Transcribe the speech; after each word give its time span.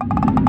you 0.00 0.48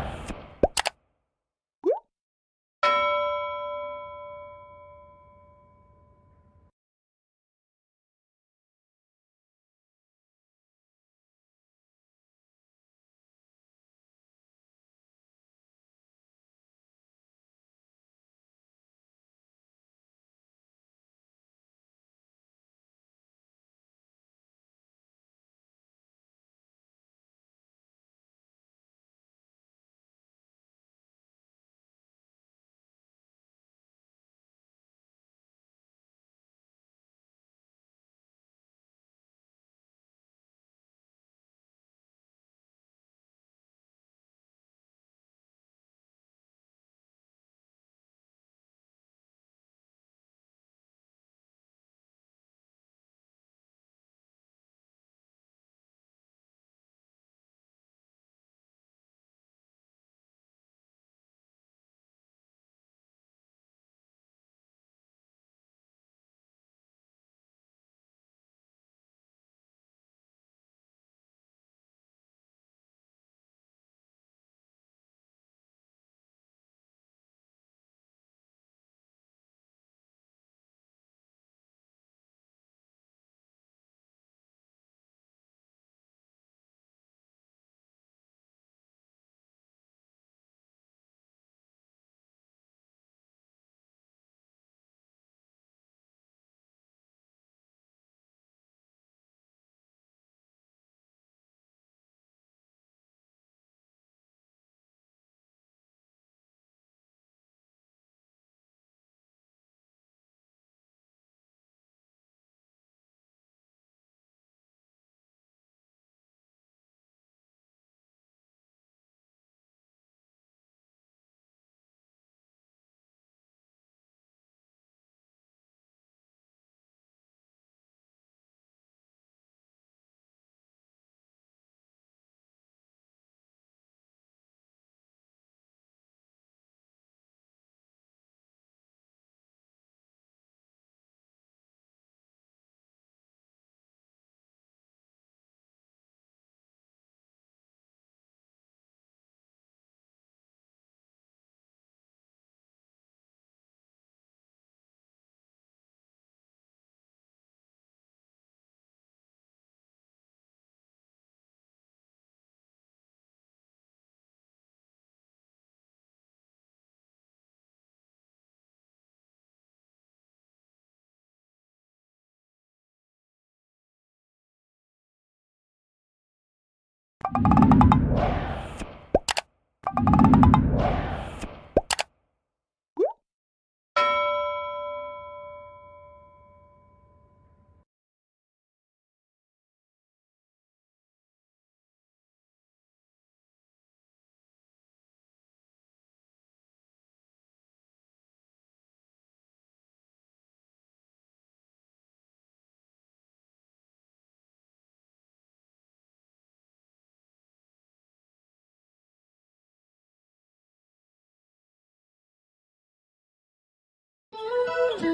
Yo 214.91 215.07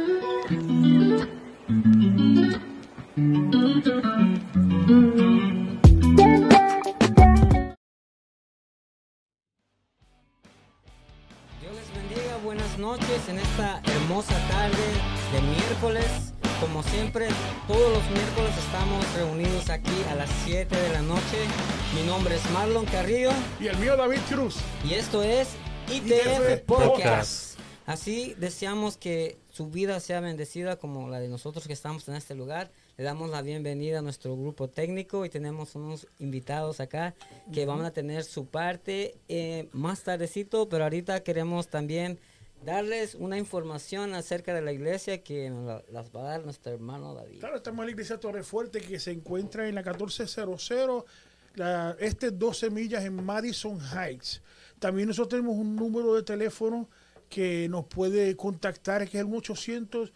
les 11.73 11.93
bendiga 11.93 12.37
buenas 12.43 12.79
noches 12.79 13.29
en 13.29 13.37
esta 13.37 13.81
hermosa 13.85 14.33
tarde 14.49 14.75
de 15.31 15.41
miércoles. 15.41 16.05
Como 16.59 16.81
siempre, 16.81 17.27
todos 17.67 17.93
los 17.93 18.09
miércoles 18.09 18.57
estamos 18.57 19.13
reunidos 19.13 19.69
aquí 19.69 19.91
a 20.09 20.15
las 20.15 20.29
7 20.45 20.75
de 20.75 20.89
la 20.89 21.03
noche. 21.03 21.45
Mi 21.93 22.01
nombre 22.01 22.35
es 22.35 22.49
Marlon 22.49 22.85
Carrillo. 22.85 23.29
Y 23.59 23.67
el 23.67 23.77
mío 23.77 23.95
David 23.95 24.21
Cruz. 24.27 24.55
Y 24.83 24.95
esto 24.95 25.21
es 25.21 25.49
ITF, 25.91 26.65
Podcast. 26.65 27.46
Así 27.87 28.35
deseamos 28.37 28.97
que 28.97 29.37
su 29.49 29.69
vida 29.69 29.99
sea 30.01 30.19
bendecida 30.19 30.75
como 30.75 31.07
la 31.09 31.21
de 31.21 31.29
nosotros 31.29 31.65
que 31.67 31.71
estamos 31.73 32.05
en 32.09 32.15
este 32.15 32.35
lugar. 32.35 32.69
Le 32.97 33.05
damos 33.05 33.29
la 33.29 33.41
bienvenida 33.41 33.99
a 33.99 34.01
nuestro 34.01 34.35
grupo 34.35 34.67
técnico 34.67 35.23
y 35.23 35.29
tenemos 35.29 35.73
unos 35.73 36.05
invitados 36.19 36.81
acá 36.81 37.15
que 37.53 37.65
van 37.65 37.85
a 37.85 37.91
tener 37.91 38.25
su 38.25 38.45
parte 38.45 39.15
eh, 39.29 39.69
más 39.71 40.01
tardecito, 40.03 40.67
pero 40.67 40.83
ahorita 40.83 41.23
queremos 41.23 41.69
también 41.69 42.19
darles 42.65 43.15
una 43.15 43.37
información 43.37 44.13
acerca 44.15 44.53
de 44.53 44.61
la 44.63 44.73
iglesia 44.73 45.23
que 45.23 45.49
nos 45.49 45.65
la- 45.65 45.83
las 45.89 46.13
va 46.13 46.21
a 46.21 46.31
dar 46.31 46.43
nuestro 46.43 46.73
hermano 46.73 47.13
David. 47.13 47.39
Claro, 47.39 47.55
estamos 47.55 47.79
en 47.83 47.85
la 47.85 47.91
iglesia 47.91 48.19
Torrefuerte 48.19 48.81
que 48.81 48.99
se 48.99 49.11
encuentra 49.11 49.65
en 49.69 49.75
la 49.75 49.81
1400, 49.83 51.05
la, 51.55 51.95
este 52.01 52.31
12 52.31 52.69
millas 52.69 53.05
en 53.05 53.23
Madison 53.23 53.79
Heights. 53.79 54.41
También 54.79 55.07
nosotros 55.07 55.39
tenemos 55.39 55.57
un 55.57 55.73
número 55.77 56.15
de 56.15 56.23
teléfono 56.23 56.89
que 57.29 57.69
nos 57.69 57.85
puede 57.85 58.35
contactar, 58.35 59.07
que 59.07 59.19
es 59.19 59.23
el 59.25 59.33
800 59.33 60.11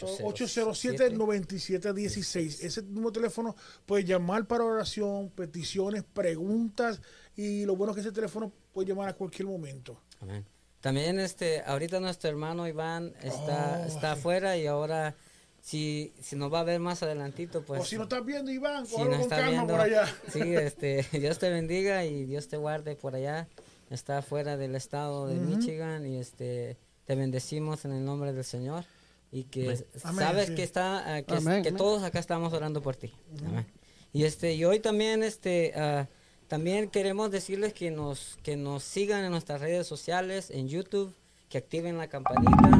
807-9716. 0.00 2.64
Ese 2.64 2.82
número 2.82 3.10
de 3.10 3.20
teléfono 3.20 3.54
puede 3.86 4.04
llamar 4.04 4.46
para 4.46 4.64
oración, 4.64 5.30
peticiones, 5.30 6.04
preguntas 6.04 7.00
y 7.36 7.64
lo 7.64 7.76
bueno 7.76 7.92
es 7.92 7.96
que 7.96 8.00
ese 8.00 8.12
teléfono 8.12 8.52
puede 8.72 8.88
llamar 8.88 9.08
a 9.08 9.14
cualquier 9.14 9.46
momento. 9.46 10.00
Amén. 10.20 10.44
También 10.80 11.18
este, 11.18 11.62
ahorita 11.62 11.98
nuestro 12.00 12.28
hermano 12.30 12.68
Iván 12.68 13.14
está, 13.22 13.80
Oh, 13.82 13.86
está 13.86 14.14
sí. 14.14 14.20
afuera 14.20 14.56
y 14.56 14.66
ahora 14.66 15.14
si, 15.62 16.12
si 16.20 16.36
nos 16.36 16.52
va 16.52 16.60
a 16.60 16.64
ver 16.64 16.78
más 16.78 17.02
adelantito, 17.02 17.62
pues... 17.62 17.80
o 17.80 17.84
si 17.86 17.96
no 17.96 18.02
estás 18.02 18.22
viendo, 18.24 18.50
Iván, 18.50 18.86
si 18.86 19.02
nos 19.02 19.20
con 19.20 19.28
calma 19.30 19.50
viendo, 19.50 19.72
por 19.72 19.80
allá. 19.80 20.06
Sí, 20.30 20.54
este, 20.54 21.06
Dios 21.12 21.38
te 21.38 21.48
bendiga 21.48 22.04
y 22.04 22.26
Dios 22.26 22.48
te 22.48 22.58
guarde 22.58 22.96
por 22.96 23.14
allá. 23.14 23.48
Está 23.90 24.22
fuera 24.22 24.56
del 24.56 24.74
estado 24.74 25.26
de 25.26 25.34
Michigan 25.36 26.06
y 26.06 26.16
este, 26.18 26.76
te 27.04 27.14
bendecimos 27.14 27.84
en 27.84 27.92
el 27.92 28.04
nombre 28.04 28.32
del 28.32 28.44
Señor 28.44 28.84
y 29.30 29.44
que 29.44 29.78
Amén, 30.04 30.18
sabes 30.24 30.46
sí. 30.48 30.54
que 30.54 30.62
está, 30.62 31.16
ah, 31.16 31.22
que, 31.22 31.34
Amén, 31.34 31.62
que 31.62 31.68
amén. 31.68 31.76
todos 31.78 32.02
acá 32.02 32.18
estamos 32.18 32.52
orando 32.52 32.80
por 32.82 32.96
ti. 32.96 33.12
Amén. 33.46 33.66
Y 34.12 34.24
este, 34.24 34.54
y 34.54 34.64
hoy 34.64 34.80
también 34.80 35.22
este, 35.22 35.72
ah, 35.76 36.08
también 36.48 36.88
queremos 36.88 37.30
decirles 37.30 37.72
que 37.72 37.90
nos, 37.90 38.38
que 38.42 38.56
nos 38.56 38.82
sigan 38.84 39.24
en 39.24 39.30
nuestras 39.30 39.60
redes 39.60 39.86
sociales, 39.86 40.50
en 40.50 40.68
YouTube, 40.68 41.12
que 41.48 41.58
activen 41.58 41.98
la 41.98 42.08
campanita 42.08 42.70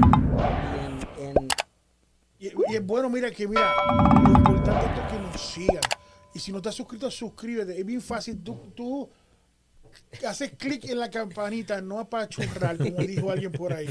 y 1.19 1.23
en- 1.23 1.29
en 1.29 1.49
Y, 2.41 2.47
y 2.49 2.77
es 2.77 2.85
bueno, 2.87 3.09
mira, 3.09 3.31
que 3.31 3.47
mira, 3.47 3.73
lo 4.23 4.31
importante 4.33 5.01
es 5.01 5.13
que 5.13 5.19
nos 5.19 5.41
sigan. 5.41 5.81
Y 6.35 6.39
si 6.41 6.51
no 6.51 6.59
estás 6.59 6.75
suscrito, 6.75 7.11
suscríbete. 7.11 7.79
Es 7.79 7.87
bien 7.87 8.01
fácil. 8.03 8.43
Tú, 8.43 8.73
tú 8.75 9.09
haces 10.27 10.53
clic 10.57 10.85
en 10.87 10.99
la 10.99 11.11
campanita, 11.11 11.81
no 11.81 11.99
apachurrar, 11.99 12.77
como 12.79 12.99
dijo 12.99 13.31
alguien 13.31 13.53
por 13.53 13.73
ahí. 13.73 13.89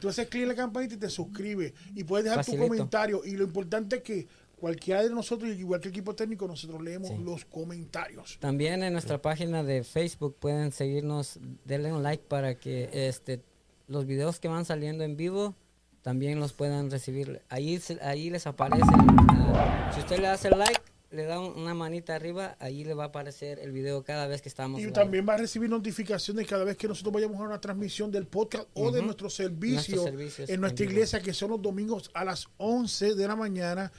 Tú 0.00 0.08
haces 0.08 0.28
clic 0.28 0.42
en 0.42 0.48
la 0.48 0.54
campanita 0.54 0.94
y 0.94 0.98
te 0.98 1.08
suscribes. 1.10 1.72
Y 1.94 2.04
puedes 2.04 2.24
dejar 2.24 2.38
Facilito. 2.40 2.64
tu 2.64 2.68
comentario. 2.68 3.22
Y 3.24 3.32
lo 3.32 3.44
importante 3.44 3.96
es 3.96 4.02
que 4.02 4.26
cualquiera 4.56 5.02
de 5.02 5.10
nosotros, 5.10 5.50
igual 5.56 5.80
que 5.80 5.88
el 5.88 5.92
equipo 5.94 6.14
técnico, 6.14 6.46
nosotros 6.46 6.82
leemos 6.82 7.08
Sí. 7.10 7.18
los 7.22 7.44
comentarios. 7.44 8.38
También 8.40 8.82
en 8.82 8.92
nuestra 8.92 9.20
página 9.20 9.62
de 9.62 9.84
Facebook 9.84 10.36
pueden 10.38 10.72
seguirnos, 10.72 11.38
denle 11.64 11.92
un 11.92 12.02
like 12.02 12.24
para 12.28 12.58
que 12.58 12.88
este 12.92 13.42
los 13.88 14.04
videos 14.06 14.40
que 14.40 14.48
van 14.48 14.64
saliendo 14.64 15.04
en 15.04 15.16
vivo 15.16 15.54
también 16.02 16.38
los 16.40 16.52
puedan 16.52 16.90
recibir. 16.90 17.42
Ahí 17.48 17.80
ahí 18.00 18.30
les 18.30 18.46
aparece, 18.46 18.82
ah, 18.92 19.90
si 19.94 20.00
usted 20.00 20.18
le 20.18 20.28
hace 20.28 20.50
like, 20.50 20.80
le 21.16 21.24
da 21.24 21.40
un- 21.40 21.58
una 21.58 21.74
manita 21.74 22.14
arriba, 22.14 22.56
ahí 22.60 22.84
le 22.84 22.94
va 22.94 23.04
a 23.04 23.06
aparecer 23.08 23.58
el 23.58 23.72
video 23.72 24.04
cada 24.04 24.26
vez 24.28 24.42
que 24.42 24.48
estamos. 24.48 24.78
Y 24.80 24.84
live. 24.84 24.92
también 24.92 25.26
va 25.28 25.34
a 25.34 25.38
recibir 25.38 25.68
notificaciones 25.70 26.46
cada 26.46 26.62
vez 26.64 26.76
que 26.76 26.86
nosotros 26.86 27.12
vayamos 27.14 27.40
a 27.40 27.44
una 27.44 27.60
transmisión 27.60 28.10
del 28.12 28.26
podcast 28.26 28.68
o 28.74 28.90
de 28.92 29.02
nuestro 29.02 29.28
servicio 29.30 29.96
Nuestros 30.12 30.48
en 30.50 30.60
nuestra 30.60 30.84
en 30.84 30.90
iglesia, 30.92 31.20
que 31.20 31.32
son 31.32 31.50
los 31.50 31.62
domingos 31.62 32.10
a 32.14 32.24
las 32.24 32.46
11 32.58 33.14
de 33.14 33.26
la 33.26 33.34
mañana. 33.34 33.90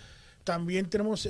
También 0.44 0.90
tenemos 0.90 1.26
eh, 1.26 1.30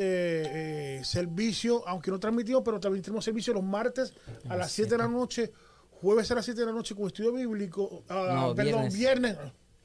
eh, 1.00 1.02
servicio, 1.04 1.88
aunque 1.88 2.12
no 2.12 2.20
transmitimos, 2.20 2.62
pero 2.64 2.80
también 2.80 3.02
tenemos 3.04 3.26
servicio 3.26 3.52
los 3.54 3.64
martes 3.64 4.14
a 4.48 4.56
las 4.56 4.72
7 4.72 4.92
de 4.92 4.98
la 5.00 5.08
noche, 5.08 5.52
jueves 5.90 6.30
a 6.30 6.36
las 6.36 6.46
7 6.46 6.60
de 6.60 6.66
la 6.68 6.72
noche 6.72 6.94
con 6.94 7.08
estudio 7.08 7.32
bíblico, 7.34 8.04
ah, 8.10 8.32
No, 8.50 8.54
perdón, 8.56 8.90
viernes. 8.94 8.94
viernes, 8.94 9.38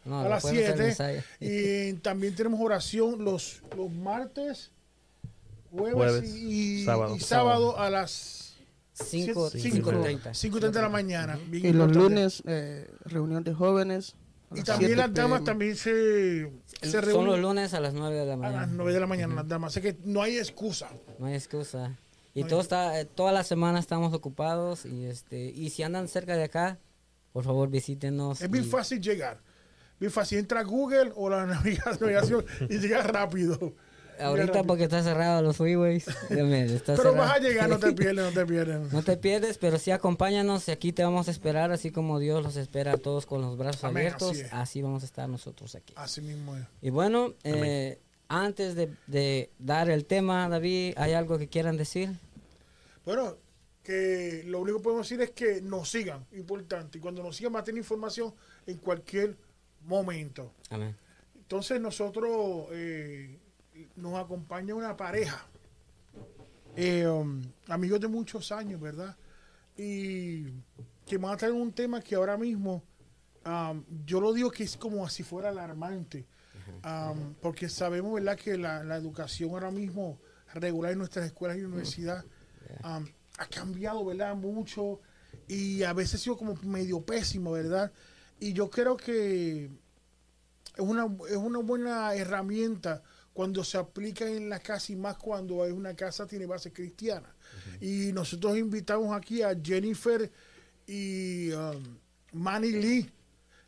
No, 0.04 0.20
a 0.20 0.28
las 0.28 0.43
pueden 0.43 0.58
hacer 0.58 0.76
7. 0.76 0.82
mensaje. 1.14 1.25
Y 1.40 1.93
también 2.00 2.34
tenemos 2.34 2.60
oración 2.60 3.25
los, 3.25 3.62
los 3.75 3.90
martes, 3.90 4.70
jueves, 5.72 5.94
Jueves, 5.94 6.34
y, 6.34 6.84
sábado. 6.84 7.16
y 7.16 7.20
sábado 7.20 7.78
a 7.78 7.90
las 7.90 8.38
Cinco- 8.94 9.48
Siete- 9.50 9.70
cinco- 9.70 9.90
5.30. 9.90 10.34
5.30 10.34 10.70
de 10.70 10.82
la 10.82 10.88
mañana. 10.90 11.38
bien 11.48 11.64
Y 11.66 11.72
los 11.72 11.88
importante. 11.88 11.98
lunes, 11.98 12.42
eh, 12.46 12.90
reunión 13.06 13.42
de 13.42 13.54
jóvenes. 13.54 14.14
a 14.50 14.58
Y 14.58 14.62
también 14.62 14.90
7 14.90 14.96
las 14.96 15.14
damas 15.14 15.38
PM. 15.40 15.46
también 15.46 15.76
se, 15.76 16.52
se 16.82 16.90
Son 16.90 17.00
los 17.00 17.04
reúnen 17.06 17.40
lunes 17.42 17.72
a 17.72 17.80
las 17.80 17.94
9 17.94 18.14
de 18.16 18.26
la 18.26 18.34
a 18.34 18.36
mañana. 18.36 18.60
las 18.66 18.70
9 18.70 18.92
de 18.92 19.00
la 19.00 19.06
mañana 19.06 19.34
las 19.34 19.48
damas. 19.48 19.72
Así 19.72 19.80
que 19.80 19.96
no 20.04 20.20
hay 20.20 20.36
excusa. 20.36 20.90
No 21.19 21.24
hay 21.24 21.34
excusa. 21.34 21.96
Y 22.34 22.40
No 22.40 22.46
hay- 22.46 22.50
todo 22.50 22.60
está, 22.60 23.00
eh, 23.00 23.06
toda 23.06 23.32
la 23.32 23.44
semana 23.44 23.78
estamos 23.80 24.12
ocupados 24.12 24.84
y 24.84 25.06
este 25.06 25.46
y 25.50 25.70
si 25.70 25.82
andan 25.82 26.06
cerca 26.06 26.36
de 26.36 26.44
acá, 26.44 26.78
por 27.32 27.44
favor 27.44 27.70
visítenos. 27.70 28.42
Es 28.42 28.50
bien 28.50 28.64
y- 28.64 28.68
fácil 28.68 29.00
llegar. 29.00 29.40
Bien 29.98 30.12
fácil. 30.12 30.38
Entra 30.38 30.60
a 30.60 30.64
Google 30.64 31.12
o 31.16 31.30
la 31.30 31.46
navegación 31.46 32.44
y 32.68 32.78
llega 32.78 33.02
rápido. 33.04 33.75
Ahorita 34.20 34.62
porque 34.64 34.85
está 34.85 35.03
cerrado 35.03 35.43
los 35.43 35.56
freeways. 35.56 36.06
Está 36.09 36.26
Pero 36.29 36.97
cerrado. 36.97 37.17
vas 37.17 37.37
a 37.37 37.38
llegar, 37.38 37.69
no 37.69 37.79
te 37.79 37.93
pierdes, 37.93 38.25
no 38.25 38.31
te 38.32 38.47
pierdes. 38.47 38.93
No 38.93 39.03
te 39.03 39.17
pierdes, 39.17 39.59
pero 39.59 39.79
sí 39.79 39.91
acompáñanos 39.91 40.69
y 40.69 40.70
aquí 40.70 40.93
te 40.93 41.03
vamos 41.03 41.29
a 41.29 41.31
esperar, 41.31 41.73
así 41.73 41.91
como 41.91 42.19
Dios 42.19 42.43
los 42.43 42.56
espera 42.56 42.93
a 42.93 42.99
todos 42.99 43.26
con 43.26 43.41
los 43.43 43.56
brazos 43.56 43.85
Amén, 43.85 44.12
abiertos. 44.14 44.43
así 44.53 44.82
vamos 44.82 45.03
a 45.03 45.06
estar 45.06 45.29
nosotros 45.29 45.75
aquí. 45.75 45.93
Así 45.97 46.20
mismo 46.20 46.56
es. 46.56 46.64
Y 46.81 46.91
bueno, 46.91 47.35
eh, 47.45 47.99
antes 48.28 48.75
de, 48.75 48.90
de 49.07 49.50
dar 49.59 49.90
el 49.90 50.04
tema, 50.04 50.49
David, 50.49 50.95
¿hay 50.97 51.12
algo 51.12 51.38
que 51.38 51.49
quieran 51.49 51.76
decir? 51.76 52.11
Bueno, 53.04 53.37
que 53.83 54.45
lo 54.47 54.61
único 54.61 54.78
que 54.78 54.85
podemos 54.85 55.09
decir 55.09 55.21
es 55.23 55.31
que 55.33 55.61
nos 55.61 55.88
sigan, 55.90 56.25
importante. 56.33 56.99
Y 56.99 57.00
cuando 57.00 57.23
nos 57.23 57.37
sigan 57.37 57.54
va 57.54 57.61
a 57.61 57.64
tener 57.64 57.78
información 57.78 58.33
en 58.66 58.76
cualquier 58.78 59.37
momento. 59.85 60.52
Amén. 60.71 60.97
Entonces 61.35 61.81
nosotros 61.81 62.66
eh, 62.73 63.38
nos 63.97 64.14
acompaña 64.19 64.75
una 64.75 64.97
pareja, 64.97 65.47
eh, 66.76 67.07
um, 67.07 67.43
amigos 67.69 68.00
de 68.00 68.09
muchos 68.09 68.52
años, 68.52 68.81
¿verdad? 68.81 69.17
Y 69.76 70.45
que 71.07 71.19
van 71.19 71.35
a 71.35 71.37
traer 71.37 71.55
un 71.55 71.73
tema 71.73 72.00
que 72.00 72.14
ahora 72.14 72.37
mismo 72.37 72.83
um, 73.45 73.85
yo 74.05 74.21
lo 74.21 74.33
digo 74.33 74.50
que 74.50 74.64
es 74.64 74.76
como 74.76 75.09
si 75.09 75.23
fuera 75.23 75.50
alarmante, 75.50 76.26
um, 76.85 77.35
porque 77.41 77.69
sabemos, 77.69 78.14
¿verdad?, 78.14 78.37
que 78.37 78.57
la, 78.57 78.85
la 78.85 78.97
educación 78.97 79.50
ahora 79.50 79.71
mismo 79.71 80.19
regular 80.55 80.93
en 80.93 80.99
nuestras 80.99 81.26
escuelas 81.26 81.59
y 81.59 81.62
universidades 81.62 82.25
um, 82.85 83.07
ha 83.38 83.47
cambiado, 83.47 84.05
¿verdad?, 84.05 84.35
mucho 84.35 85.00
y 85.49 85.83
a 85.83 85.93
veces 85.93 86.14
ha 86.14 86.19
sido 86.19 86.37
como 86.37 86.55
medio 86.62 87.00
pésimo, 87.00 87.52
¿verdad? 87.52 87.93
Y 88.38 88.52
yo 88.52 88.71
creo 88.71 88.97
que 88.97 89.64
es 89.64 90.81
una, 90.81 91.07
es 91.29 91.37
una 91.37 91.59
buena 91.61 92.14
herramienta 92.14 93.02
cuando 93.32 93.64
se 93.64 93.78
aplica 93.78 94.26
en 94.28 94.48
la 94.48 94.58
casa 94.60 94.92
y 94.92 94.96
más 94.96 95.16
cuando 95.16 95.64
es 95.64 95.72
una 95.72 95.94
casa 95.94 96.26
tiene 96.26 96.46
base 96.46 96.72
cristiana. 96.72 97.34
Y 97.80 98.12
nosotros 98.12 98.56
invitamos 98.58 99.14
aquí 99.16 99.42
a 99.42 99.54
Jennifer 99.60 100.30
y 100.86 101.50
um, 101.52 101.82
Manny 102.32 102.72
Lee, 102.72 103.10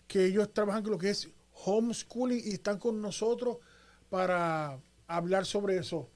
que 0.07 0.27
ellos 0.27 0.53
trabajan 0.53 0.83
con 0.83 0.93
lo 0.93 0.99
que 0.99 1.11
es 1.11 1.29
homeschooling 1.65 2.41
y 2.45 2.53
están 2.55 2.79
con 2.79 3.01
nosotros 3.01 3.59
para 4.11 4.79
hablar 5.07 5.47
sobre 5.47 5.77
eso. 5.79 6.09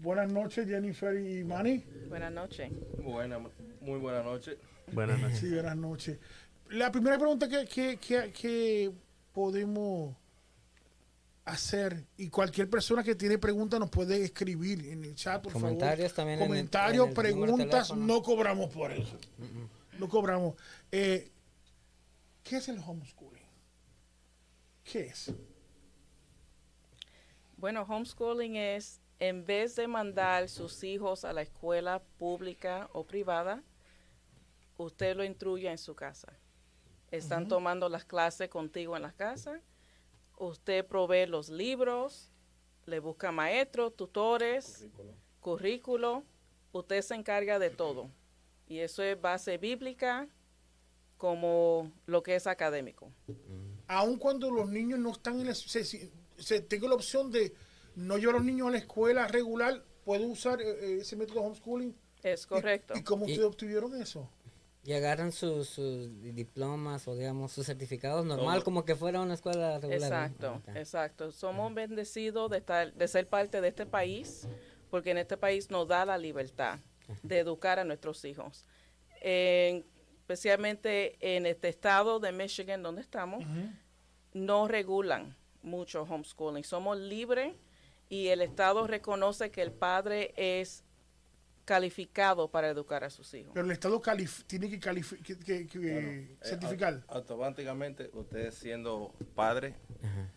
Buenas 0.00 0.30
noches, 0.32 0.68
Jennifer 0.68 1.18
y 1.18 1.42
Manny. 1.44 1.84
Buenas 2.08 2.32
noches. 2.32 2.70
Buena, 3.02 3.38
muy 3.80 3.98
buena 3.98 4.22
noche. 4.22 4.58
Buenas 4.92 5.18
noches. 5.20 5.38
Sí, 5.40 5.50
buenas 5.52 5.76
noches. 5.76 6.18
La 6.70 6.90
primera 6.92 7.18
pregunta 7.18 7.48
que, 7.48 7.64
que, 7.66 7.96
que- 7.98 8.32
que 8.32 8.92
podemos 9.32 10.16
hacer, 11.46 12.04
y 12.18 12.28
cualquier 12.28 12.68
persona 12.68 13.02
que 13.02 13.14
tiene 13.14 13.38
preguntas 13.38 13.80
nos 13.80 13.88
puede 13.88 14.22
escribir 14.22 14.84
en 14.88 15.04
el 15.04 15.14
chat, 15.14 15.42
por 15.42 15.52
Comentarios 15.52 16.12
favor. 16.12 16.16
también 16.16 16.38
en 16.38 16.42
el- 16.42 16.48
Comentarios, 16.48 17.04
en 17.04 17.08
el 17.10 17.14
preguntas, 17.14 17.96
no 17.96 18.22
cobramos 18.22 18.68
por 18.70 18.92
eso. 18.92 19.16
No 19.98 20.08
cobramos. 20.08 20.54
Eh, 20.92 21.30
¿Qué 22.42 22.56
es 22.56 22.68
el 22.68 22.78
homeschooling? 22.78 23.42
¿Qué 24.84 25.06
es? 25.06 25.32
Bueno, 27.56 27.82
homeschooling 27.88 28.56
es 28.56 29.00
en 29.18 29.46
vez 29.46 29.76
de 29.76 29.88
mandar 29.88 30.48
sus 30.48 30.84
hijos 30.84 31.24
a 31.24 31.32
la 31.32 31.42
escuela 31.42 32.02
pública 32.18 32.88
o 32.92 33.04
privada, 33.04 33.62
usted 34.76 35.16
lo 35.16 35.24
instruye 35.24 35.70
en 35.70 35.78
su 35.78 35.94
casa. 35.94 36.32
Están 37.10 37.48
tomando 37.48 37.88
las 37.88 38.04
clases 38.04 38.48
contigo 38.50 38.96
en 38.96 39.02
la 39.02 39.12
casa. 39.12 39.60
Usted 40.36 40.84
provee 40.86 41.26
los 41.26 41.48
libros, 41.48 42.30
le 42.84 42.98
busca 43.00 43.32
maestros, 43.32 43.96
tutores, 43.96 44.86
currículo. 45.40 46.24
Usted 46.72 47.00
se 47.02 47.14
encarga 47.14 47.58
de 47.58 47.70
todo. 47.70 48.10
Y 48.68 48.78
eso 48.80 49.02
es 49.02 49.20
base 49.20 49.58
bíblica 49.58 50.28
como 51.16 51.90
lo 52.06 52.22
que 52.22 52.34
es 52.36 52.46
académico. 52.46 53.10
Aun 53.88 54.18
cuando 54.18 54.50
los 54.50 54.68
niños 54.68 54.98
no 54.98 55.12
están 55.12 55.40
en 55.40 55.46
la... 55.46 55.54
Se, 55.54 55.84
se- 55.84 56.60
tengo 56.60 56.88
la 56.88 56.94
opción 56.96 57.30
de 57.30 57.54
no 57.94 58.18
llevar 58.18 58.34
a 58.34 58.38
los 58.38 58.46
niños 58.46 58.68
a 58.68 58.72
la 58.72 58.78
escuela 58.78 59.26
regular, 59.28 59.82
puedo 60.04 60.26
usar 60.26 60.60
eh, 60.60 60.66
eh, 60.68 60.98
ese 61.00 61.16
método 61.16 61.40
de 61.40 61.46
homeschooling. 61.46 61.96
Es 62.22 62.44
¿Y- 62.44 62.46
correcto. 62.48 62.94
¿Y, 62.96 63.02
cómo 63.02 63.26
Y- 63.26 63.30
ustedes 63.30 63.48
obtuvieron 63.48 63.94
eso? 64.00 64.28
Y 64.86 64.92
agarran 64.92 65.32
sus, 65.32 65.68
sus 65.68 66.08
diplomas 66.22 67.08
o 67.08 67.16
digamos 67.16 67.50
sus 67.52 67.66
certificados 67.66 68.24
normal 68.24 68.62
como 68.62 68.84
que 68.84 68.94
fuera 68.94 69.20
una 69.20 69.34
escuela 69.34 69.78
regular. 69.80 70.30
Exacto, 70.30 70.62
exacto. 70.76 71.32
Somos 71.32 71.74
bendecidos 71.74 72.48
de 72.50 72.58
estar, 72.58 72.92
de 72.94 73.08
ser 73.08 73.28
parte 73.28 73.60
de 73.60 73.68
este 73.68 73.84
país, 73.84 74.46
porque 74.88 75.10
en 75.10 75.18
este 75.18 75.36
país 75.36 75.70
nos 75.70 75.88
da 75.88 76.04
la 76.04 76.16
libertad 76.16 76.78
de 77.24 77.38
educar 77.40 77.80
a 77.80 77.84
nuestros 77.84 78.24
hijos. 78.24 78.64
En- 79.20 79.84
especialmente 80.20 81.16
en 81.20 81.46
este 81.46 81.68
estado 81.68 82.18
de 82.20 82.32
Michigan 82.32 82.82
donde 82.82 83.00
estamos, 83.00 83.44
no 84.34 84.66
regulan 84.68 85.36
mucho 85.62 86.02
homeschooling. 86.02 86.64
Somos 86.64 86.98
libres 86.98 87.54
y 88.08 88.28
el 88.28 88.40
estado 88.42 88.86
reconoce 88.86 89.50
que 89.50 89.62
el 89.62 89.72
padre 89.72 90.32
es 90.36 90.82
calificado 91.66 92.48
para 92.50 92.68
educar 92.68 93.04
a 93.04 93.10
sus 93.10 93.34
hijos. 93.34 93.50
Pero 93.52 93.66
el 93.66 93.72
Estado 93.72 94.00
tiene 94.46 94.70
que, 94.70 94.78
que- 94.78 95.38
que- 95.38 95.66
que, 95.66 95.68
Eh, 95.98 96.36
certificar. 96.40 97.00
au- 97.08 97.16
automáticamente, 97.16 98.08
usted 98.14 98.50
siendo 98.52 99.12
padre, 99.34 99.74
Ajá. 100.02 100.30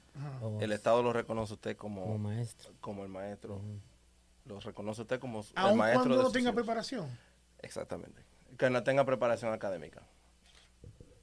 El 0.59 0.73
Estado 0.73 1.01
lo 1.01 1.13
reconoce 1.13 1.53
a 1.53 1.55
usted 1.55 1.77
como, 1.77 2.01
como 2.01 2.17
maestro. 2.17 2.73
como 2.81 3.03
el 3.03 3.09
maestro. 3.09 3.61
Lo 4.43 4.59
reconoce 4.59 4.99
a 4.99 5.03
usted 5.03 5.17
como 5.19 5.43
su- 5.43 5.53
el 5.53 5.59
Aun 5.59 5.77
maestro 5.77 6.01
cuando 6.01 6.17
de 6.17 6.23
no 6.23 6.31
tenga 6.31 6.49
hijos. 6.49 6.55
preparación. 6.55 7.17
Exactamente. 7.61 8.21
Que 8.57 8.69
no 8.69 8.83
tenga 8.83 9.05
preparación 9.05 9.53
académica. 9.53 10.03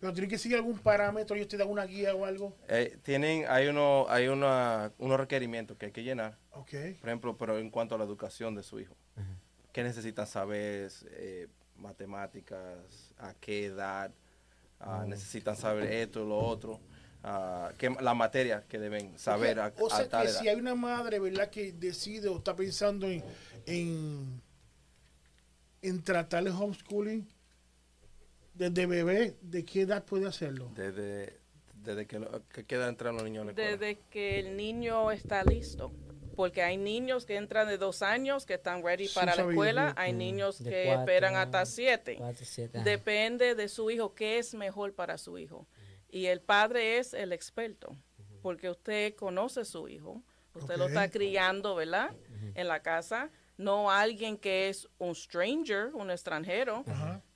Pero 0.01 0.13
tiene 0.15 0.29
que 0.29 0.39
seguir 0.39 0.57
algún 0.57 0.79
parámetro, 0.79 1.35
ellos 1.37 1.49
te 1.49 1.57
dan 1.59 1.69
una 1.69 1.85
guía 1.85 2.15
o 2.15 2.25
algo. 2.25 2.57
Eh, 2.69 2.97
tienen, 3.03 3.45
hay 3.49 3.67
uno, 3.67 4.07
hay 4.09 4.29
una, 4.29 4.93
unos 4.99 5.19
requerimientos 5.19 5.77
que 5.77 5.87
hay 5.87 5.93
que 5.93 6.03
llenar, 6.05 6.39
Ok. 6.53 6.71
por 7.01 7.09
ejemplo, 7.09 7.37
pero 7.37 7.59
en 7.59 7.71
cuanto 7.71 7.97
a 7.97 7.99
la 7.99 8.05
educación 8.05 8.55
de 8.55 8.63
su 8.63 8.79
hijo. 8.81 8.95
¿Qué 9.77 9.85
necesitan 9.85 10.27
saber? 10.27 10.91
Eh, 11.11 11.49
matemáticas, 11.77 13.13
a 13.19 13.35
qué 13.35 13.67
edad, 13.67 14.11
ah, 14.81 15.05
necesitan 15.07 15.55
saber 15.55 15.93
esto, 15.93 16.25
lo 16.25 16.39
otro, 16.39 16.81
ah, 17.23 17.71
qué, 17.77 17.91
la 18.01 18.15
materia 18.15 18.65
que 18.67 18.79
deben 18.79 19.19
saber 19.19 19.61
a, 19.61 19.75
o 19.79 19.91
sea 19.91 19.99
a 19.99 20.09
tal 20.09 20.23
que 20.25 20.31
edad. 20.31 20.41
si 20.41 20.49
hay 20.49 20.57
una 20.57 20.75
madre, 20.75 21.19
¿verdad? 21.19 21.51
Que 21.51 21.73
decide 21.75 22.29
o 22.29 22.39
está 22.39 22.57
pensando 22.57 23.07
en, 23.07 23.23
en, 23.67 24.41
en 25.83 26.03
tratar 26.03 26.47
el 26.47 26.55
homeschooling 26.55 27.29
desde 28.55 28.87
bebé, 28.87 29.37
¿de 29.43 29.63
qué 29.63 29.83
edad 29.83 30.03
puede 30.07 30.27
hacerlo? 30.27 30.71
Desde, 30.75 31.37
desde 31.85 32.07
que, 32.07 32.19
lo- 32.19 32.49
que 32.49 32.65
queda 32.65 32.89
entrar 32.89 33.13
los 33.13 33.25
niños 33.25 33.43
en 33.43 33.47
la 33.49 33.53
escuela. 33.53 33.71
Desde 33.77 33.99
que 34.09 34.39
el 34.39 34.57
niño 34.57 35.11
está 35.11 35.45
listo. 35.45 35.93
Porque 36.37 36.63
hay 36.63 36.77
niños 36.77 37.25
que 37.27 37.37
entran 37.37 37.67
de 37.67 37.79
dos 37.79 38.03
años 38.03 38.47
que 38.47 38.55
están 38.55 38.83
ready 38.85 39.09
Sí, 39.09 39.15
para 39.15 39.35
la 39.35 39.43
escuela. 39.43 39.95
Hay 39.97 40.13
niños 40.13 40.59
que 40.63 40.85
cuatro, 40.85 41.01
esperan 41.01 41.37
hasta 41.37 41.65
siete. 41.67 42.17
Cuatro, 42.19 42.45
siete. 42.45 42.79
ajá. 42.79 42.85
Depende 42.85 43.55
de 43.55 43.69
su 43.69 43.91
hijo, 43.91 44.15
qué 44.15 44.39
es 44.39 44.55
mejor 44.55 44.95
para 44.95 45.19
su 45.19 45.39
hijo. 45.39 45.67
Y 46.09 46.27
el 46.27 46.41
padre 46.41 46.99
es 46.99 47.15
el 47.15 47.33
experto, 47.33 47.97
porque 48.43 48.71
usted 48.71 49.15
conoce 49.17 49.61
a 49.61 49.65
su 49.65 49.89
hijo, 49.89 50.23
usted 50.55 50.77
lo 50.77 50.87
está 50.87 51.11
criando, 51.11 51.75
¿verdad? 51.75 52.15
En 52.55 52.69
la 52.69 52.81
casa, 52.81 53.31
no 53.57 53.91
alguien 53.91 54.37
que 54.39 54.69
es 54.69 54.89
un 54.99 55.15
stranger, 55.15 55.95
un 55.95 56.11
extranjero. 56.11 56.85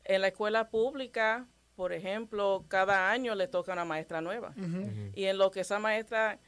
En 0.05 0.21
la 0.21 0.29
escuela 0.29 0.71
pública, 0.71 1.47
por 1.75 1.93
ejemplo, 1.93 2.65
cada 2.69 3.11
año 3.11 3.35
le 3.35 3.49
toca 3.49 3.73
una 3.73 3.85
maestra 3.85 4.21
nueva. 4.21 4.55
Y 5.15 5.25
en 5.25 5.39
lo 5.39 5.51
que 5.51 5.61
esa 5.61 5.79
maestra 5.79 6.39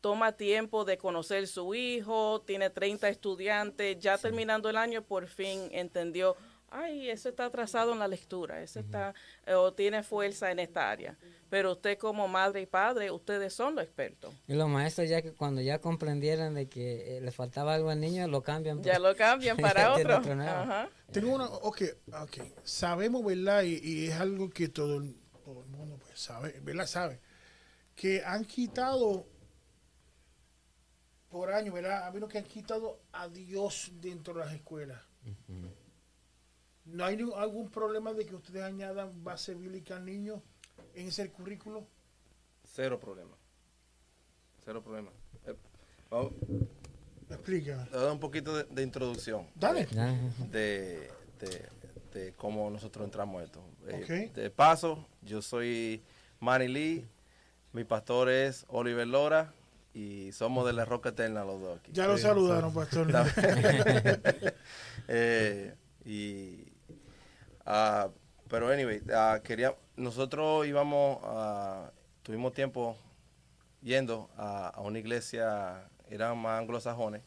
toma 0.00 0.32
tiempo 0.32 0.84
de 0.84 0.98
conocer 0.98 1.46
su 1.46 1.74
hijo, 1.74 2.42
tiene 2.42 2.70
30 2.70 3.08
estudiantes, 3.08 3.98
ya 3.98 4.18
terminando 4.18 4.70
el 4.70 4.76
año 4.76 5.02
por 5.02 5.26
fin 5.26 5.68
entendió, 5.72 6.36
ay, 6.70 7.10
ese 7.10 7.30
está 7.30 7.46
atrasado 7.46 7.92
en 7.92 7.98
la 7.98 8.08
lectura, 8.08 8.62
ese 8.62 8.80
está, 8.80 9.14
eh, 9.46 9.54
o 9.54 9.72
tiene 9.72 10.02
fuerza 10.02 10.50
en 10.50 10.58
esta 10.58 10.90
área. 10.90 11.16
Pero 11.50 11.72
usted 11.72 11.96
como 11.96 12.28
madre 12.28 12.60
y 12.60 12.66
padre, 12.66 13.10
ustedes 13.10 13.54
son 13.54 13.74
los 13.74 13.84
expertos. 13.84 14.34
Y 14.46 14.52
los 14.52 14.68
maestros 14.68 15.08
ya 15.08 15.22
que 15.22 15.32
cuando 15.32 15.62
ya 15.62 15.80
comprendieran 15.80 16.54
de 16.54 16.68
que 16.68 17.16
eh, 17.16 17.20
le 17.20 17.30
faltaba 17.32 17.74
algo 17.74 17.88
al 17.88 18.00
niño, 18.00 18.28
lo 18.28 18.42
cambian. 18.42 18.82
Ya 18.82 18.98
lo 18.98 19.16
cambian 19.16 19.56
para 19.56 19.94
otro. 19.94 20.18
otro. 20.18 20.32
Ajá. 20.42 20.90
Tengo 21.10 21.34
una, 21.34 21.46
ok, 21.46 21.82
ok, 22.22 22.38
sabemos, 22.64 23.24
¿verdad? 23.24 23.62
Y, 23.62 23.80
y 23.82 24.06
es 24.08 24.20
algo 24.20 24.50
que 24.50 24.68
todo 24.68 24.98
el, 24.98 25.16
todo 25.42 25.62
el 25.62 25.68
mundo 25.70 25.98
pues, 25.98 26.20
sabe, 26.20 26.60
¿verdad? 26.62 26.86
Sabe. 26.86 27.20
Que 27.94 28.22
han 28.22 28.44
quitado 28.44 29.26
por 31.30 31.52
años, 31.52 31.74
¿verdad? 31.74 32.02
Ha 32.02 32.06
habido 32.06 32.28
que 32.28 32.38
han 32.38 32.44
quitado 32.44 32.98
a 33.12 33.28
Dios 33.28 33.90
dentro 34.00 34.34
de 34.34 34.40
las 34.40 34.52
escuelas. 34.54 35.00
¿No 36.84 37.04
hay 37.04 37.18
algún 37.36 37.68
problema 37.70 38.12
de 38.14 38.24
que 38.24 38.34
ustedes 38.34 38.62
añadan 38.62 39.22
base 39.22 39.54
bíblica 39.54 39.96
al 39.96 40.06
niño 40.06 40.42
en 40.94 41.08
ese 41.08 41.30
currículo? 41.30 41.86
Cero 42.64 42.98
problema. 42.98 43.36
Cero 44.64 44.82
problema. 44.82 45.10
Eh, 45.46 45.54
vamos, 46.10 46.32
Explícame. 47.30 47.84
le 47.84 47.90
voy 47.90 47.98
a 47.98 48.02
dar 48.04 48.12
un 48.12 48.20
poquito 48.20 48.56
de, 48.56 48.64
de 48.64 48.82
introducción. 48.82 49.46
Dale. 49.54 49.86
De, 50.50 51.10
de, 51.40 51.68
de 52.14 52.32
cómo 52.36 52.70
nosotros 52.70 53.04
entramos 53.04 53.42
a 53.42 53.44
esto. 53.44 53.62
Eh, 53.86 54.28
Ok. 54.30 54.34
de 54.34 54.50
paso, 54.50 55.06
yo 55.20 55.42
soy 55.42 56.02
Manny 56.40 56.68
Lee, 56.68 57.08
mi 57.74 57.84
pastor 57.84 58.30
es 58.30 58.64
Oliver 58.68 59.06
Lora 59.06 59.52
y 59.94 60.32
somos 60.32 60.66
de 60.66 60.72
la 60.72 60.84
Roca 60.84 61.10
Eterna 61.10 61.44
los 61.44 61.60
dos 61.60 61.78
aquí. 61.78 61.92
Ya 61.92 62.06
lo 62.06 62.18
saludaron, 62.18 62.72
pastor. 62.72 63.08
Eh, 65.10 65.74
y, 66.04 66.70
ah, 67.64 68.10
pero 68.46 68.68
anyway, 68.68 69.00
ah, 69.14 69.40
quería, 69.42 69.74
nosotros 69.96 70.66
íbamos, 70.66 71.18
a 71.24 71.92
tuvimos 72.22 72.52
tiempo 72.52 72.94
yendo 73.80 74.28
a, 74.36 74.68
a 74.68 74.82
una 74.82 74.98
iglesia, 74.98 75.88
eran 76.10 76.36
más 76.36 76.60
anglosajones, 76.60 77.22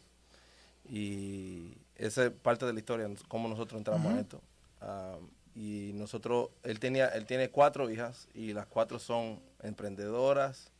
y 0.88 1.75
esa 1.96 2.25
es 2.25 2.32
parte 2.32 2.65
de 2.65 2.74
la 2.74 2.80
historia, 2.80 3.10
cómo 3.27 3.48
nosotros 3.48 3.80
entramos 3.80 4.13
a 4.13 4.20
esto. 4.20 4.41
Ah, 4.82 5.18
y 5.56 5.91
nosotros, 5.94 6.50
él 6.63 6.80
tenía, 6.80 7.08
él 7.10 7.25
tiene 7.25 7.50
cuatro 7.50 7.89
hijas 7.89 8.27
y 8.34 8.53
las 8.53 8.65
cuatro 8.65 9.00
son 9.00 9.41
emprendedoras, 9.62 10.71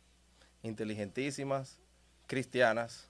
inteligentísimas, 0.62 1.78
cristianas, 2.26 3.08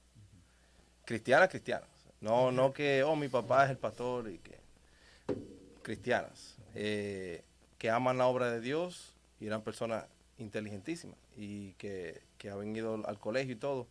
cristianas, 1.04 1.48
cristianas. 1.48 1.88
No, 2.20 2.52
no 2.52 2.72
que, 2.72 3.02
oh, 3.02 3.16
mi 3.16 3.28
papá 3.28 3.64
es 3.64 3.70
el 3.70 3.78
pastor 3.78 4.30
y 4.30 4.38
que 4.38 4.58
cristianas, 5.82 6.56
eh, 6.74 7.42
que 7.78 7.90
aman 7.90 8.18
la 8.18 8.26
obra 8.26 8.50
de 8.50 8.60
Dios 8.60 9.14
y 9.40 9.46
eran 9.46 9.62
personas 9.62 10.04
inteligentísimas 10.38 11.16
y 11.36 11.72
que, 11.72 12.22
que 12.38 12.50
habían 12.50 12.74
ido 12.74 13.06
al 13.06 13.18
colegio 13.18 13.54
y 13.54 13.56
todo. 13.56 13.88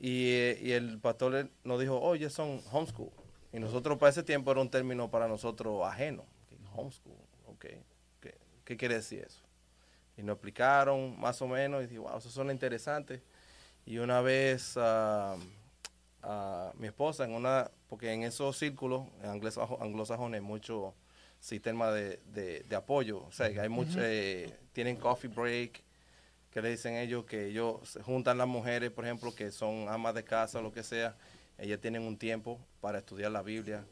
Y, 0.00 0.30
eh, 0.32 0.58
y 0.62 0.72
el 0.72 0.98
pastor 0.98 1.48
nos 1.62 1.80
dijo, 1.80 2.00
oye, 2.00 2.30
son 2.30 2.60
homeschool. 2.72 3.10
Y 3.52 3.60
nosotros 3.60 3.98
para 3.98 4.10
ese 4.10 4.22
tiempo 4.22 4.50
era 4.50 4.60
un 4.60 4.70
término 4.70 5.10
para 5.10 5.28
nosotros 5.28 5.86
ajeno. 5.86 6.24
Homeschool, 6.74 7.14
ok. 7.46 7.66
¿Qué, 8.20 8.34
qué 8.64 8.76
quiere 8.76 8.96
decir 8.96 9.22
eso? 9.24 9.43
Y 10.16 10.22
nos 10.22 10.34
explicaron 10.34 11.18
más 11.18 11.40
o 11.42 11.48
menos 11.48 11.82
y 11.82 11.86
dije, 11.86 11.98
wow, 11.98 12.18
eso 12.18 12.30
suena 12.30 12.52
interesante. 12.52 13.22
Y 13.86 13.98
una 13.98 14.20
vez 14.20 14.74
ah, 14.76 15.36
ah, 16.22 16.72
mi 16.78 16.86
esposa, 16.86 17.24
en 17.24 17.32
una, 17.32 17.70
porque 17.88 18.12
en 18.12 18.22
esos 18.22 18.56
círculos 18.56 19.06
anglosajo- 19.22 19.80
anglosajones 19.82 20.40
hay 20.40 20.46
mucho 20.46 20.94
sistema 21.40 21.90
de, 21.90 22.20
de- 22.32 22.60
de 22.60 22.76
apoyo. 22.76 23.24
O 23.24 23.32
sea, 23.32 23.52
que 23.52 23.60
hay 23.60 23.68
mucho, 23.68 23.98
eh, 24.02 24.54
tienen 24.72 24.96
coffee 24.96 25.28
break, 25.28 25.82
que 26.50 26.62
le 26.62 26.70
dicen 26.70 26.94
ellos 26.94 27.24
que 27.24 27.46
ellos 27.48 27.80
se 27.88 28.00
juntan 28.02 28.38
las 28.38 28.46
mujeres, 28.46 28.90
por 28.92 29.04
ejemplo, 29.04 29.34
que 29.34 29.50
son 29.50 29.88
amas 29.88 30.14
de 30.14 30.24
casa 30.24 30.60
o 30.60 30.62
lo 30.62 30.72
que 30.72 30.82
sea, 30.84 31.16
ellas 31.58 31.80
tienen 31.80 32.02
un 32.02 32.16
tiempo 32.16 32.58
para 32.80 32.98
estudiar 32.98 33.32
la 33.32 33.42
Biblia 33.42 33.84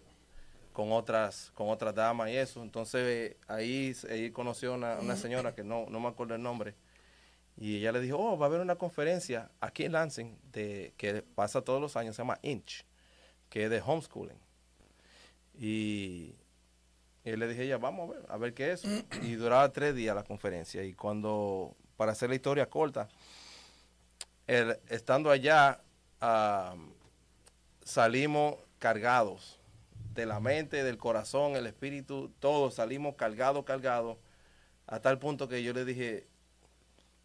con 0.73 0.93
otras 0.93 1.51
con 1.55 1.69
otras 1.69 1.95
damas 1.95 2.31
y 2.31 2.37
eso. 2.37 2.63
Entonces 2.63 3.03
eh, 3.07 3.37
ahí, 3.49 3.95
ahí 4.11 4.31
conoció 4.31 4.75
una, 4.75 4.99
una 4.99 5.17
señora 5.17 5.55
que 5.55 5.63
no, 5.65 5.87
no 5.89 6.01
me 6.01 6.09
acuerdo 6.09 6.35
el 6.35 6.43
nombre 6.43 6.75
y 7.57 7.77
ella 7.77 7.93
le 7.93 8.01
dijo, 8.01 8.17
oh, 8.19 8.39
va 8.39 8.47
a 8.47 8.49
haber 8.49 8.61
una 8.61 8.77
conferencia 8.77 9.51
aquí 9.61 9.85
en 9.85 9.93
Lansing 9.93 10.39
de, 10.53 10.95
que 10.97 11.23
pasa 11.23 11.61
todos 11.63 11.81
los 11.81 11.97
años, 11.97 12.17
se 12.17 12.23
llama 12.23 12.39
Inch. 12.43 12.85
que 13.51 13.65
es 13.65 13.71
de 13.71 13.83
homeschooling. 13.85 14.39
Y, 15.59 16.35
y 17.25 17.37
le 17.37 17.47
dije, 17.49 17.67
ya 17.67 17.77
vamos 17.77 18.09
a 18.09 18.13
ver, 18.15 18.27
a 18.31 18.37
ver 18.39 18.55
qué 18.55 18.73
es. 18.73 18.83
Y 19.23 19.35
duraba 19.35 19.71
tres 19.71 19.95
días 19.95 20.15
la 20.17 20.25
conferencia. 20.25 20.83
Y 20.83 20.95
cuando, 20.95 21.77
para 21.99 22.13
hacer 22.13 22.31
la 22.31 22.37
historia 22.37 22.71
corta, 22.71 23.09
el- 24.47 24.79
estando 24.89 25.31
allá, 25.31 25.83
ah, 26.23 26.75
salimos 27.85 28.57
cargados 28.79 29.59
de 30.15 30.27
la 30.27 30.41
mente, 30.41 30.83
del 30.85 30.99
corazón, 30.99 31.57
el 31.57 31.67
espíritu, 31.67 32.33
todos 32.41 32.75
salimos 32.75 33.15
cargados, 33.17 33.65
cargados, 33.65 34.19
a 34.87 35.01
tal 35.01 35.19
punto 35.19 35.49
que 35.49 35.63
yo 35.63 35.73
le 35.73 35.85
dije, 35.85 36.27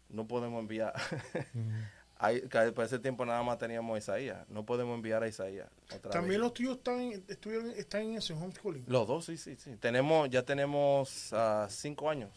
no 0.08 0.26
podemos 0.26 0.60
enviar. 0.60 0.92
Ahí, 2.20 2.40
que 2.40 2.72
para 2.72 2.84
ese 2.84 2.98
tiempo 2.98 3.24
nada 3.24 3.40
más 3.44 3.58
teníamos 3.58 3.94
a 3.94 3.98
Isaías, 3.98 4.38
no 4.48 4.66
podemos 4.66 4.96
enviar 4.96 5.22
a 5.22 5.28
Isaías. 5.28 5.68
otra 5.94 6.10
También 6.10 6.30
vez. 6.32 6.40
los 6.40 6.52
tuyos 6.52 6.78
están, 6.78 7.12
estuvieron, 7.28 7.70
están 7.70 8.02
en 8.02 8.16
ese 8.16 8.32
homeschooling. 8.32 8.84
Los 8.88 9.06
dos, 9.06 9.24
sí, 9.26 9.36
sí, 9.36 9.54
sí. 9.54 9.76
Tenemos, 9.76 10.28
ya 10.28 10.42
tenemos 10.42 11.32
ah, 11.32 11.68
cinco 11.70 12.10
años. 12.10 12.30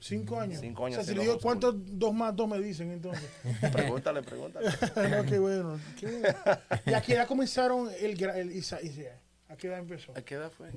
Cinco 0.00 0.40
años. 0.40 0.60
Cinco 0.60 0.86
años 0.86 1.00
O 1.00 1.02
sea, 1.02 1.04
si 1.04 1.10
haciendo 1.10 1.22
le 1.34 1.36
digo, 1.38 1.50
homeschooling. 1.50 1.60
¿cuántos 1.82 1.98
dos 1.98 2.14
más 2.14 2.34
dos 2.34 2.48
me 2.48 2.58
dicen 2.58 2.90
entonces? 2.90 3.28
Pregúntale, 3.72 4.22
pregúntale. 4.22 4.66
no, 5.10 5.24
qué 5.26 5.38
bueno. 5.38 5.78
qué 6.00 6.06
bueno. 6.06 6.38
¿Y 6.86 6.94
a 6.94 7.02
qué 7.02 7.12
edad 7.12 7.26
comenzaron 7.28 7.90
el, 8.00 8.22
el 8.22 8.52
Isa- 8.52 8.80
Isa- 8.80 9.20
¿A 9.48 9.56
qué 9.56 9.68
edad 9.68 9.78
empezó? 9.78 10.12
¿A 10.16 10.22
qué 10.22 10.34
edad 10.34 10.50
fue? 10.50 10.70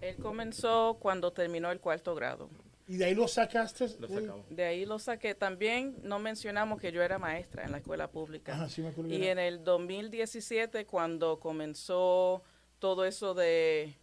Él 0.00 0.16
comenzó 0.16 0.98
cuando 1.00 1.32
terminó 1.32 1.70
el 1.70 1.80
cuarto 1.80 2.14
grado. 2.14 2.48
Y 2.88 2.98
de 2.98 3.06
ahí 3.06 3.14
lo 3.14 3.26
sacaste. 3.26 3.88
Lo 3.98 4.08
sacamos. 4.08 4.46
De 4.48 4.64
ahí 4.64 4.84
lo 4.84 4.98
saqué. 4.98 5.34
También 5.34 5.96
no 6.02 6.18
mencionamos 6.18 6.80
que 6.80 6.92
yo 6.92 7.02
era 7.02 7.18
maestra 7.18 7.64
en 7.64 7.72
la 7.72 7.78
escuela 7.78 8.08
pública. 8.08 8.52
Ajá, 8.52 8.68
sí 8.68 8.82
me 8.82 8.88
acuerdo. 8.88 9.12
Y 9.12 9.26
en 9.26 9.38
el 9.38 9.64
2017, 9.64 10.86
cuando 10.86 11.40
comenzó 11.40 12.42
todo 12.78 13.04
eso 13.04 13.34
de, 13.34 13.96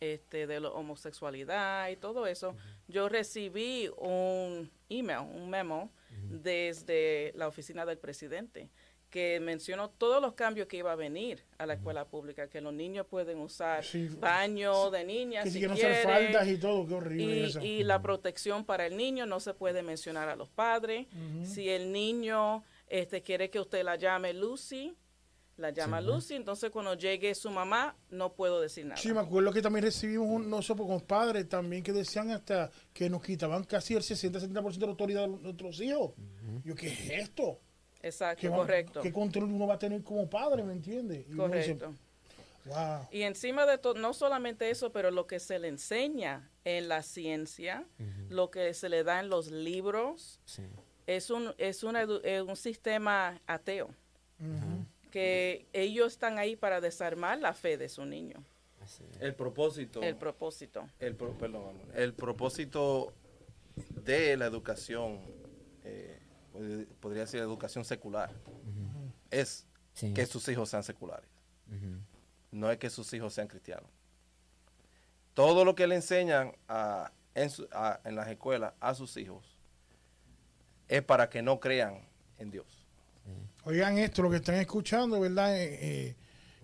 este, 0.00 0.46
de 0.46 0.60
la 0.60 0.70
homosexualidad 0.70 1.90
y 1.90 1.96
todo 1.96 2.26
eso, 2.26 2.56
yo 2.86 3.08
recibí 3.08 3.90
un 3.98 4.70
email, 4.88 5.26
un 5.34 5.50
memo 5.50 5.90
desde 6.30 7.32
la 7.34 7.46
oficina 7.46 7.84
del 7.84 7.98
presidente 7.98 8.70
que 9.10 9.40
mencionó 9.40 9.88
todos 9.88 10.20
los 10.20 10.34
cambios 10.34 10.68
que 10.68 10.76
iba 10.76 10.92
a 10.92 10.96
venir 10.96 11.42
a 11.56 11.64
la 11.66 11.74
escuela 11.74 12.04
pública, 12.06 12.48
que 12.48 12.60
los 12.60 12.74
niños 12.74 13.06
pueden 13.06 13.38
usar 13.38 13.82
Sí. 13.84 14.08
baño 14.20 14.90
de 14.90 15.04
niñas 15.04 15.44
que 15.44 15.50
si 15.50 15.58
quieren 15.60 15.76
usar 15.76 15.94
faldas 16.02 16.46
y 16.48 16.58
todo, 16.58 16.86
qué 16.86 16.94
horrible 16.94 17.24
y, 17.24 17.42
eso. 17.44 17.60
y 17.60 17.84
la 17.84 18.02
protección 18.02 18.64
para 18.64 18.86
el 18.86 18.96
niño 18.96 19.24
no 19.24 19.40
se 19.40 19.54
puede 19.54 19.82
mencionar 19.82 20.28
a 20.28 20.36
los 20.36 20.50
padres. 20.50 21.06
Si 21.44 21.68
el 21.70 21.90
niño 21.92 22.64
este, 22.88 23.22
quiere 23.22 23.48
que 23.50 23.60
usted 23.60 23.82
la 23.82 23.96
llame 23.96 24.34
Lucy, 24.34 24.94
la 25.56 25.70
llama 25.70 26.00
Lucy, 26.00 26.34
entonces 26.34 26.70
cuando 26.70 26.94
llegue 26.94 27.34
su 27.34 27.50
mamá 27.50 27.96
no 28.10 28.32
puedo 28.34 28.60
decir 28.60 28.84
nada. 28.86 29.00
Sí, 29.00 29.12
me 29.12 29.20
acuerdo 29.20 29.52
que 29.52 29.60
también 29.60 29.84
recibimos 29.84 30.28
un, 30.28 30.48
nosotros 30.48 30.86
como 30.86 31.00
padres 31.00 31.48
también 31.48 31.82
que 31.82 31.92
decían 31.92 32.30
hasta 32.30 32.70
que 32.92 33.10
nos 33.10 33.22
quitaban 33.22 33.64
casi 33.64 33.94
el 33.94 34.02
60-70% 34.02 34.78
de 34.78 34.86
la 34.86 34.90
autoridad 34.92 35.22
de 35.22 35.28
nuestros 35.28 35.80
hijos. 35.80 36.12
Yo, 36.62 36.74
¿qué 36.74 36.86
es 36.88 37.10
esto? 37.10 37.58
Exacto, 38.02 38.40
¿Qué, 38.40 38.48
va- 38.48 38.56
correcto. 38.58 39.00
¿Qué 39.00 39.12
control 39.12 39.44
uno 39.44 39.66
va 39.66 39.74
a 39.74 39.78
tener 39.78 40.02
como 40.02 40.28
padre, 40.28 40.62
me? 40.62 40.74
Y 40.76 40.78
dice, 40.78 41.24
Correcto. 41.36 41.94
wow. 42.66 43.08
Y 43.10 43.22
encima 43.22 43.66
de 43.66 43.78
todo, 43.78 43.94
no 43.94 44.12
solamente 44.14 44.70
eso, 44.70 44.92
pero 44.92 45.10
lo 45.10 45.26
que 45.26 45.40
se 45.40 45.58
le 45.58 45.68
enseña 45.68 46.48
en 46.64 46.88
la 46.88 47.02
ciencia, 47.02 47.84
lo 48.28 48.50
que 48.50 48.72
se 48.74 48.88
le 48.88 49.02
da 49.04 49.20
en 49.20 49.28
los 49.30 49.50
libros, 49.50 50.38
Sí. 50.44 50.62
es 51.06 51.30
un, 51.30 51.54
es 51.58 51.82
una 51.82 52.02
es 52.22 52.42
un 52.42 52.56
sistema 52.56 53.40
ateo, 53.46 53.90
que 55.10 55.66
ellos 55.72 56.12
están 56.12 56.38
ahí 56.38 56.54
para 56.56 56.80
desarmar 56.80 57.38
la 57.38 57.54
fe 57.54 57.76
de 57.78 57.88
su 57.88 58.04
niño. 58.04 58.44
El 59.20 59.34
propósito. 59.34 60.02
el 60.02 60.16
propósito. 60.16 60.88
El, 60.98 61.14
pro- 61.14 61.36
perdón, 61.36 61.74
el 61.94 62.14
propósito 62.14 63.12
de 64.04 64.36
la 64.36 64.46
educación, 64.46 65.20
podría 67.00 67.26
ser 67.26 67.40
educación 67.40 67.84
secular, 67.84 68.30
es 69.30 69.66
Sí. 69.94 70.12
que 70.14 70.26
sus 70.26 70.48
hijos 70.48 70.68
sean 70.70 70.82
seculares, 70.82 71.28
no 72.50 72.70
es 72.70 72.78
que 72.78 72.88
sus 72.90 73.12
hijos 73.12 73.34
sean 73.34 73.48
cristianos. 73.48 73.90
Todo 75.34 75.64
lo 75.64 75.74
que 75.74 75.86
le 75.86 75.96
enseñan 75.96 76.52
a- 76.68 77.12
en, 77.34 77.50
su- 77.50 77.68
a- 77.72 78.00
en 78.04 78.16
las 78.16 78.28
escuelas 78.28 78.72
a 78.80 78.94
sus 78.94 79.16
hijos 79.16 79.56
es 80.88 81.02
para 81.02 81.28
que 81.28 81.42
no 81.42 81.60
crean 81.60 82.00
en 82.38 82.50
Dios. 82.50 82.66
Oigan 83.64 83.98
esto, 83.98 84.22
lo 84.22 84.30
que 84.30 84.36
están 84.36 84.54
escuchando, 84.56 85.20
¿verdad? 85.20 85.54
Eh, 85.56 85.78
eh, 86.08 86.16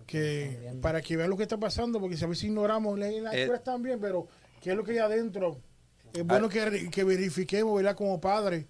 que 0.07 0.77
para 0.81 1.01
que 1.01 1.15
vean 1.17 1.29
lo 1.29 1.37
que 1.37 1.43
está 1.43 1.57
pasando, 1.57 1.99
porque 1.99 2.17
si 2.17 2.23
a 2.23 2.27
veces 2.27 2.45
ignoramos, 2.45 2.99
en 2.99 3.23
las 3.23 3.33
Eh, 3.33 3.41
escuelas 3.43 3.63
también, 3.63 3.99
pero 3.99 4.27
¿qué 4.61 4.71
es 4.71 4.75
lo 4.75 4.83
que 4.83 4.91
hay 4.93 4.97
adentro? 4.99 5.57
Es 6.13 6.21
Ah. 6.21 6.23
bueno 6.23 6.49
que, 6.49 6.89
que 6.89 7.03
verifiquemos, 7.03 7.75
¿verdad? 7.75 7.95
Como 7.95 8.19
padres, 8.19 8.65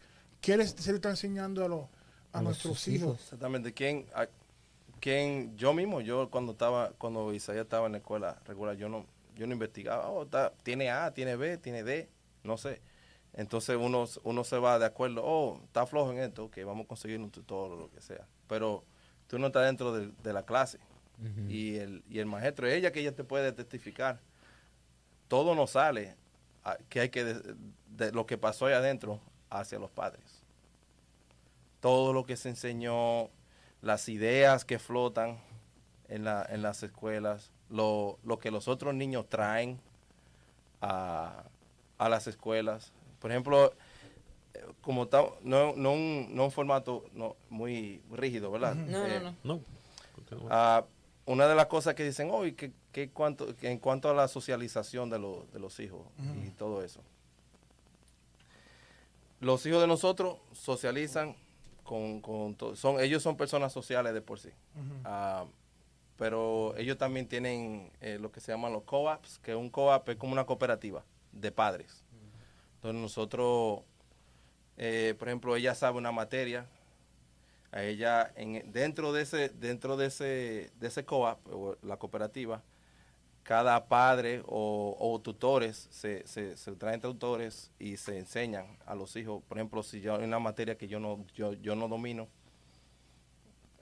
¿qué 0.45 0.57
les, 0.57 0.71
se 0.71 0.91
le 0.91 0.97
está 0.97 1.09
enseñando 1.09 1.65
a, 1.65 1.67
los, 1.67 1.85
a, 2.31 2.41
nuestros 2.41 2.87
hijos? 2.87 3.01
hijos. 3.01 3.21
Exactamente. 3.23 3.73
¿Quién, 3.73 4.05
a- 4.13 4.27
quién- 4.99 5.55
yo 5.57 5.73
mismo, 5.73 6.01
yo 6.01 6.29
cuando 6.29 6.51
estaba, 6.51 6.91
cuando 6.97 7.33
Isaías 7.33 7.63
estaba 7.63 7.87
en 7.87 7.93
la 7.93 7.97
escuela 7.97 8.39
regular, 8.45 8.75
yo 8.77 8.87
no, 8.89 9.05
yo 9.35 9.47
no 9.47 9.53
investigaba, 9.53 10.09
oh, 10.09 10.23
está- 10.23 10.53
tiene 10.63 10.91
A, 10.91 11.13
tiene 11.13 11.35
B, 11.35 11.57
tiene 11.57 11.83
D, 11.83 12.09
no 12.43 12.57
sé. 12.57 12.81
Entonces 13.33 13.75
uno, 13.79 14.05
uno 14.23 14.43
se 14.43 14.57
va 14.59 14.79
de 14.79 14.85
acuerdo, 14.85 15.21
oh, 15.25 15.59
está 15.65 15.85
flojo 15.85 16.11
en 16.11 16.19
esto, 16.19 16.49
que 16.49 16.63
vamos 16.63 16.85
a 16.85 16.87
conseguir 16.87 17.19
un 17.19 17.31
tutor 17.31 17.71
o 17.71 17.75
lo 17.75 17.89
que 17.91 17.99
sea. 18.01 18.25
Pero 18.47 18.83
tú 19.27 19.39
no 19.39 19.47
estás 19.47 19.65
dentro 19.65 19.91
de, 19.93 20.11
de 20.23 20.33
la 20.33 20.45
clase. 20.45 20.79
Y, 21.49 21.77
el, 21.77 22.03
y 22.09 22.19
el 22.19 22.25
maestro, 22.25 22.67
ella 22.67 22.91
que 22.91 22.99
ella 22.99 23.15
te 23.15 23.23
puede 23.23 23.51
testificar. 23.53 24.19
Todo 25.27 25.55
nos 25.55 25.71
sale 25.71 26.15
a- 26.63 26.77
que 26.89 26.99
hay 26.99 27.09
que, 27.09 27.23
de, 27.23 27.55
de 27.89 28.11
lo 28.11 28.25
que 28.25 28.37
pasó 28.37 28.65
ahí 28.67 28.73
adentro, 28.73 29.19
hacia 29.49 29.79
los 29.79 29.89
padres. 29.91 30.34
Todo 31.85 32.13
lo 32.13 32.25
que 32.25 32.35
se 32.35 32.49
enseñó, 32.49 33.29
las 33.83 34.09
ideas 34.09 34.65
que 34.65 34.79
flotan 34.79 35.37
en, 36.07 36.23
la, 36.23 36.43
en 36.49 36.63
las 36.63 36.81
escuelas, 36.81 37.51
lo, 37.69 38.17
lo 38.23 38.39
que 38.39 38.49
los 38.49 38.67
otros 38.67 38.95
niños 38.95 39.29
traen 39.29 39.79
a, 40.81 41.43
a 41.99 42.09
las 42.09 42.25
escuelas. 42.25 42.91
Por 43.19 43.29
ejemplo, 43.29 43.71
eh, 44.55 44.65
como 44.81 45.03
está, 45.03 45.25
no, 45.43 45.75
no, 45.75 45.91
un, 45.93 46.29
no 46.31 46.45
un 46.45 46.51
formato 46.51 47.05
no, 47.13 47.35
muy 47.51 48.01
rígido, 48.09 48.49
¿verdad? 48.49 48.73
No, 48.73 49.05
Eh, 49.05 49.19
no, 49.19 49.35
no. 49.43 49.55
No. 50.31 50.47
Ah, 50.49 50.85
una 51.27 51.47
de 51.47 51.53
las 51.53 51.67
cosas 51.67 51.93
que 51.93 52.03
dicen 52.03 52.29
hoy, 52.31 52.53
que, 52.53 52.71
que 52.91 53.11
cuanto, 53.11 53.55
que 53.57 53.69
en 53.69 53.77
cuanto 53.77 54.09
a 54.09 54.15
la 54.15 54.27
socialización 54.27 55.11
de, 55.11 55.19
los 55.19 55.51
de 55.53 55.59
los 55.59 55.79
hijos 55.79 56.01
y 56.43 56.49
todo 56.49 56.83
eso. 56.83 57.01
Los 59.39 59.63
hijos 59.67 59.81
de 59.81 59.87
nosotros 59.87 60.37
socializan 60.51 61.35
con, 61.85 62.19
con 62.19 62.57
son 62.75 62.99
ellos 62.99 63.23
son 63.23 63.37
personas 63.37 63.71
sociales 63.71 64.13
de 64.13 64.21
por 64.21 64.39
sí. 64.39 64.49
Ah, 65.05 65.45
pero 66.17 66.75
ellos 66.77 66.97
también 66.97 67.27
tienen 67.27 67.91
eh, 68.01 68.17
lo 68.19 68.31
que 68.31 68.39
se 68.41 68.51
llaman 68.51 68.73
los 68.73 68.83
co-ops, 68.83 69.39
que 69.39 69.55
un 69.55 69.69
co-op 69.69 70.09
es 70.09 70.17
como 70.17 70.33
una 70.33 70.45
cooperativa 70.45 71.05
de 71.31 71.51
padres. 71.51 72.03
Entonces 72.75 73.01
nosotros, 73.01 73.81
eh, 74.77 75.15
por 75.17 75.27
ejemplo, 75.27 75.55
ella 75.55 75.75
sabe 75.75 75.97
una 75.97 76.11
materia, 76.11 76.67
a 77.71 77.83
ella 77.83 78.31
en, 78.35 78.71
dentro 78.71 79.11
de 79.13 79.21
ese 79.21 79.49
dentro 79.49 79.97
de 79.97 80.07
ese 80.07 80.71
de 80.79 80.87
ese 80.87 81.05
co-op 81.05 81.39
o 81.51 81.77
la 81.83 81.97
cooperativa 81.97 82.63
cada 83.45 83.85
padre 83.87 84.41
o, 84.47 85.21
tutores 85.23 85.87
se, 85.91 86.25
se, 86.25 86.55
traen 86.77 86.99
tutores 86.99 87.69
y 87.77 87.95
se 87.95 88.17
enseñan 88.17 88.65
a 88.87 88.95
los 88.95 89.15
hijos 89.15 89.43
por 89.47 89.57
ejemplo 89.59 89.83
si 89.83 90.01
yo 90.01 90.15
hay 90.15 90.23
una 90.23 90.39
materia 90.39 90.75
que 90.75 90.87
yo 90.87 90.99
no 90.99 91.23
yo, 91.35 91.53
yo 91.53 91.75
no 91.75 91.87
domino 91.87 92.27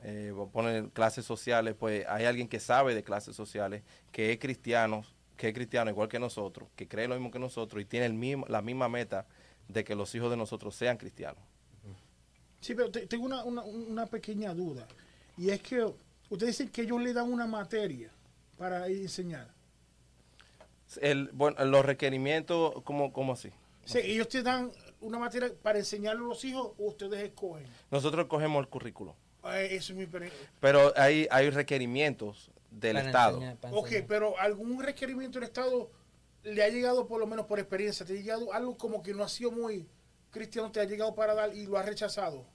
eh, 0.04 0.34
voy 0.36 0.48
a 0.48 0.52
poner 0.52 0.90
clases 0.90 1.24
sociales 1.26 1.76
pues 1.80 2.06
hay 2.10 2.26
alguien 2.26 2.50
que 2.50 2.60
sabe 2.60 2.94
de 2.94 3.04
clases 3.06 3.38
sociales 3.38 3.84
que 4.12 4.34
es 4.34 4.38
cristiano 4.38 5.06
que 5.38 5.48
es 5.48 5.54
cristiano 5.54 5.90
igual 5.90 6.10
que 6.10 6.20
nosotros 6.20 6.68
que 6.76 6.90
cree 6.90 7.08
lo 7.08 7.16
mismo 7.16 7.32
que 7.32 7.40
nosotros 7.40 7.82
y 7.82 7.86
tiene 7.86 8.06
el 8.06 8.14
mismo, 8.14 8.46
la 8.50 8.62
misma 8.62 8.90
meta 8.90 9.26
de 9.70 9.86
que 9.86 9.96
los 9.96 10.14
hijos 10.14 10.30
de 10.30 10.36
nosotros 10.36 10.76
sean 10.76 10.98
cristianos 10.98 11.42
Sí, 12.60 12.76
pero 12.76 12.90
te- 12.92 13.08
tengo 13.08 13.26
una, 13.26 13.44
una, 13.44 13.62
una 13.62 14.06
pequeña 14.06 14.54
duda. 14.54 14.88
Y 15.38 15.50
es 15.50 15.62
que 15.62 15.84
ustedes 16.30 16.58
dicen 16.58 16.70
que 16.70 16.84
ellos 16.84 17.02
le 17.02 17.12
dan 17.12 17.30
una 17.30 17.46
materia 17.46 18.10
para 18.58 18.88
enseñar. 18.88 19.48
El, 21.02 21.30
bueno, 21.34 21.64
los 21.66 21.86
requerimientos, 21.86 22.82
¿cómo, 22.84 23.12
cómo 23.14 23.34
así? 23.34 23.52
Sí, 23.86 24.00
ellos 24.04 24.28
te 24.28 24.44
dan 24.44 24.72
una 25.02 25.20
materia 25.20 25.52
para 25.62 25.80
enseñarle 25.80 26.22
a 26.24 26.28
los 26.28 26.46
hijos 26.46 26.72
o 26.78 26.86
ustedes 26.86 27.22
escogen. 27.24 27.66
Nosotros 27.92 28.28
cogemos 28.28 28.62
el 28.62 28.70
currículo, 28.70 29.16
Eh, 29.46 29.70
eso 29.72 29.94
es 29.94 30.00
mi 30.00 30.08
pero 30.62 30.94
hay, 30.96 31.28
hay 31.32 31.50
requerimientos 31.50 32.52
del 32.72 32.96
Para 32.96 33.08
Estado. 33.08 33.38
enseñar, 33.42 33.58
Ok, 33.74 33.86
enseñar. 33.88 34.08
pero 34.08 34.40
algún 34.40 34.82
requerimiento 34.82 35.40
del 35.40 35.48
Estado 35.50 35.90
le 36.44 36.64
ha 36.64 36.70
llegado, 36.70 37.08
por 37.08 37.20
lo 37.20 37.28
menos 37.28 37.46
por 37.46 37.60
experiencia, 37.60 38.06
te 38.06 38.14
ha 38.14 38.16
llegado 38.16 38.54
algo 38.54 38.78
como 38.78 39.02
que 39.04 39.14
no 39.14 39.24
ha 39.24 39.30
sido 39.30 39.52
muy 39.52 39.88
cristiano, 40.32 40.72
te 40.72 40.80
ha 40.80 40.86
llegado 40.86 41.14
para 41.16 41.34
dar 41.34 41.54
y 41.54 41.66
lo 41.66 41.78
ha 41.78 41.84
rechazado. 41.84 42.46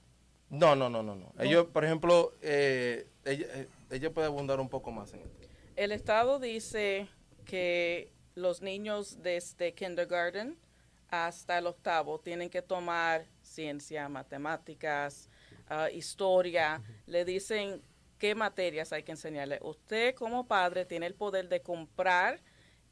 No, 0.49 0.75
no, 0.75 0.89
no, 0.89 1.03
no, 1.03 1.15
no. 1.15 1.31
Ellos, 1.39 1.67
por 1.67 1.85
ejemplo, 1.85 2.33
eh, 2.41 3.07
ella, 3.23 3.45
eh, 3.53 3.67
ella 3.91 4.11
puede 4.11 4.27
abundar 4.27 4.59
un 4.59 4.67
poco 4.69 4.91
más 4.91 5.13
en 5.13 5.19
esto. 5.21 5.37
El 5.79 5.93
Estado 5.93 6.39
dice 6.39 7.07
que 7.45 8.11
los 8.35 8.61
niños 8.61 9.23
desde 9.23 9.73
kindergarten 9.73 10.59
hasta 11.07 11.57
el 11.57 11.67
octavo 11.67 12.19
tienen 12.19 12.49
que 12.49 12.61
tomar 12.61 13.27
ciencia, 13.41 14.09
matemáticas, 14.09 15.29
ah, 15.69 15.89
historia. 15.89 16.81
Le 17.05 17.23
dicen 17.23 17.81
qué 18.17 18.35
materias 18.35 18.91
hay 18.91 19.03
que 19.03 19.13
enseñarle. 19.13 19.57
Usted 19.61 20.15
como 20.15 20.45
padre 20.45 20.83
tiene 20.83 21.05
el 21.05 21.15
poder 21.15 21.47
de 21.47 21.61
comprar 21.61 22.41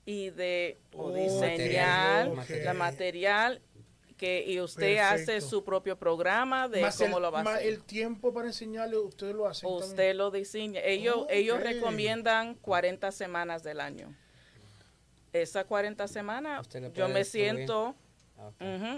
y 0.05 0.29
de 0.29 0.77
Oh, 0.93 1.11
diseñar 1.11 2.31
la 2.63 2.73
material 2.73 3.61
que 4.17 4.43
y 4.47 4.59
usted 4.59 4.97
hace 4.97 5.41
su 5.41 5.63
propio 5.63 5.97
programa 5.97 6.67
de 6.67 6.81
más 6.81 6.97
cómo 6.97 7.17
el, 7.17 7.23
lo 7.23 7.31
va 7.31 7.41
a 7.41 7.43
más 7.43 7.55
hacer. 7.57 7.67
el 7.67 7.83
tiempo 7.83 8.33
para 8.33 8.47
enseñarle, 8.47 8.97
ustedes 8.97 9.35
lo 9.35 9.43
también. 9.43 9.91
Usted 9.91 10.15
lo 10.15 10.31
diseña. 10.31 10.81
Ellos, 10.83 11.15
Oh, 11.19 11.27
ellos 11.29 11.61
recomiendan 11.61 12.55
40 12.55 13.11
semanas 13.11 13.63
del 13.63 13.79
año. 13.79 14.13
Esas 15.33 15.65
40 15.65 16.07
semanas, 16.07 16.61
Usted 16.61 16.91
yo 16.93 17.07
me 17.09 17.23
siento 17.23 17.95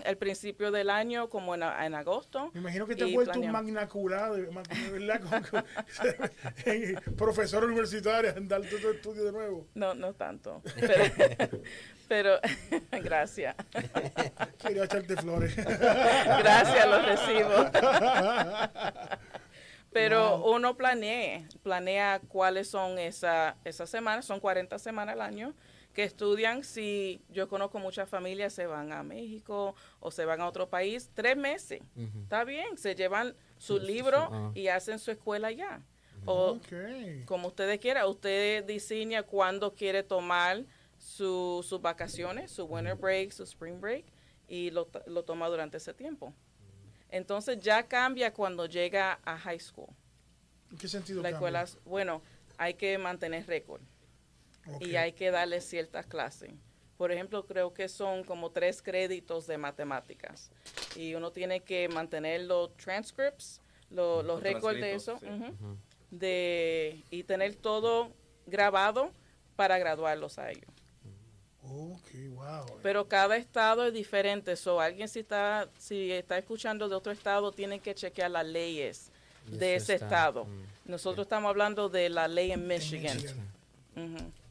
El 0.03 0.17
principio 0.17 0.71
del 0.71 0.89
año, 0.89 1.29
como 1.29 1.55
en, 1.55 1.63
agosto. 1.63 2.51
Me 2.53 2.59
imagino 2.59 2.85
que 2.85 2.95
te 2.95 3.05
has 3.05 3.11
vuelto 3.13 3.39
un 3.39 3.45
planeamos. 3.45 3.63
magna 3.63 3.87
cum 3.87 4.09
laude, 4.09 4.51
magna- 4.51 4.91
¿verdad? 4.91 5.21
Como 5.51 5.63
que- 6.63 6.95
profesor 7.17 7.63
universitario 7.63 8.31
en 8.35 8.47
dar 8.47 8.61
todo 8.61 8.91
estudio 8.91 9.23
de 9.25 9.31
nuevo. 9.31 9.67
No, 9.75 9.93
no 9.95 10.13
tanto. 10.13 10.61
Pero, 10.75 11.03
pero 12.07 12.39
gracias. 13.03 13.55
Quería 14.57 14.83
echarte 14.85 15.15
flores. 15.15 15.55
Gracias, 15.55 16.87
lo 16.87 17.01
recibo. 17.03 17.49
Pero 19.91 20.37
Wow. 20.39 20.55
uno 20.55 20.75
planea, 20.77 21.47
planea 21.63 22.19
cuáles 22.27 22.67
son 22.69 22.99
esa- 22.99 23.55
esas 23.63 23.89
semanas, 23.89 24.25
son 24.25 24.39
40 24.39 24.77
semanas 24.79 25.13
al 25.13 25.21
año, 25.21 25.53
que 25.99 26.05
estudian, 26.05 26.63
si 26.63 27.21
yo 27.27 27.49
conozco 27.49 27.77
muchas 27.77 28.07
familias, 28.07 28.53
se 28.53 28.65
van 28.65 28.93
a 28.93 29.03
México 29.03 29.75
o 29.99 30.11
se 30.11 30.23
van 30.23 30.39
a 30.39 30.47
otro 30.47 30.69
país, 30.69 31.09
tres 31.13 31.35
meses. 31.35 31.81
Está 32.23 32.45
bien, 32.45 32.77
se 32.77 32.95
llevan 32.95 33.35
su 33.57 33.73
Sí, 33.73 33.79
sí, 33.81 33.85
sí, 33.87 33.93
libro 33.93 34.29
ah. 34.31 34.51
y 34.55 34.69
hacen 34.69 34.97
su 34.97 35.11
escuela 35.11 35.49
allá. 35.49 35.81
O 36.25 36.51
Ok. 36.51 37.25
como 37.25 37.49
ustedes 37.49 37.79
quieran, 37.81 38.07
usted 38.07 38.63
diseña 38.63 39.23
cuándo 39.23 39.75
quiere 39.75 40.01
tomar 40.01 40.63
su- 40.97 41.65
sus 41.67 41.81
vacaciones, 41.81 42.49
su 42.49 42.63
winter 42.63 42.95
break, 42.95 43.31
su 43.31 43.43
spring 43.43 43.81
break, 43.81 44.05
y 44.47 44.71
lo, 44.71 44.87
lo 45.05 45.23
toma 45.25 45.49
durante 45.49 45.75
ese 45.75 45.93
tiempo. 45.93 46.33
Entonces 47.09 47.59
ya 47.59 47.83
cambia 47.89 48.31
cuando 48.33 48.67
llega 48.67 49.19
a 49.25 49.37
high 49.37 49.59
school. 49.59 49.89
¿En 50.71 50.77
qué 50.77 50.87
sentido 50.87 51.21
La 51.21 51.31
cambia? 51.31 51.63
escuela, 51.63 51.81
bueno, 51.83 52.21
hay 52.57 52.75
que 52.75 52.97
mantener 52.97 53.45
récord 53.47 53.81
Y 54.79 54.95
hay 54.95 55.13
que 55.13 55.31
darle 55.31 55.61
ciertas 55.61 56.05
clases. 56.05 56.51
Por 56.97 57.11
ejemplo, 57.11 57.45
creo 57.45 57.73
que 57.73 57.87
son 57.87 58.23
como 58.23 58.51
tres 58.51 58.81
créditos 58.81 59.47
de 59.47 59.57
matemáticas 59.57 60.51
y 60.95 61.13
uno 61.15 61.31
tiene 61.31 61.61
que 61.61 61.87
mantener 61.87 62.41
los 62.41 62.75
transcripts, 62.75 63.61
lo- 63.89 64.17
los 64.17 64.25
Los 64.25 64.43
récords 64.43 64.79
de 64.81 64.93
eso, 64.95 65.19
de, 66.11 67.01
y 67.09 67.23
tener 67.23 67.55
todo 67.55 68.11
grabado 68.47 69.11
para 69.55 69.77
graduarlos 69.77 70.37
a 70.39 70.51
ellos. 70.51 70.69
Ok, 71.63 72.09
wow. 72.31 72.65
Pero 72.81 73.07
cada 73.07 73.37
estado 73.37 73.85
es 73.85 73.93
diferente. 73.93 74.55
So, 74.55 74.81
alguien 74.81 75.07
si 75.07 75.19
está, 75.19 75.69
si 75.77 76.11
está 76.11 76.37
escuchando 76.37 76.89
de 76.89 76.95
otro 76.95 77.11
estado, 77.11 77.51
tiene 77.51 77.79
que 77.79 77.93
chequear 77.93 78.31
las 78.31 78.45
leyes 78.45 79.11
de 79.45 79.75
ese 79.75 79.93
está, 79.93 80.05
estado. 80.05 80.45
mm. 80.45 80.63
Nosotros 80.85 81.25
estamos 81.25 81.49
hablando 81.49 81.87
de 81.89 82.09
la 82.09 82.27
ley 82.27 82.51
en 82.51 82.61
En 82.61 82.67
Michigan. 82.67 83.17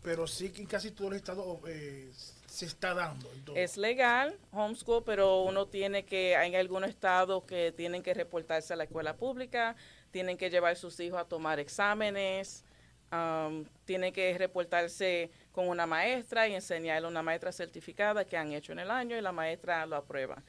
Pero 0.02 0.26
sí 0.26 0.50
que 0.50 0.62
en 0.62 0.66
casi 0.66 0.90
todos 0.90 1.10
los 1.10 1.16
estados 1.16 1.58
eh, 1.66 2.10
se 2.46 2.66
está 2.66 2.94
dando. 2.94 3.30
Es 3.54 3.76
legal 3.76 4.36
homeschool, 4.52 5.04
pero 5.04 5.42
uno 5.42 5.66
tiene 5.66 6.04
que, 6.04 6.34
hay 6.36 6.54
algunos 6.54 6.88
estados 6.88 7.44
que 7.44 7.72
tienen 7.72 8.02
que 8.02 8.14
reportarse 8.14 8.72
a 8.72 8.76
la 8.76 8.84
escuela 8.84 9.16
pública, 9.16 9.76
tienen 10.10 10.36
que 10.38 10.50
llevar 10.50 10.76
sus 10.76 10.98
hijos 11.00 11.20
a 11.20 11.24
tomar 11.24 11.58
exámenes, 11.60 12.64
um, 13.12 13.64
tienen 13.84 14.12
que 14.12 14.36
reportarse 14.38 15.30
con 15.52 15.68
una 15.68 15.86
maestra 15.86 16.48
y 16.48 16.54
enseñarle 16.54 17.06
a 17.06 17.10
una 17.10 17.22
maestra 17.22 17.52
certificada 17.52 18.24
que 18.24 18.36
han 18.36 18.52
hecho 18.52 18.72
en 18.72 18.78
el 18.78 18.90
año 18.90 19.16
y 19.16 19.20
la 19.20 19.32
maestra 19.32 19.84
lo 19.86 19.96
aprueba. 19.96 20.42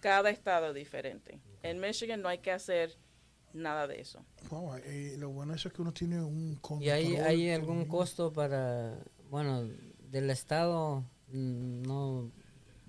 Cada 0.00 0.30
estado 0.30 0.68
es 0.68 0.74
diferente. 0.74 1.40
En 1.62 1.80
Michigan 1.80 2.20
no 2.20 2.28
hay 2.28 2.38
que 2.38 2.52
hacer 2.52 2.96
nada 3.58 3.86
de 3.86 4.00
eso. 4.00 4.24
Wow, 4.50 4.76
eh, 4.84 5.16
lo 5.18 5.30
bueno 5.30 5.54
eso 5.54 5.68
es 5.68 5.74
que 5.74 5.82
uno 5.82 5.92
tiene 5.92 6.20
un 6.22 6.56
control. 6.56 6.86
¿Y 6.86 6.90
hay, 6.90 7.16
hay 7.16 7.50
algún 7.50 7.84
costo 7.86 8.32
para, 8.32 8.98
bueno, 9.30 9.68
del 10.10 10.30
Estado? 10.30 11.04
mm, 11.28 11.82
No, 11.82 12.30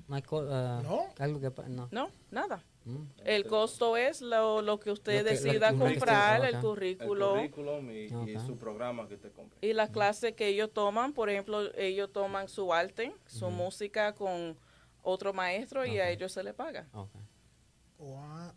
no 0.08 0.16
hay 0.16 0.22
co- 0.22 0.48
ah, 0.50 0.80
¿No? 0.84 1.02
algo 1.20 1.40
que, 1.40 1.52
pa- 1.52 1.68
no. 1.68 1.88
No, 1.92 2.10
nada. 2.32 2.64
Mm. 2.86 3.04
El 3.26 3.46
costo 3.46 3.98
es 3.98 4.22
lo, 4.22 4.62
lo 4.62 4.80
que 4.80 4.90
usted 4.92 5.20
Lo 5.20 5.30
que- 5.30 5.36
lo 5.36 5.42
decida 5.42 5.70
que 5.70 5.76
usted 5.76 5.90
comprar, 5.96 6.36
el 6.46 6.52
coloca. 6.54 6.58
El 6.58 6.64
currículo. 6.64 7.30
currículum 7.34 7.92
y, 7.92 8.40
su 8.40 8.58
programa 8.58 9.08
que 9.08 9.18
te 9.18 9.30
compre. 9.32 9.60
Y 9.62 9.74
las 9.74 9.90
clases 9.90 10.34
que 10.34 10.48
ellos 10.48 10.72
toman, 10.74 11.14
por 11.14 11.30
ejemplo, 11.30 11.74
ellos 11.76 12.12
toman 12.14 12.48
su 12.48 12.74
arte, 12.74 13.14
su 13.28 13.50
música 13.50 14.14
con 14.16 14.58
otro 15.04 15.34
maestro 15.34 15.86
y 15.86 16.00
a 16.00 16.10
ellos 16.10 16.32
se 16.32 16.42
les 16.44 16.54
paga. 16.54 16.88
Ok. 16.94 17.10
Oh, 18.02 18.06
wow. 18.06 18.52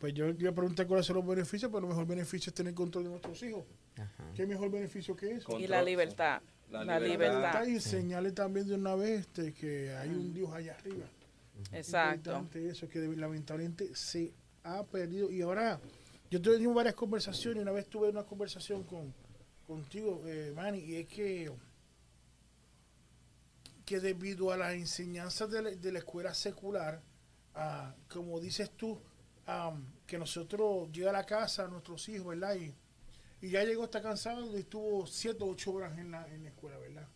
Pues 0.00 0.14
yo 0.14 0.28
iba 0.28 0.50
a 0.50 0.54
preguntar 0.54 0.86
cuáles 0.86 1.06
son 1.06 1.16
los 1.16 1.26
beneficios, 1.26 1.70
pero 1.70 1.84
el 1.84 1.88
mejor 1.88 2.06
beneficio 2.06 2.50
es 2.50 2.54
tener 2.54 2.74
control 2.74 3.04
de 3.04 3.10
nuestros 3.10 3.42
hijos. 3.42 3.64
Ajá. 3.96 4.24
¿Qué 4.34 4.46
mejor 4.46 4.70
beneficio 4.70 5.16
que 5.16 5.32
eso? 5.32 5.46
Control, 5.46 5.62
y 5.62 5.66
la 5.66 5.82
libertad. 5.82 6.42
La 6.70 6.84
La, 6.84 7.00
libertad. 7.00 7.36
libertad. 7.36 7.66
Y 7.66 7.70
enseñarle 7.74 8.32
también 8.32 8.66
de 8.66 8.74
una 8.74 8.94
vez 8.94 9.20
este, 9.20 9.52
que 9.52 9.94
hay 9.94 10.10
un 10.10 10.34
Dios 10.34 10.52
allá 10.52 10.74
arriba. 10.74 11.06
Exacto. 11.72 12.30
Importante 12.30 12.68
eso, 12.68 12.88
que 12.88 12.98
lamentablemente 13.16 13.94
se 13.94 14.32
ha 14.64 14.82
perdido. 14.84 15.30
Y 15.30 15.42
ahora, 15.42 15.80
yo 16.30 16.42
tuve 16.42 16.54
tenido 16.54 16.74
varias 16.74 16.94
conversaciones. 16.94 17.62
Una 17.62 17.72
vez 17.72 17.86
tuve 17.86 18.08
una 18.08 18.24
conversación 18.24 18.82
con 18.84 19.14
contigo, 19.66 20.22
eh, 20.26 20.52
Manny, 20.54 20.78
y 20.78 20.96
es 20.96 21.06
que, 21.08 21.50
que 23.84 24.00
debido 24.00 24.52
a 24.52 24.56
las 24.56 24.74
enseñanzas 24.74 25.50
de 25.50 25.62
la, 25.62 25.70
de 25.70 25.92
la 25.92 25.98
escuela 25.98 26.32
secular, 26.34 27.02
ah, 27.54 27.94
como 28.08 28.38
dices 28.38 28.70
tú, 28.70 28.98
am, 29.46 29.84
que 30.06 30.18
nosotros 30.18 30.90
llega 30.92 31.10
a 31.10 31.12
la 31.12 31.26
casa, 31.26 31.66
nuestros 31.68 32.08
hijos, 32.08 32.26
¿verdad? 32.28 32.56
Y, 32.56 32.74
y 33.46 33.50
ya 33.50 33.64
llegó, 33.64 33.84
está 33.84 34.00
cansado 34.02 34.44
y 34.56 34.60
estuvo 34.60 35.06
siete 35.06 35.44
o 35.44 35.48
ocho 35.48 35.72
horas 35.72 35.98
en 35.98 36.10
la, 36.10 36.26
en 36.28 36.42
la 36.44 36.48
escuela, 36.50 36.78
¿verdad? 36.78 37.08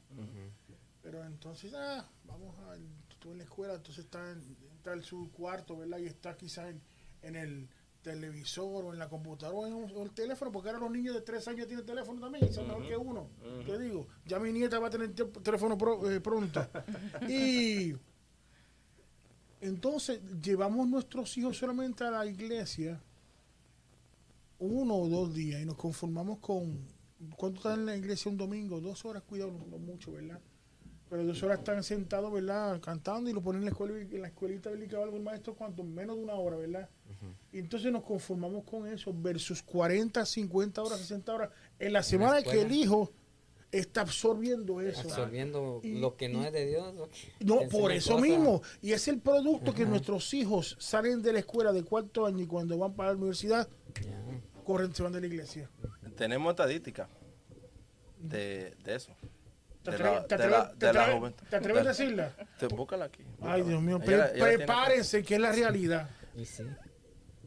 Pero 1.02 1.24
entonces, 1.24 1.72
ah, 1.74 2.06
vamos 2.24 2.54
a, 2.60 2.76
estuvo 3.10 3.32
en 3.32 3.38
la 3.38 3.44
escuela, 3.44 3.74
entonces 3.74 4.04
está 4.04 4.30
en, 4.30 4.56
está 4.76 4.92
en 4.92 5.02
su 5.02 5.30
cuarto, 5.32 5.76
¿verdad? 5.76 5.98
Y 5.98 6.06
está 6.06 6.36
quizás 6.36 6.68
en, 6.70 6.82
en 7.22 7.36
el 7.36 7.68
televisor 8.02 8.84
o 8.86 8.92
en 8.92 8.98
la 8.98 9.08
computadora 9.08 9.56
o 9.58 9.66
en, 9.66 9.72
un- 9.74 9.90
o 9.96 10.02
el 10.02 10.10
teléfono, 10.12 10.50
porque 10.52 10.68
ahora 10.70 10.80
los 10.80 10.90
niños 10.90 11.14
de 11.14 11.20
tres 11.22 11.46
años 11.48 11.66
tienen 11.66 11.84
teléfono 11.84 12.20
también, 12.20 12.46
y 12.48 12.52
son 12.52 12.66
mejor 12.68 12.86
que 12.88 12.96
uno. 12.96 13.28
Te 13.66 13.78
digo, 13.78 14.06
ya 14.26 14.38
mi 14.38 14.52
nieta 14.52 14.78
va 14.78 14.86
a 14.88 14.90
tener 14.90 15.14
te- 15.14 15.24
teléfono 15.24 15.76
pro- 15.76 16.10
eh, 16.10 16.20
pronto. 16.20 16.66
y 17.28 17.94
entonces 19.60 20.20
llevamos 20.42 20.88
nuestros 20.88 21.36
hijos 21.36 21.56
solamente 21.56 22.04
a 22.04 22.10
la 22.10 22.26
iglesia 22.26 23.00
uno 24.58 24.94
o 24.94 25.08
dos 25.08 25.34
días 25.34 25.60
y 25.62 25.64
nos 25.64 25.76
conformamos 25.76 26.38
con 26.38 26.78
¿cuánto 27.36 27.58
están 27.58 27.80
en 27.80 27.86
la 27.86 27.96
iglesia 27.96 28.30
un 28.30 28.36
domingo? 28.36 28.80
Dos 28.80 29.04
horas, 29.04 29.22
cuidado, 29.22 29.52
no, 29.52 29.78
mucho, 29.78 30.12
¿verdad? 30.12 30.38
Pero 31.08 31.24
dos 31.24 31.42
horas 31.42 31.58
están 31.58 31.82
sentados, 31.82 32.32
¿verdad? 32.32 32.80
Cantando 32.80 33.28
y 33.28 33.32
lo 33.32 33.42
ponen 33.42 33.62
en 33.62 33.66
la 33.66 33.70
escuela 33.72 33.98
en 33.98 34.22
la 34.22 34.28
escuelita 34.28 34.70
bíblica 34.70 34.98
o 34.98 35.02
algo 35.02 35.16
el 35.16 35.22
maestro, 35.22 35.54
cuanto 35.54 35.82
menos 35.82 36.16
de 36.16 36.22
una 36.22 36.34
hora, 36.34 36.56
¿verdad? 36.56 36.88
Y 37.52 37.58
entonces 37.58 37.90
nos 37.90 38.04
conformamos 38.04 38.64
con 38.64 38.86
eso 38.86 39.12
versus 39.12 39.62
40, 39.62 40.24
50 40.24 40.82
horas, 40.82 41.00
60 41.00 41.34
horas 41.34 41.50
en 41.78 41.92
la 41.92 42.02
semana 42.02 42.42
que 42.42 42.62
el 42.62 42.70
hijo 42.70 43.10
está 43.72 44.00
absorbiendo 44.02 44.80
eso. 44.80 45.00
Absorbiendo 45.02 45.80
Y- 45.82 45.98
lo 46.00 46.16
que 46.16 46.28
no 46.28 46.42
y- 46.42 46.46
es 46.46 46.52
de 46.52 46.66
Dios. 46.66 46.94
No, 47.40 47.60
por 47.68 47.92
eso 47.92 48.18
mismo. 48.18 48.62
Y 48.82 48.92
es 48.92 49.06
el 49.08 49.18
producto 49.20 49.72
que 49.74 49.86
nuestros 49.86 50.32
hijos 50.34 50.76
salen 50.80 51.22
de 51.22 51.32
la 51.32 51.38
escuela 51.40 51.72
de 51.72 51.82
cuarto 51.84 52.26
año 52.26 52.40
y 52.42 52.46
cuando 52.46 52.76
van 52.78 52.94
para 52.94 53.10
la 53.10 53.16
universidad, 53.16 53.68
corren, 54.64 54.94
se 54.94 55.02
van 55.02 55.12
de 55.12 55.20
la 55.20 55.26
iglesia. 55.26 55.68
Tenemos 56.16 56.50
estadística 56.50 57.08
de, 58.18 58.74
de 58.84 58.94
eso. 58.94 59.12
¿Te 59.82 59.90
atreves, 59.92 60.20
a 60.20 60.74
De- 61.82 61.82
decirla? 61.88 62.34
Te- 62.58 62.66
búscala 62.66 63.06
aquí. 63.06 63.22
Ay. 63.40 63.62
Dios 63.62 63.80
mío, 63.80 63.98
pre- 63.98 64.14
ella 64.34 64.44
prepárense 64.44 65.22
que 65.22 65.36
es 65.36 65.40
la 65.40 65.52
realidad. 65.52 66.10
Y 66.36 66.44
sí. 66.44 66.64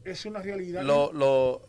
Es 0.04 0.26
una 0.26 0.42
realidad. 0.42 0.82
Lo, 0.82 1.12
lo, 1.12 1.62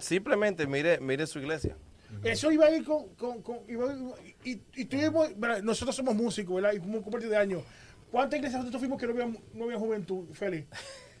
simplemente 0.00 0.66
mire, 0.66 1.00
mire 1.00 1.26
su 1.26 1.38
iglesia. 1.38 1.76
Eso 2.22 2.50
iba 2.50 2.66
a 2.66 2.70
ir 2.70 2.84
con... 2.84 3.14
con, 3.14 3.42
con- 3.42 3.60
iba 3.68 3.90
a 3.90 3.94
ir- 3.94 4.14
y, 4.44 4.62
y 4.80 4.84
tuvimos, 4.86 5.28
nosotros 5.62 5.94
somos 5.94 6.14
músicos, 6.14 6.56
¿verdad? 6.56 6.72
Y 6.72 6.80
como 6.80 7.02
compartir 7.02 7.28
de 7.30 7.36
años. 7.36 7.62
¿Cuántas 8.10 8.38
iglesias 8.38 8.60
nosotros 8.60 8.80
fuimos 8.80 8.98
que 8.98 9.06
no 9.06 9.12
había, 9.12 9.40
no 9.52 9.64
había 9.64 9.78
juventud, 9.78 10.26
Félix? 10.32 10.66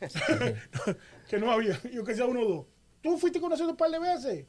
que 1.28 1.38
no 1.38 1.50
había. 1.52 1.80
Yo 1.92 2.04
que 2.04 2.14
sea 2.14 2.26
uno 2.26 2.40
o 2.40 2.48
dos. 2.48 2.66
¿Tú 3.02 3.18
fuiste 3.18 3.40
con 3.40 3.50
nosotros 3.50 3.72
un 3.72 3.76
par 3.76 3.90
de 3.90 3.98
veces? 3.98 4.46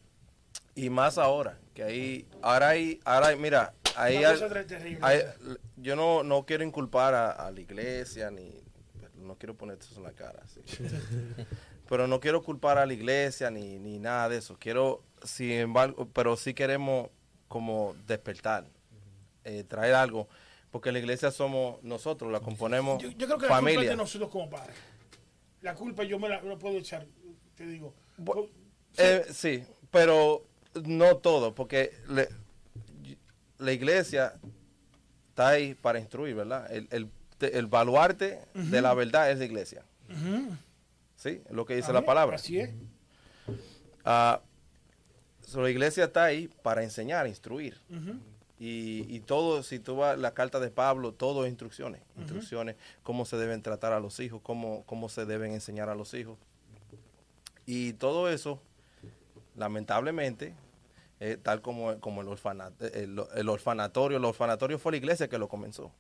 Y 0.75 0.89
más 0.89 1.17
ahora, 1.17 1.59
que 1.73 1.83
ahí, 1.83 2.27
ahora 2.41 2.69
hay, 2.69 2.99
ahora 3.03 3.27
hay, 3.27 3.35
mira, 3.35 3.73
ahí 3.95 4.15
hay- 4.23 4.37
hay- 5.01 5.21
yo 5.77 5.95
no, 5.95 6.23
no 6.23 6.45
quiero 6.45 6.63
inculpar 6.63 7.13
a, 7.13 7.31
a 7.31 7.51
la 7.51 7.59
iglesia, 7.59 8.31
ni, 8.31 8.53
no 9.17 9.35
quiero 9.37 9.55
poner 9.55 9.77
eso 9.79 9.95
en 9.97 10.03
la 10.03 10.13
cara, 10.13 10.41
sí. 10.47 10.61
pero 11.89 12.07
no 12.07 12.19
quiero 12.19 12.41
culpar 12.43 12.77
a 12.77 12.85
la 12.85 12.93
iglesia, 12.93 13.51
ni, 13.51 13.77
ni 13.79 13.99
nada 13.99 14.29
de 14.29 14.37
eso. 14.37 14.57
Quiero, 14.57 15.03
sin 15.23 15.51
embargo, 15.51 16.07
pero 16.13 16.35
sí 16.37 16.53
queremos 16.53 17.09
como 17.47 17.95
despertar, 18.07 18.65
eh, 19.43 19.63
traer 19.63 19.95
algo, 19.95 20.27
porque 20.71 20.91
la 20.91 20.99
iglesia 20.99 21.31
somos 21.31 21.81
nosotros, 21.83 22.31
la 22.31 22.39
componemos 22.41 23.01
Yo, 23.01 23.09
yo 23.09 23.25
creo 23.27 23.37
que 23.39 23.47
la 23.47 23.59
culpa 23.59 23.71
es 23.81 23.89
de 23.89 23.95
nosotros 23.95 24.29
como 24.29 24.49
padres. 24.49 24.75
La 25.61 25.73
culpa 25.75 26.03
yo 26.03 26.19
me 26.19 26.29
la, 26.29 26.41
me 26.41 26.49
la 26.49 26.57
puedo 26.57 26.77
echar, 26.77 27.05
te 27.55 27.65
digo. 27.65 27.93
Eh, 28.97 29.25
sí, 29.33 29.63
pero 29.91 30.45
no 30.85 31.17
todo, 31.17 31.53
porque 31.55 31.91
le- 32.07 32.29
la 33.57 33.71
iglesia 33.73 34.35
está 35.29 35.49
ahí 35.49 35.73
para 35.73 35.99
instruir, 35.99 36.35
¿verdad? 36.35 36.71
El, 36.71 36.87
el, 36.91 37.09
el 37.41 37.67
baluarte 37.67 38.39
de 38.53 38.81
la 38.81 38.93
verdad 38.93 39.31
es 39.31 39.39
la 39.39 39.45
iglesia. 39.45 39.83
Ujú. 40.09 40.55
¿Sí? 41.15 41.41
Es 41.45 41.51
lo 41.51 41.65
que 41.65 41.75
dice 41.75 41.89
Amén. 41.89 42.01
la 42.03 42.05
palabra. 42.05 42.35
Así 42.37 42.59
es. 42.59 42.69
Ah, 44.05 44.41
so, 45.49 45.61
la 45.61 45.69
iglesia 45.69 46.05
está 46.05 46.25
ahí 46.25 46.47
para 46.63 46.83
enseñar, 46.83 47.27
instruir. 47.27 47.79
Y, 48.59 49.05
y 49.07 49.21
todo, 49.21 49.63
si 49.63 49.79
tú 49.79 49.95
vas 49.95 50.17
la 50.19 50.33
carta 50.33 50.59
de 50.59 50.69
Pablo, 50.69 51.13
todo 51.13 51.45
es 51.45 51.49
instrucciones. 51.49 52.01
Instrucciones, 52.17 52.75
cómo 53.03 53.25
se 53.25 53.37
deben 53.37 53.61
tratar 53.61 53.93
a 53.93 53.99
los 53.99 54.19
hijos, 54.19 54.41
cómo, 54.43 54.83
cómo 54.85 55.07
se 55.09 55.25
deben 55.25 55.53
enseñar 55.53 55.89
a 55.89 55.95
los 55.95 56.13
hijos. 56.13 56.37
Y 57.65 57.93
todo 57.93 58.29
eso, 58.29 58.61
lamentablemente, 59.55 60.53
eh, 61.21 61.37
tal 61.41 61.61
como, 61.61 61.99
como 61.99 62.21
el, 62.21 62.27
orfanato, 62.27 62.85
el, 62.85 63.21
el 63.35 63.49
orfanatorio, 63.49 64.17
el 64.17 64.25
orfanatorio 64.25 64.79
fue 64.79 64.93
la 64.93 64.97
iglesia 64.97 65.27
que 65.27 65.37
lo 65.37 65.47
comenzó. 65.47 65.91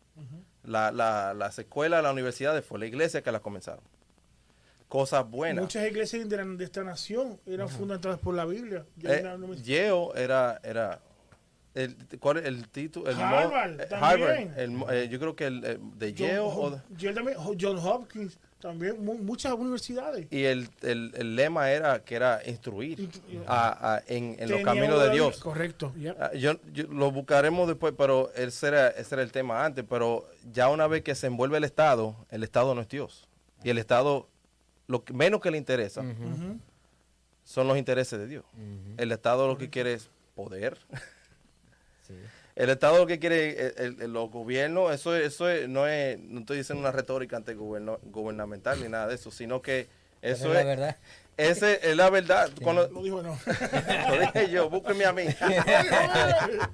la, 0.63 0.91
la, 0.91 1.33
las 1.33 1.59
escuelas, 1.59 2.03
las 2.03 2.11
universidades 2.11 2.65
fue 2.65 2.79
la 2.79 2.85
iglesia 2.85 3.21
que 3.21 3.31
las 3.31 3.41
comenzaron. 3.41 3.83
Cosas 4.89 5.29
buenas. 5.29 5.61
Muchas 5.61 5.87
iglesias 5.87 6.27
de, 6.27 6.35
la- 6.37 6.43
de 6.45 6.63
esta 6.65 6.83
nación 6.83 7.39
eran 7.45 7.69
fundamentadas 7.69 8.19
por 8.19 8.33
la 8.35 8.43
Biblia. 8.45 8.85
Eh, 9.03 9.21
no- 9.23 9.37
no 9.37 9.47
me- 9.47 9.55
Yale 9.61 10.07
era, 10.15 10.59
era 10.63 10.99
el, 11.75 11.95
¿cuál 12.19 12.37
es 12.37 12.45
el 12.45 12.67
título? 12.67 13.07
El 13.09 13.15
mo- 13.15 13.23
Harvard, 13.23 13.79
eh, 13.81 13.85
también. 13.85 14.53
el 14.57 14.83
eh, 14.91 15.07
yo 15.09 15.19
creo 15.19 15.35
que 15.35 15.45
el, 15.45 15.61
de 15.61 16.15
John, 16.17 16.27
Yale 16.27 16.39
o 16.39 16.71
de- 16.71 16.81
Yale 16.97 17.13
también, 17.15 17.37
John 17.61 17.77
Hopkins, 17.77 18.39
también, 18.59 19.05
mu- 19.05 19.19
muchas 19.19 19.53
universidades. 19.53 20.25
y 20.31 20.43
el, 20.45 20.67
el, 20.81 21.13
el 21.15 21.35
lema 21.35 21.69
era 21.71 22.03
que 22.03 22.15
era 22.15 22.41
instruir 22.47 22.97
Instru- 22.99 23.43
a- 23.45 23.93
a- 23.97 24.03
en, 24.07 24.35
en 24.39 24.49
los 24.49 24.61
caminos 24.61 25.01
de 25.03 25.11
Dios. 25.11 25.39
Correcto. 25.39 25.93
Ah, 26.19 26.31
Yo, 26.33 26.53
yo- 26.73 26.87
lo 26.87 27.11
buscaremos 27.11 27.67
después, 27.67 27.93
pero 27.95 28.31
ese 28.35 28.67
era, 28.69 28.87
ese 28.89 29.13
era 29.13 29.21
el 29.21 29.31
tema 29.31 29.63
antes. 29.63 29.85
Pero 29.87 30.25
ya 30.51 30.67
una 30.69 30.87
vez 30.87 31.03
que 31.03 31.13
se 31.13 31.27
envuelve 31.27 31.57
el 31.59 31.63
Estado, 31.63 32.15
el 32.31 32.41
Estado 32.43 32.73
no 32.73 32.81
es 32.81 32.89
Dios. 32.89 33.27
Y 33.63 33.69
el 33.69 33.77
Estado, 33.77 34.27
lo 34.89 35.03
que, 35.05 35.13
menos 35.13 35.39
que 35.39 35.51
le 35.51 35.57
interesa, 35.57 36.03
son 37.45 37.67
los 37.67 37.77
intereses 37.77 38.19
de 38.19 38.27
Dios. 38.27 38.43
El 38.97 39.11
Estado 39.11 39.47
lo 39.47 39.57
que 39.57 39.69
quiere 39.69 39.93
es 39.93 40.09
poder. 40.35 40.77
Sí. 42.07 42.15
El 42.55 42.71
Estado 42.71 42.97
lo 42.97 43.05
que 43.05 43.19
quiere, 43.19 43.67
el- 43.77 44.11
los 44.11 44.31
gobiernos, 44.31 44.91
eso, 44.91 45.15
es- 45.15 45.27
eso 45.27 45.47
es- 45.47 45.69
no 45.69 45.85
es, 45.85 46.19
no 46.19 46.39
estoy 46.39 46.57
diciendo 46.57 46.79
una 46.81 46.91
retórica 46.91 47.37
ante 47.37 47.53
gobierno, 47.53 47.99
gubernamental 48.01 48.81
ni 48.81 48.89
nada 48.89 49.05
de 49.07 49.13
eso, 49.13 49.29
sino 49.29 49.61
que 49.61 49.87
eso 50.23 50.47
es 50.47 50.53
la 50.55 50.59
es, 50.61 50.65
verdad. 50.65 50.97
ese 51.37 51.87
es 51.87 51.95
la 51.95 52.09
verdad. 52.09 52.49
Cuando- 52.63 52.89
Lo 52.89 53.03
dijo 53.03 53.21
no. 53.21 53.37
lo 54.09 54.19
dije 54.21 54.49
yo, 54.49 54.71
búsquenme 54.71 55.05
a 55.05 55.13
mí. 55.13 55.23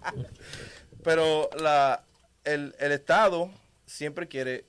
Pero 1.04 1.50
la, 1.60 2.04
el, 2.44 2.74
el 2.80 2.92
Estado 2.94 3.50
siempre 3.86 4.28
quiere 4.28 4.66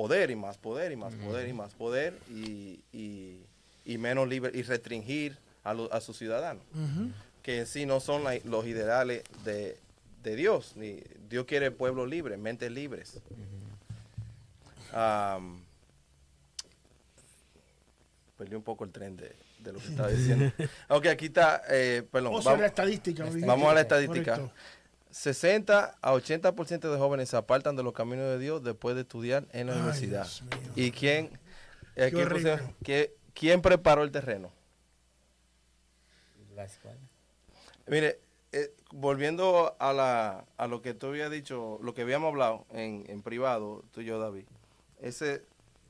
poder 0.00 0.30
y 0.30 0.36
más 0.36 0.56
poder 0.56 0.92
y 0.92 0.96
más 0.96 1.12
poder 1.14 1.46
y 1.46 1.52
más 1.52 1.74
poder 1.74 2.14
y, 2.30 2.80
y, 2.90 3.36
y 3.84 3.98
menos 3.98 4.26
libre 4.26 4.50
y 4.54 4.62
restringir 4.62 5.36
a, 5.62 5.74
lo- 5.74 5.92
a 5.92 6.00
sus 6.00 6.16
ciudadanos, 6.16 6.62
que 7.42 7.58
en 7.58 7.66
sí 7.66 7.84
no 7.84 8.00
son 8.00 8.24
la- 8.24 8.38
los 8.44 8.64
ideales 8.66 9.24
de, 9.44 9.76
de 10.22 10.36
Dios. 10.36 10.72
Ni, 10.76 11.02
Dios 11.28 11.44
quiere 11.44 11.70
pueblos 11.70 12.08
libres, 12.08 12.38
mentes 12.38 12.72
libres. 12.72 13.20
Perdí 18.38 18.54
un 18.56 18.62
poco 18.62 18.84
el 18.84 18.90
tren 18.90 19.18
de, 19.18 19.36
de 19.58 19.72
lo 19.74 19.78
que 19.80 19.88
estaba 19.88 20.08
diciendo. 20.08 20.50
ok, 20.88 21.06
aquí 21.08 21.26
está, 21.26 21.62
eh, 21.68 22.02
perdón. 22.10 22.32
Vamos- 22.46 22.60
la 22.62 22.66
estadística. 22.68 23.24
Vamos 23.46 23.70
a 23.70 23.74
la 23.74 23.80
estadística. 23.82 24.36
Correcto. 24.36 24.54
60 25.10 25.96
a 26.00 26.12
80% 26.14 26.90
de 26.92 26.98
jóvenes 26.98 27.28
se 27.28 27.36
apartan 27.36 27.76
de 27.76 27.82
los 27.82 27.92
caminos 27.92 28.26
de 28.26 28.38
Dios 28.38 28.62
después 28.62 28.94
de 28.94 29.02
estudiar 29.02 29.46
en 29.52 29.66
la 29.68 29.72
Ay, 29.74 29.78
universidad. 29.80 30.26
¿Y 30.76 30.90
quién, 30.92 31.38
eh, 31.96 32.04
aquí 32.04 32.16
horrible. 32.16 32.52
pusieron- 32.56 32.74
¿qué- 32.84 33.14
quién 33.34 33.60
preparó 33.62 34.02
el 34.02 34.10
terreno? 34.12 34.50
La 36.54 36.64
escuela. 36.64 36.98
Mire, 37.86 38.20
eh, 38.52 38.72
volviendo 38.92 39.76
a, 39.78 39.92
la, 39.92 40.44
a 40.56 40.66
lo 40.66 40.82
que 40.82 40.94
tú 40.94 41.06
habías 41.08 41.30
dicho, 41.30 41.78
lo 41.82 41.94
que 41.94 42.02
habíamos 42.02 42.28
hablado 42.28 42.66
en, 42.70 43.04
en 43.08 43.22
privado, 43.22 43.84
tú 43.92 44.00
y 44.00 44.04
yo, 44.04 44.18
David, 44.18 44.44
ese, 45.00 45.42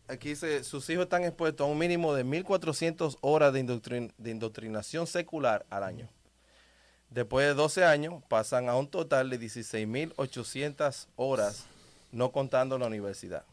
aquí 0.08 0.30
dice, 0.30 0.62
sus 0.64 0.88
hijos 0.90 1.04
están 1.04 1.24
expuestos 1.24 1.66
a 1.66 1.70
un 1.70 1.78
mínimo 1.78 2.14
de 2.14 2.24
1.400 2.24 3.18
horas 3.22 3.52
de, 3.52 3.64
indoctrin- 3.64 4.12
de 4.18 4.30
indoctrinación 4.30 5.06
secular 5.06 5.66
al 5.70 5.82
año. 5.84 6.08
Después 7.10 7.44
de 7.44 7.54
12 7.54 7.84
años, 7.84 8.22
pasan 8.28 8.68
a 8.68 8.76
un 8.76 8.86
total 8.86 9.30
de 9.30 9.40
16.800 9.40 11.08
horas, 11.16 11.66
no 12.12 12.30
contando 12.30 12.78
la 12.78 12.86
universidad. 12.86 13.44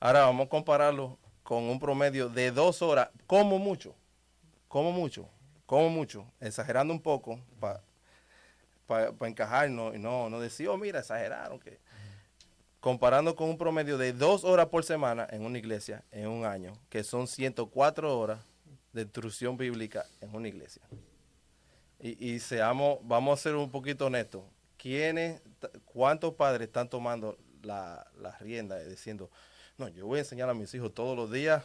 Ahora 0.00 0.20
vamos 0.20 0.46
a 0.46 0.48
compararlo 0.48 1.18
con 1.42 1.64
un 1.64 1.78
promedio 1.78 2.30
de 2.30 2.50
dos 2.50 2.80
horas, 2.80 3.10
como 3.26 3.58
mucho, 3.58 3.94
como 4.66 4.92
mucho, 4.92 5.28
como 5.66 5.90
mucho, 5.90 6.24
exagerando 6.40 6.94
un 6.94 7.02
poco 7.02 7.38
para 7.58 7.82
encajarnos 9.20 9.94
y 9.94 9.98
no, 9.98 10.30
no 10.30 10.40
decir, 10.40 10.68
oh, 10.68 10.78
mira, 10.78 11.00
exageraron. 11.00 11.58
Que... 11.58 11.78
Comparando 12.80 13.36
con 13.36 13.50
un 13.50 13.58
promedio 13.58 13.98
de 13.98 14.14
dos 14.14 14.44
horas 14.44 14.68
por 14.68 14.84
semana 14.84 15.26
en 15.30 15.44
una 15.44 15.58
iglesia 15.58 16.02
en 16.12 16.28
un 16.28 16.46
año, 16.46 16.72
que 16.88 17.04
son 17.04 17.26
104 17.26 18.18
horas 18.18 18.40
de 18.94 19.02
instrucción 19.02 19.58
bíblica 19.58 20.06
en 20.22 20.34
una 20.34 20.48
iglesia. 20.48 20.82
Y, 22.00 22.34
y 22.34 22.38
seamos, 22.38 22.98
vamos 23.02 23.38
a 23.38 23.42
ser 23.42 23.54
un 23.56 23.70
poquito 23.70 24.06
honestos. 24.06 24.42
¿Quiénes, 24.76 25.40
cuántos 25.84 26.34
padres 26.34 26.68
están 26.68 26.88
tomando 26.88 27.36
la, 27.62 28.06
la 28.20 28.36
rienda 28.38 28.80
y 28.82 28.88
diciendo, 28.88 29.30
no, 29.76 29.88
yo 29.88 30.06
voy 30.06 30.18
a 30.18 30.20
enseñar 30.22 30.48
a 30.48 30.54
mis 30.54 30.72
hijos 30.74 30.94
todos 30.94 31.16
los 31.16 31.30
días 31.32 31.62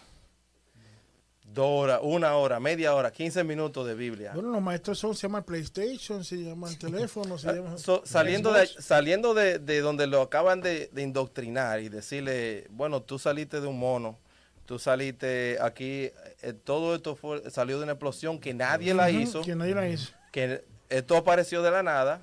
dos 1.45 1.65
horas, 1.67 1.99
una 2.01 2.35
hora, 2.35 2.59
media 2.59 2.95
hora, 2.95 3.11
15 3.11 3.43
minutos 3.43 3.85
de 3.85 3.93
Biblia? 3.93 4.31
Bueno, 4.33 4.49
los 4.49 4.61
maestros 4.61 4.97
son, 4.97 5.15
se 5.15 5.23
llama 5.23 5.39
el 5.39 5.43
PlayStation, 5.43 6.23
se 6.23 6.37
llama 6.37 6.69
el 6.69 6.77
teléfono, 6.77 7.37
se. 7.37 7.49
Ah, 7.49 7.77
So, 7.77 8.01
saliendo 8.05 8.51
de, 8.53 8.65
saliendo 8.67 9.33
de, 9.33 9.59
de 9.59 9.81
donde 9.81 10.07
lo 10.07 10.21
acaban 10.21 10.61
de, 10.61 10.89
de 10.91 11.01
indoctrinar 11.01 11.81
y 11.81 11.89
decirle, 11.89 12.67
bueno, 12.71 13.01
tú 13.01 13.19
saliste 13.19 13.61
de 13.61 13.67
un 13.67 13.77
mono, 13.77 14.17
tú 14.65 14.79
saliste 14.79 15.57
aquí, 15.61 16.09
eh, 16.41 16.53
todo 16.63 16.95
esto 16.95 17.15
fue, 17.15 17.49
salió 17.51 17.77
de 17.77 17.83
una 17.83 17.93
explosión 17.93 18.39
que 18.39 18.53
nadie 18.53 18.93
la 18.93 19.11
hizo, 19.11 19.41
Que 19.41 19.55
nadie 19.55 19.75
la 19.75 19.87
hizo. 19.87 20.11
Que 20.33 20.65
esto 20.89 21.15
apareció 21.15 21.61
de 21.61 21.69
la 21.71 21.83
nada. 21.83 22.21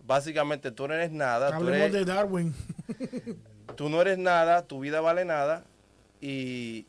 Básicamente 0.00 0.72
tú 0.72 0.88
no 0.88 0.94
eres 0.94 1.10
nada, 1.12 1.50
tú, 1.50 1.56
Hablemos 1.56 1.80
eres- 1.80 1.92
de 1.92 2.04
Darwin. 2.06 2.54
tú 3.76 3.90
no 3.90 4.00
eres 4.00 4.16
nada, 4.16 4.66
tu 4.66 4.80
vida 4.80 5.00
vale 5.02 5.24
nada 5.26 5.64
y 6.20 6.86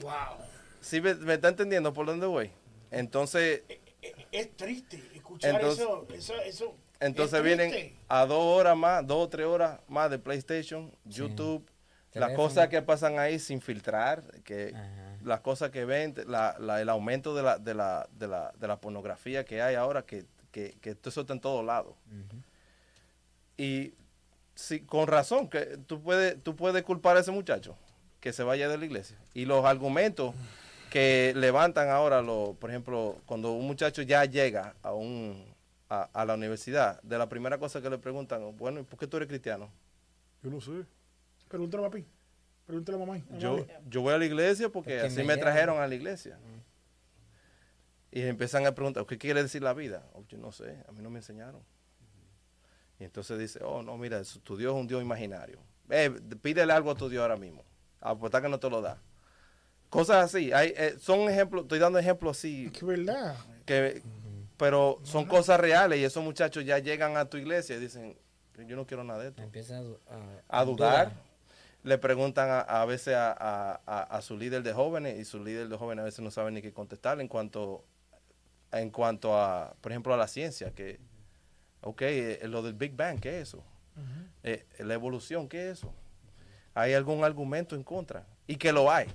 Wow. 0.00 0.38
si 0.80 1.00
me, 1.00 1.14
me 1.14 1.34
está 1.34 1.48
entendiendo 1.48 1.92
por 1.92 2.06
dónde 2.06 2.26
voy. 2.26 2.50
Entonces, 2.90 3.62
Es 4.32 4.56
triste 4.56 5.02
escuchar 5.14 5.54
Entonces- 5.56 5.80
eso, 5.84 6.06
eso, 6.14 6.34
eso. 6.42 6.76
Entonces 7.00 7.38
es 7.40 7.44
vienen 7.44 7.96
a 8.08 8.24
dos 8.26 8.38
horas 8.42 8.76
más, 8.76 9.06
dos 9.06 9.26
o 9.26 9.28
tres 9.28 9.46
horas 9.46 9.80
más 9.88 10.08
de 10.10 10.18
PlayStation, 10.18 10.90
YouTube, 11.04 11.68
las 12.14 12.32
cosas 12.34 12.68
que 12.68 12.80
pasan 12.80 13.18
ahí 13.18 13.38
sin 13.38 13.60
filtrar, 13.60 14.22
que 14.44 14.72
Ajá. 14.74 15.11
Las 15.24 15.40
cosas 15.40 15.70
que 15.70 15.84
ven, 15.84 16.14
la- 16.26 16.56
la- 16.58 16.80
el 16.80 16.88
aumento 16.88 17.34
de 17.34 17.42
la, 17.42 17.58
de, 17.58 17.74
la, 17.74 18.08
de, 18.18 18.28
la, 18.28 18.52
de 18.58 18.68
la 18.68 18.80
pornografía 18.80 19.44
que 19.44 19.60
hay 19.62 19.74
ahora, 19.74 20.02
que, 20.02 20.24
que, 20.50 20.76
que 20.80 20.94
todo 20.94 21.10
eso 21.10 21.20
está 21.22 21.32
en 21.32 21.40
todos 21.40 21.64
lados. 21.64 21.94
Y 23.56 23.94
sí, 24.54 24.80
con 24.80 25.06
razón, 25.06 25.48
que 25.48 25.78
tú 25.86 26.02
puedes, 26.02 26.42
tú 26.42 26.56
puedes 26.56 26.82
culpar 26.82 27.16
a 27.16 27.20
ese 27.20 27.30
muchacho 27.30 27.76
que 28.20 28.32
se 28.32 28.42
vaya 28.42 28.68
de 28.68 28.78
la 28.78 28.84
iglesia. 28.84 29.16
Y 29.34 29.44
los 29.44 29.64
argumentos 29.64 30.34
que 30.90 31.32
levantan 31.36 31.88
ahora, 31.88 32.22
los, 32.22 32.56
por 32.56 32.70
ejemplo, 32.70 33.18
cuando 33.26 33.52
un 33.52 33.66
muchacho 33.66 34.02
ya 34.02 34.24
llega 34.24 34.74
a, 34.82 34.92
un, 34.92 35.44
a, 35.88 36.08
a 36.12 36.24
la 36.24 36.34
universidad, 36.34 37.00
de 37.02 37.18
la 37.18 37.28
primera 37.28 37.58
cosa 37.58 37.80
que 37.80 37.90
le 37.90 37.98
preguntan, 37.98 38.56
bueno, 38.56 38.80
¿y 38.80 38.82
por 38.84 38.98
qué 38.98 39.06
tú 39.06 39.16
eres 39.16 39.28
cristiano? 39.28 39.70
Yo 40.42 40.50
no 40.50 40.60
sé. 40.60 40.84
Pregúntale 41.48 41.84
a 41.84 41.90
papi. 41.90 42.04
Pregúntale 42.72 42.96
a 42.96 43.00
mamá. 43.06 43.20
a 43.30 43.38
Yo, 43.38 43.66
yo 43.86 44.00
voy 44.00 44.14
a 44.14 44.18
la 44.18 44.24
iglesia 44.24 44.70
porque, 44.70 44.98
así 45.00 45.22
me 45.22 45.36
trajeron 45.36 45.78
a 45.78 45.86
la 45.86 45.94
iglesia. 45.94 46.38
Y 48.10 48.22
empiezan 48.22 48.66
a 48.66 48.74
preguntar, 48.74 49.04
¿qué 49.06 49.18
quiere 49.18 49.42
decir 49.42 49.62
la 49.62 49.74
vida? 49.74 50.06
Oh, 50.14 50.24
yo 50.28 50.38
no 50.38 50.52
sé, 50.52 50.82
a 50.88 50.92
mí 50.92 51.02
no 51.02 51.10
me 51.10 51.18
enseñaron. 51.18 51.62
Y 52.98 53.04
entonces 53.04 53.38
dice, 53.38 53.60
oh, 53.62 53.82
no, 53.82 53.96
mira, 53.98 54.22
tu 54.42 54.56
Dios 54.56 54.74
es 54.74 54.80
un 54.80 54.86
Dios 54.86 55.02
imaginario. 55.02 55.58
Eh, 55.90 56.10
pídele 56.40 56.72
algo 56.72 56.90
a 56.90 56.94
tu 56.94 57.08
Dios 57.10 57.20
ahora 57.22 57.36
mismo. 57.36 57.62
Apuesta 58.00 58.40
que 58.40 58.48
no 58.48 58.58
te 58.58 58.70
lo 58.70 58.80
da. 58.80 58.98
Cosas 59.90 60.24
así. 60.24 60.50
Hay, 60.52 60.72
eh, 60.76 60.94
son 60.98 61.20
ejemplos, 61.28 61.62
estoy 61.64 61.78
dando 61.78 61.98
ejemplos 61.98 62.38
así, 62.38 62.70
que 62.70 62.84
verdad. 62.86 63.36
que, 63.66 64.02
pero 64.56 64.98
son 65.02 65.26
cosas 65.26 65.60
reales 65.60 65.98
y 65.98 66.04
esos 66.04 66.24
muchachos 66.24 66.64
ya 66.64 66.78
llegan 66.78 67.16
a 67.18 67.26
tu 67.26 67.36
iglesia 67.36 67.76
y 67.76 67.80
dicen, 67.80 68.16
yo 68.66 68.76
no 68.76 68.86
quiero 68.86 69.04
nada 69.04 69.22
de 69.22 69.28
esto 69.30 69.42
Empieza 69.42 69.78
a, 69.78 69.82
du- 69.82 69.98
a 70.48 70.64
dudar. 70.64 71.12
Le 71.84 71.98
preguntan 71.98 72.48
a, 72.50 72.60
a 72.60 72.84
veces 72.84 73.14
a, 73.14 73.32
a- 73.32 74.02
a- 74.02 74.22
su 74.22 74.36
líder 74.36 74.62
de 74.62 74.72
jóvenes 74.72 75.18
y 75.18 75.24
su 75.24 75.42
líder 75.42 75.68
de 75.68 75.76
jóvenes 75.76 76.02
a 76.02 76.04
veces 76.04 76.20
no 76.20 76.30
sabe 76.30 76.50
ni 76.52 76.62
qué 76.62 76.72
contestar 76.72 77.20
en 77.20 77.26
cuanto, 77.28 77.84
en 78.70 78.90
cuanto 78.90 79.36
a, 79.38 79.74
por 79.80 79.90
ejemplo, 79.90 80.14
a 80.14 80.16
la 80.16 80.28
ciencia, 80.28 80.70
que, 80.72 81.00
ok, 81.80 82.02
eh, 82.02 82.40
lo 82.44 82.62
del 82.62 82.74
Big 82.74 82.94
Bang, 82.94 83.18
¿qué 83.18 83.40
es 83.40 83.48
eso? 83.48 83.64
Eh, 84.44 84.64
la 84.78 84.94
evolución, 84.94 85.48
¿qué 85.48 85.70
es 85.70 85.78
eso? 85.78 85.92
¿Hay 86.74 86.94
algún 86.94 87.24
argumento 87.24 87.74
en 87.74 87.82
contra? 87.82 88.26
Y 88.46 88.56
que 88.56 88.72
lo 88.72 88.90
hay, 88.90 89.08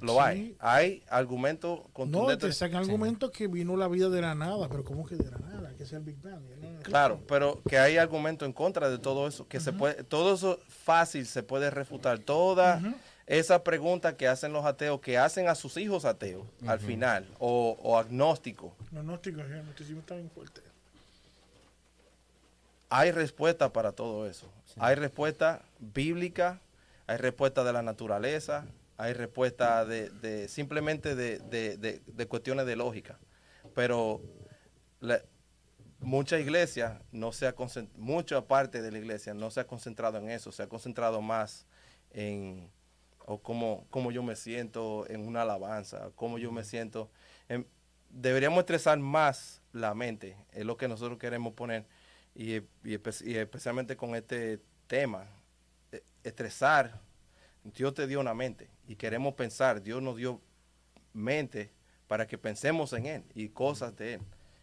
Lo 0.00 0.14
Sí. 0.14 0.18
hay. 0.20 0.56
Hay 0.60 1.02
argumentos 1.08 1.78
No, 1.78 1.84
te 1.86 1.92
contundentes. 1.92 2.56
sacan 2.56 2.76
argumentos 2.84 3.30
que 3.30 3.46
vino 3.46 3.76
la 3.76 3.88
vida 3.88 4.08
de 4.10 4.20
la 4.20 4.34
nada, 4.34 4.68
pero 4.68 4.84
¿cómo 4.84 5.06
que 5.06 5.16
de 5.16 5.30
la 5.30 5.38
nada? 5.38 5.74
Que 5.76 5.86
sea 5.86 5.98
el 5.98 6.04
Big 6.04 6.20
Bang. 6.22 6.40
no- 6.60 6.80
Claro, 6.82 7.20
pero 7.26 7.62
que 7.68 7.78
hay 7.78 7.96
argumentos 7.96 8.46
en 8.46 8.52
contra 8.52 8.90
de 8.90 8.98
todo 8.98 9.26
eso, 9.26 9.48
que 9.48 9.60
se 9.60 9.72
puede, 9.72 10.04
todo 10.04 10.34
eso 10.34 10.58
fácil 10.68 11.26
se 11.26 11.42
puede 11.42 11.70
refutar. 11.70 12.18
Toda 12.18 12.80
esa 13.26 13.64
pregunta 13.64 14.16
que 14.18 14.28
hacen 14.28 14.52
los 14.52 14.66
ateos, 14.66 15.00
que 15.00 15.16
hacen 15.16 15.48
a 15.48 15.54
sus 15.54 15.76
hijos 15.78 16.04
ateos 16.04 16.46
al 16.66 16.78
final, 16.80 17.26
o, 17.38 17.76
o 17.82 17.96
agnósticos, 17.98 18.72
Los 18.92 19.26
el 19.26 19.32
gnosticismo 19.36 20.00
está 20.00 20.14
bien 20.16 20.30
fuerte. 20.30 20.60
hay 22.90 23.10
respuesta 23.10 23.72
para 23.72 23.92
todo 23.92 24.26
eso. 24.28 24.48
Hay 24.76 24.94
respuesta 24.94 25.62
bíblica, 25.80 26.60
hay 27.06 27.16
respuesta 27.16 27.64
de 27.64 27.72
la 27.72 27.82
naturaleza, 27.82 28.66
hay 28.96 29.12
respuesta 29.12 29.84
de, 29.84 30.10
de- 30.10 30.48
simplemente 30.48 31.14
de, 31.14 31.38
de- 31.38 31.76
de- 31.76 32.02
cuestiones 32.26 32.66
de 32.66 32.76
lógica. 32.76 33.18
Pero 33.74 34.22
la- 35.00 35.22
mucha 36.00 36.38
iglesia 36.38 37.00
no 37.12 37.32
se 37.32 37.46
ha 37.46 37.54
mucha 37.96 38.46
parte 38.46 38.82
de 38.82 38.92
la 38.92 38.98
iglesia 38.98 39.32
no 39.34 39.50
se 39.50 39.60
ha 39.60 39.66
concentrado 39.66 40.18
en 40.18 40.28
eso, 40.28 40.52
se 40.52 40.62
ha 40.62 40.68
concentrado 40.68 41.22
más 41.22 41.66
en 42.10 42.70
o 43.26 43.40
cómo, 43.40 43.86
cómo 43.88 44.12
yo 44.12 44.22
me 44.22 44.36
siento 44.36 45.06
en 45.08 45.26
una 45.26 45.42
alabanza, 45.42 46.10
cómo 46.14 46.38
yo 46.38 46.52
me 46.52 46.62
siento. 46.62 47.10
en- 47.48 47.66
deberíamos 48.10 48.60
estresar 48.60 48.98
más 48.98 49.60
la 49.72 49.92
mente, 49.94 50.36
es 50.52 50.64
lo 50.64 50.76
que 50.76 50.86
nosotros 50.88 51.18
queremos 51.18 51.54
poner, 51.54 51.86
y, 52.34 52.56
y 52.56 52.62
espe- 52.84 53.26
y 53.26 53.36
especialmente 53.36 53.96
con 53.96 54.14
este 54.14 54.60
tema, 54.86 55.26
e- 55.90 56.02
estresar. 56.22 57.00
Dios 57.64 57.94
te 57.94 58.06
dio 58.06 58.20
una 58.20 58.34
mente 58.34 58.68
y 58.86 58.96
queremos 58.96 59.34
pensar, 59.34 59.82
Dios 59.82 60.02
nos 60.02 60.16
dio 60.16 60.40
mente 61.12 61.72
para 62.06 62.26
que 62.26 62.38
pensemos 62.38 62.92
en 62.92 63.06
Él 63.06 63.24
y 63.34 63.48
cosas 63.48 63.96
de 63.96 64.14
Él. 64.14 64.20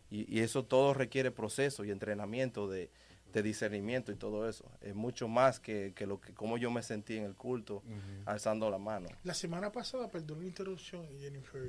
Y, 0.10 0.38
y 0.38 0.42
eso 0.42 0.64
todo 0.64 0.94
requiere 0.94 1.32
proceso 1.32 1.84
y 1.86 1.92
entrenamiento 1.92 2.70
de, 2.70 2.92
de 3.32 3.42
discernimiento 3.42 4.12
y 4.12 4.16
todo 4.16 4.48
eso. 4.48 4.70
Es 4.82 4.94
mucho 4.94 5.28
más 5.28 5.60
que, 5.60 5.94
que 5.96 6.06
lo 6.06 6.20
que 6.20 6.34
como 6.34 6.58
yo 6.58 6.70
me 6.72 6.84
sentí 6.84 7.18
en 7.18 7.24
el 7.24 7.36
culto, 7.36 7.84
alzando 8.26 8.70
la 8.70 8.78
mano. 8.78 9.08
La 9.24 9.34
semana 9.34 9.72
pasada, 9.72 10.10
perdón 10.10 10.42
la 10.42 10.48
interrupción, 10.48 11.08
Jennifer, 11.20 11.62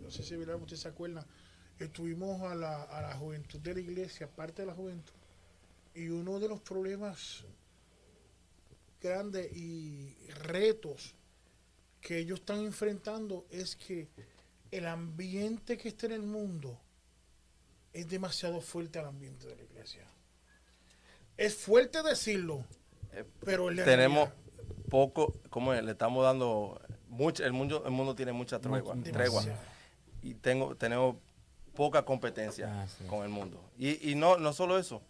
no 0.00 0.10
sé 0.10 0.22
si 0.22 0.76
se 0.76 0.88
acuerdan, 0.88 1.24
estuvimos 1.78 2.42
a 2.42 2.54
la, 2.54 2.82
a 2.82 3.02
la 3.02 3.14
juventud 3.16 3.58
de 3.60 3.74
la 3.74 3.80
iglesia, 3.80 4.28
parte 4.28 4.62
de 4.62 4.66
la 4.66 4.74
juventud, 4.74 5.14
y 5.94 6.08
uno 6.08 6.38
de 6.38 6.48
los 6.48 6.60
problemas 6.60 7.44
grandes 9.08 9.54
y 9.56 10.16
retos 10.42 11.14
que 12.00 12.18
ellos 12.18 12.40
están 12.40 12.60
enfrentando 12.60 13.46
es 13.50 13.76
que 13.76 14.08
el 14.70 14.86
ambiente 14.86 15.76
que 15.78 15.88
está 15.88 16.06
en 16.06 16.12
el 16.12 16.22
mundo 16.22 16.78
es 17.92 18.08
demasiado 18.08 18.60
fuerte 18.60 18.98
al 18.98 19.06
ambiente 19.06 19.46
de 19.46 19.56
la 19.56 19.62
iglesia. 19.62 20.04
Es 21.36 21.54
fuerte 21.54 22.02
decirlo, 22.02 22.64
Eh, 23.12 23.24
pero 23.44 23.66
Tenemos 23.68 24.28
realidad. 24.28 24.34
poco, 24.90 25.32
como 25.50 25.72
le 25.72 25.90
estamos 25.92 26.24
dando 26.24 26.80
mucho, 27.08 27.44
el 27.44 27.52
mundo, 27.52 27.84
el 27.84 27.92
mundo 27.92 28.14
tiene 28.16 28.32
mucha 28.32 28.58
tregua, 28.58 28.96
tregua. 29.04 29.44
Y 30.22 30.34
tengo, 30.34 30.74
tenemos 30.74 31.16
poca 31.74 32.04
competencia 32.04 32.82
Ah, 32.82 32.88
sí. 32.88 33.04
con 33.04 33.22
el 33.22 33.28
mundo. 33.28 33.62
Y, 33.78 34.10
y 34.10 34.14
no, 34.16 34.36
no 34.38 34.52
solo 34.52 34.78
eso. 34.78 35.00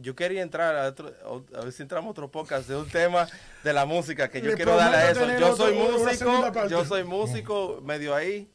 Yo 0.00 0.14
quería 0.14 0.40
entrar 0.42 0.74
a, 0.74 0.88
otro, 0.88 1.12
a 1.54 1.60
ver 1.64 1.72
si 1.72 1.82
entramos 1.82 2.08
a 2.08 2.10
otro 2.12 2.30
podcast 2.30 2.66
de 2.68 2.76
un 2.76 2.88
tema 2.88 3.28
de 3.62 3.72
la 3.74 3.84
música 3.84 4.30
que 4.30 4.40
yo 4.40 4.50
Le 4.50 4.56
quiero 4.56 4.74
darle 4.76 4.96
a 4.96 5.10
eso. 5.10 5.38
Yo 5.38 5.54
soy 5.56 5.74
músico, 5.74 6.66
yo 6.68 6.84
soy 6.84 7.04
músico 7.04 7.80
medio 7.82 8.14
ahí. 8.14 8.48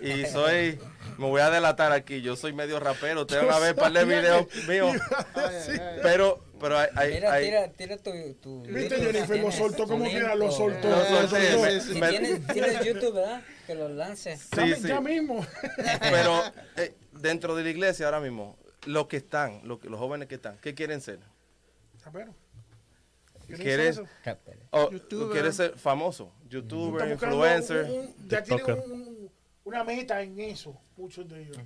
Y 0.00 0.26
soy, 0.26 0.80
me 1.16 1.26
voy 1.26 1.40
a 1.40 1.48
delatar 1.48 1.92
aquí, 1.92 2.22
yo 2.22 2.34
soy 2.34 2.52
medio 2.52 2.80
rapero. 2.80 3.20
Ustedes 3.22 3.46
van 3.46 3.54
a 3.54 3.58
ver 3.60 3.74
un 3.74 3.78
par 3.80 3.92
de 3.92 4.04
videos 4.04 4.46
míos. 4.68 4.96
Pero, 6.02 6.44
pero 6.60 6.78
hay, 6.78 6.88
hay- 6.96 7.12
Mira, 7.14 7.32
hay- 7.32 7.44
tira, 7.44 7.68
tira 7.72 7.96
tu, 7.98 8.10
tu 8.40 8.62
¿Viste, 8.62 8.96
YouTube, 8.96 9.12
Jennifer? 9.12 9.40
Lo 9.40 9.52
soltó 9.52 9.86
como 9.86 10.04
quiera, 10.04 10.34
lo 10.34 10.50
soltó. 10.50 10.88
Lo 10.88 11.28
soltó. 11.28 11.80
Si 11.80 12.00
tienes, 12.00 12.46
tienes 12.48 12.84
YouTube, 12.84 13.14
¿verdad? 13.14 13.42
Que 13.66 13.74
lo 13.74 13.88
lance. 13.88 14.36
Ya, 14.56 14.66
Sí, 14.66 14.74
sí. 14.82 14.88
ya 14.88 15.00
mismo. 15.00 15.46
Pero 16.00 16.42
eh, 16.76 16.94
dentro 17.12 17.54
de 17.54 17.62
la 17.64 17.70
iglesia 17.70 18.06
ahora 18.06 18.20
mismo, 18.20 18.58
los 18.86 19.06
que 19.06 19.18
están, 19.18 19.60
los, 19.64 19.78
que- 19.80 19.88
los 19.88 19.98
jóvenes 19.98 20.28
que 20.28 20.36
están, 20.36 20.58
¿qué 20.58 20.74
quieren 20.74 21.00
ser? 21.00 21.20
¿Quieres, 23.46 23.96
ser 25.56 25.78
famoso? 25.78 26.32
Youtuber, 26.48 27.02
influencer. 27.12 27.84
un- 27.84 27.90
un- 27.98 28.28
ya 28.28 28.42
tienen 28.42 28.64
un- 28.84 28.92
un- 28.92 29.30
una 29.64 29.84
meta 29.84 30.22
en 30.22 30.38
eso, 30.40 30.80
muchos 30.96 31.28
de 31.28 31.42
ellos. 31.42 31.58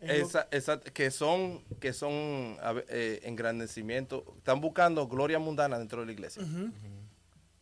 Esa- 0.00 0.48
esa- 0.50 0.80
que 0.80 1.10
son, 1.12 1.62
que 1.80 1.92
son 1.92 2.56
eh, 2.88 3.20
engrandecimiento. 3.22 4.24
Están 4.38 4.60
buscando 4.60 5.06
gloria 5.06 5.38
mundana 5.38 5.78
dentro 5.78 6.00
de 6.00 6.06
la 6.06 6.12
iglesia. 6.12 6.42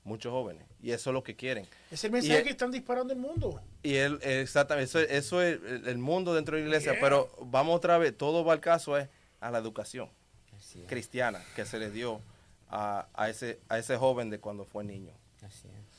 Muchos 0.04 0.32
jóvenes. 0.32 0.64
Y 0.82 0.92
eso 0.92 1.10
es 1.10 1.14
lo 1.14 1.22
que 1.22 1.36
quieren. 1.36 1.66
Es 1.90 2.02
el 2.04 2.10
mensaje 2.12 2.40
Y- 2.40 2.44
que 2.44 2.50
están 2.50 2.70
disparando 2.70 3.12
el 3.12 3.18
mundo. 3.20 3.62
Y 3.82 3.94
él, 3.96 4.18
exactamente, 4.22 4.84
eso, 4.88 4.98
eso 5.00 5.42
es 5.42 5.60
el, 5.62 5.86
el 5.88 5.98
mundo 5.98 6.34
dentro 6.34 6.56
de 6.56 6.62
la 6.62 6.68
iglesia. 6.68 6.92
Yeah. 6.92 7.00
Pero 7.00 7.30
vamos 7.42 7.76
otra 7.76 7.98
vez, 7.98 8.16
todo 8.16 8.44
va 8.44 8.54
al 8.54 8.60
caso 8.60 8.96
es 8.96 9.08
a 9.40 9.50
la 9.50 9.58
educación 9.58 10.08
Así 10.56 10.80
es, 10.82 10.86
cristiana 10.88 11.42
que 11.54 11.64
se 11.66 11.78
le 11.78 11.90
dio 11.90 12.20
a, 12.70 13.08
a 13.14 13.28
ese, 13.30 13.60
a 13.68 13.78
ese 13.78 13.96
joven 13.96 14.30
de 14.30 14.38
cuando 14.40 14.64
fue 14.64 14.84
niño. 14.84 15.12
así 15.42 15.68
es. 15.68 15.90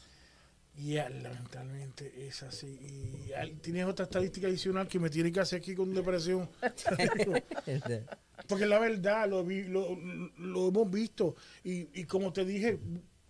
Y 0.84 0.94
lamentablemente 0.96 2.28
es 2.28 2.42
así. 2.44 2.68
Y 2.68 3.52
tienes 3.62 3.86
otra 3.86 4.06
estadística 4.06 4.48
adicional 4.48 4.88
que 4.88 5.00
me 5.00 5.10
tiene 5.10 5.32
que 5.32 5.42
hacer 5.42 5.60
aquí 5.60 5.76
con 5.76 5.94
depresión. 5.94 6.50
Porque 8.48 8.66
la 8.66 8.80
verdad, 8.80 9.30
lo, 9.30 9.44
vi- 9.44 9.64
lo, 9.68 9.96
lo 10.38 10.68
hemos 10.70 10.90
visto. 10.90 11.36
Y, 11.64 11.88
y 12.00 12.06
como 12.06 12.32
te 12.34 12.46
dije, 12.46 12.80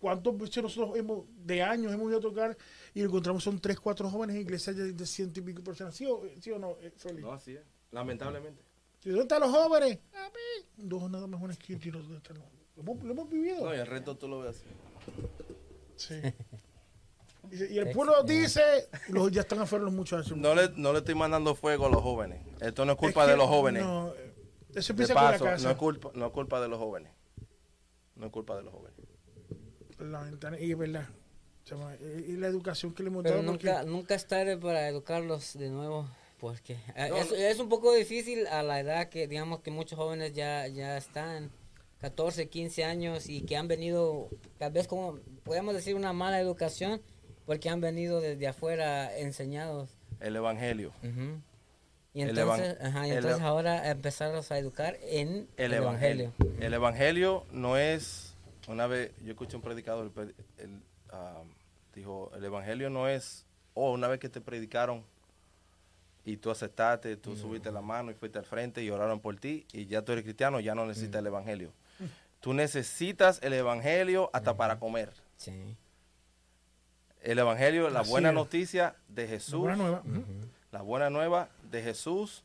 ¿cuántos 0.02 0.36
veces 0.36 0.60
nosotros 0.62 0.96
hemos, 0.98 1.24
de 1.46 1.62
años 1.62 1.92
hemos 1.92 2.08
ido 2.08 2.18
a 2.18 2.20
tocar 2.20 2.58
y 2.92 3.02
encontramos 3.02 3.42
son 3.44 3.60
tres, 3.60 3.78
cuatro 3.78 4.10
jóvenes 4.10 4.34
en 4.36 4.42
iglesias 4.42 4.76
de, 4.76 4.92
de 4.92 5.06
ciento 5.06 5.38
y 5.38 5.42
pico 5.44 5.62
personas? 5.62 5.94
¿Sí 5.94 6.04
o, 6.06 6.20
sí 6.40 6.50
o 6.50 6.58
no, 6.58 6.76
eh, 6.82 6.92
Félix? 6.96 7.26
así 7.28 7.52
es. 7.54 7.62
Lamentablemente. 7.92 8.60
¿Y 9.04 9.10
¿Dónde 9.10 9.22
están 9.22 9.40
los 9.40 9.50
jóvenes? 9.50 9.98
A 10.14 10.26
mí. 10.28 10.66
Dos 10.76 11.08
nada 11.08 11.26
más 11.28 11.40
una 11.40 11.52
esquina 11.52 11.78
y 11.84 11.90
los 11.92 12.06
dos 12.08 12.16
están 12.16 12.36
los- 12.38 12.46
Lo 12.76 12.82
hemos, 12.82 13.04
lo 13.04 13.12
hemos 13.12 13.30
vivido. 13.30 13.64
No, 13.64 13.74
y 13.74 13.78
el 13.78 13.86
resto 13.86 14.16
tú 14.16 14.26
lo 14.28 14.40
ves 14.40 14.56
así. 14.56 14.64
Sí. 15.96 16.14
Y, 17.50 17.74
y 17.74 17.78
el 17.78 17.90
pueblo 17.90 18.22
dice, 18.22 18.62
los, 19.08 19.30
ya 19.30 19.42
están 19.42 19.58
afuera 19.58 19.84
los 19.84 19.92
muchachos. 19.92 20.34
No 20.38 20.54
le, 20.54 20.70
no 20.76 20.92
le 20.92 21.00
estoy 21.00 21.14
mandando 21.16 21.54
fuego 21.54 21.86
a 21.86 21.90
los 21.90 22.00
jóvenes. 22.00 22.40
Esto 22.60 22.84
no 22.86 22.92
es 22.92 22.98
culpa 22.98 23.22
Es 23.22 23.26
que 23.26 23.30
de 23.32 23.36
los 23.36 23.48
jóvenes. 23.48 23.82
No, 23.82 24.08
eh, 24.14 24.32
eso 24.74 24.92
de 24.94 25.02
empieza 25.02 25.12
paso, 25.14 25.38
con 25.40 25.46
la 25.48 25.52
casa. 25.54 25.64
no 25.64 25.70
es 25.72 25.76
culpa, 25.76 26.10
no 26.14 26.26
es 26.26 26.32
culpa 26.32 26.60
de 26.62 26.68
los 26.68 26.78
jóvenes. 26.78 27.12
No 28.14 28.26
es 28.26 28.32
culpa 28.32 28.56
de 28.56 28.62
los 28.62 28.72
jóvenes. 28.72 28.96
La 30.02 30.22
ventana, 30.22 30.58
y 30.58 30.72
es 30.72 30.78
verdad. 30.78 31.08
Y 32.26 32.32
la 32.36 32.48
educación 32.48 32.92
que 32.92 33.02
le 33.02 33.08
hemos 33.08 33.22
dado. 33.24 33.36
porque- 33.44 33.66
nunca, 33.68 33.84
nunca 33.84 34.14
es 34.14 34.26
tarde 34.26 34.56
para 34.58 34.88
educarlos 34.88 35.56
de 35.58 35.70
nuevo, 35.70 36.08
porque 36.40 36.74
eh, 36.96 37.06
No, 37.08 37.16
es, 37.16 37.30
es 37.32 37.58
un 37.60 37.68
poco 37.68 37.94
difícil 37.94 38.46
a 38.48 38.62
la 38.62 38.80
edad 38.80 39.08
que 39.08 39.28
digamos 39.28 39.60
que 39.60 39.70
muchos 39.70 39.96
jóvenes 39.98 40.32
ya, 40.34 40.66
ya 40.66 40.96
están 40.98 41.50
14, 42.00 42.48
15 42.48 42.84
años 42.84 43.28
y 43.28 43.42
que 43.42 43.56
han 43.56 43.68
venido, 43.68 44.28
tal 44.58 44.72
vez 44.72 44.88
como 44.88 45.18
podemos 45.44 45.72
decir 45.74 45.94
una 45.94 46.12
mala 46.12 46.40
educación, 46.40 47.00
porque 47.46 47.70
han 47.70 47.80
venido 47.80 48.20
desde 48.20 48.48
afuera 48.48 49.16
enseñados. 49.16 49.90
El 50.20 50.34
evangelio. 50.36 50.92
Ujú. 51.02 51.40
Y 52.14 52.22
El 52.22 52.30
entonces, 52.30 52.76
evan- 52.76 52.86
ajá, 52.86 53.06
y 53.06 53.10
el 53.12 53.16
entonces 53.18 53.40
ev- 53.40 53.44
ahora 53.46 53.90
empezarlos 53.90 54.50
a 54.52 54.58
educar 54.58 54.98
en 55.02 55.48
El, 55.56 55.72
evangelio. 55.72 56.32
El 56.60 56.74
evangelio 56.74 57.44
no 57.52 57.76
es. 57.78 58.31
Una 58.68 58.86
vez 58.86 59.12
yo 59.22 59.32
escuché 59.32 59.56
un 59.56 59.62
predicador, 59.62 60.10
el, 60.58 60.80
ah, 61.10 61.42
dijo, 61.94 62.30
el 62.34 62.44
evangelio 62.44 62.90
no 62.90 63.08
es, 63.08 63.44
oh, 63.74 63.92
una 63.92 64.08
vez 64.08 64.20
que 64.20 64.28
te 64.28 64.40
predicaron 64.40 65.04
y 66.24 66.36
tú 66.36 66.50
aceptaste, 66.50 67.16
tú 67.16 67.36
subiste 67.36 67.72
la 67.72 67.80
mano 67.82 68.10
y 68.10 68.14
fuiste 68.14 68.38
al 68.38 68.44
frente 68.44 68.82
y 68.82 68.90
oraron 68.90 69.18
por 69.20 69.36
ti 69.36 69.66
y 69.72 69.86
ya 69.86 70.02
tú 70.02 70.12
eres 70.12 70.24
cristiano, 70.24 70.60
ya 70.60 70.74
no 70.74 70.86
necesitas 70.86 71.18
el 71.20 71.26
evangelio. 71.26 71.72
Tú 72.40 72.54
necesitas 72.54 73.40
el 73.42 73.52
evangelio 73.52 74.30
hasta 74.32 74.56
para 74.56 74.78
comer. 74.78 75.12
Sí. 75.36 75.76
El 77.22 77.38
evangelio, 77.38 77.88
la 77.90 78.00
Así 78.00 78.10
buena 78.10 78.30
es. 78.30 78.34
noticia 78.34 78.96
de 79.08 79.24
La 79.24 79.28
Jesús, 79.28 79.60
buena 79.60 79.76
nueva. 79.76 80.02
la 80.72 80.82
buena 80.82 81.10
nueva 81.10 81.50
de 81.70 81.82
Jesús, 81.82 82.42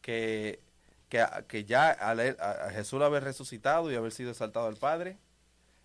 que, 0.00 0.60
que, 1.08 1.24
que 1.48 1.64
ya 1.64 1.90
al 1.90 2.20
a, 2.38 2.50
a 2.66 2.70
Jesús 2.70 3.02
haber 3.02 3.24
resucitado 3.24 3.90
y 3.90 3.96
haber 3.96 4.12
sido 4.12 4.30
exaltado 4.30 4.66
al 4.68 4.76
Padre, 4.76 5.18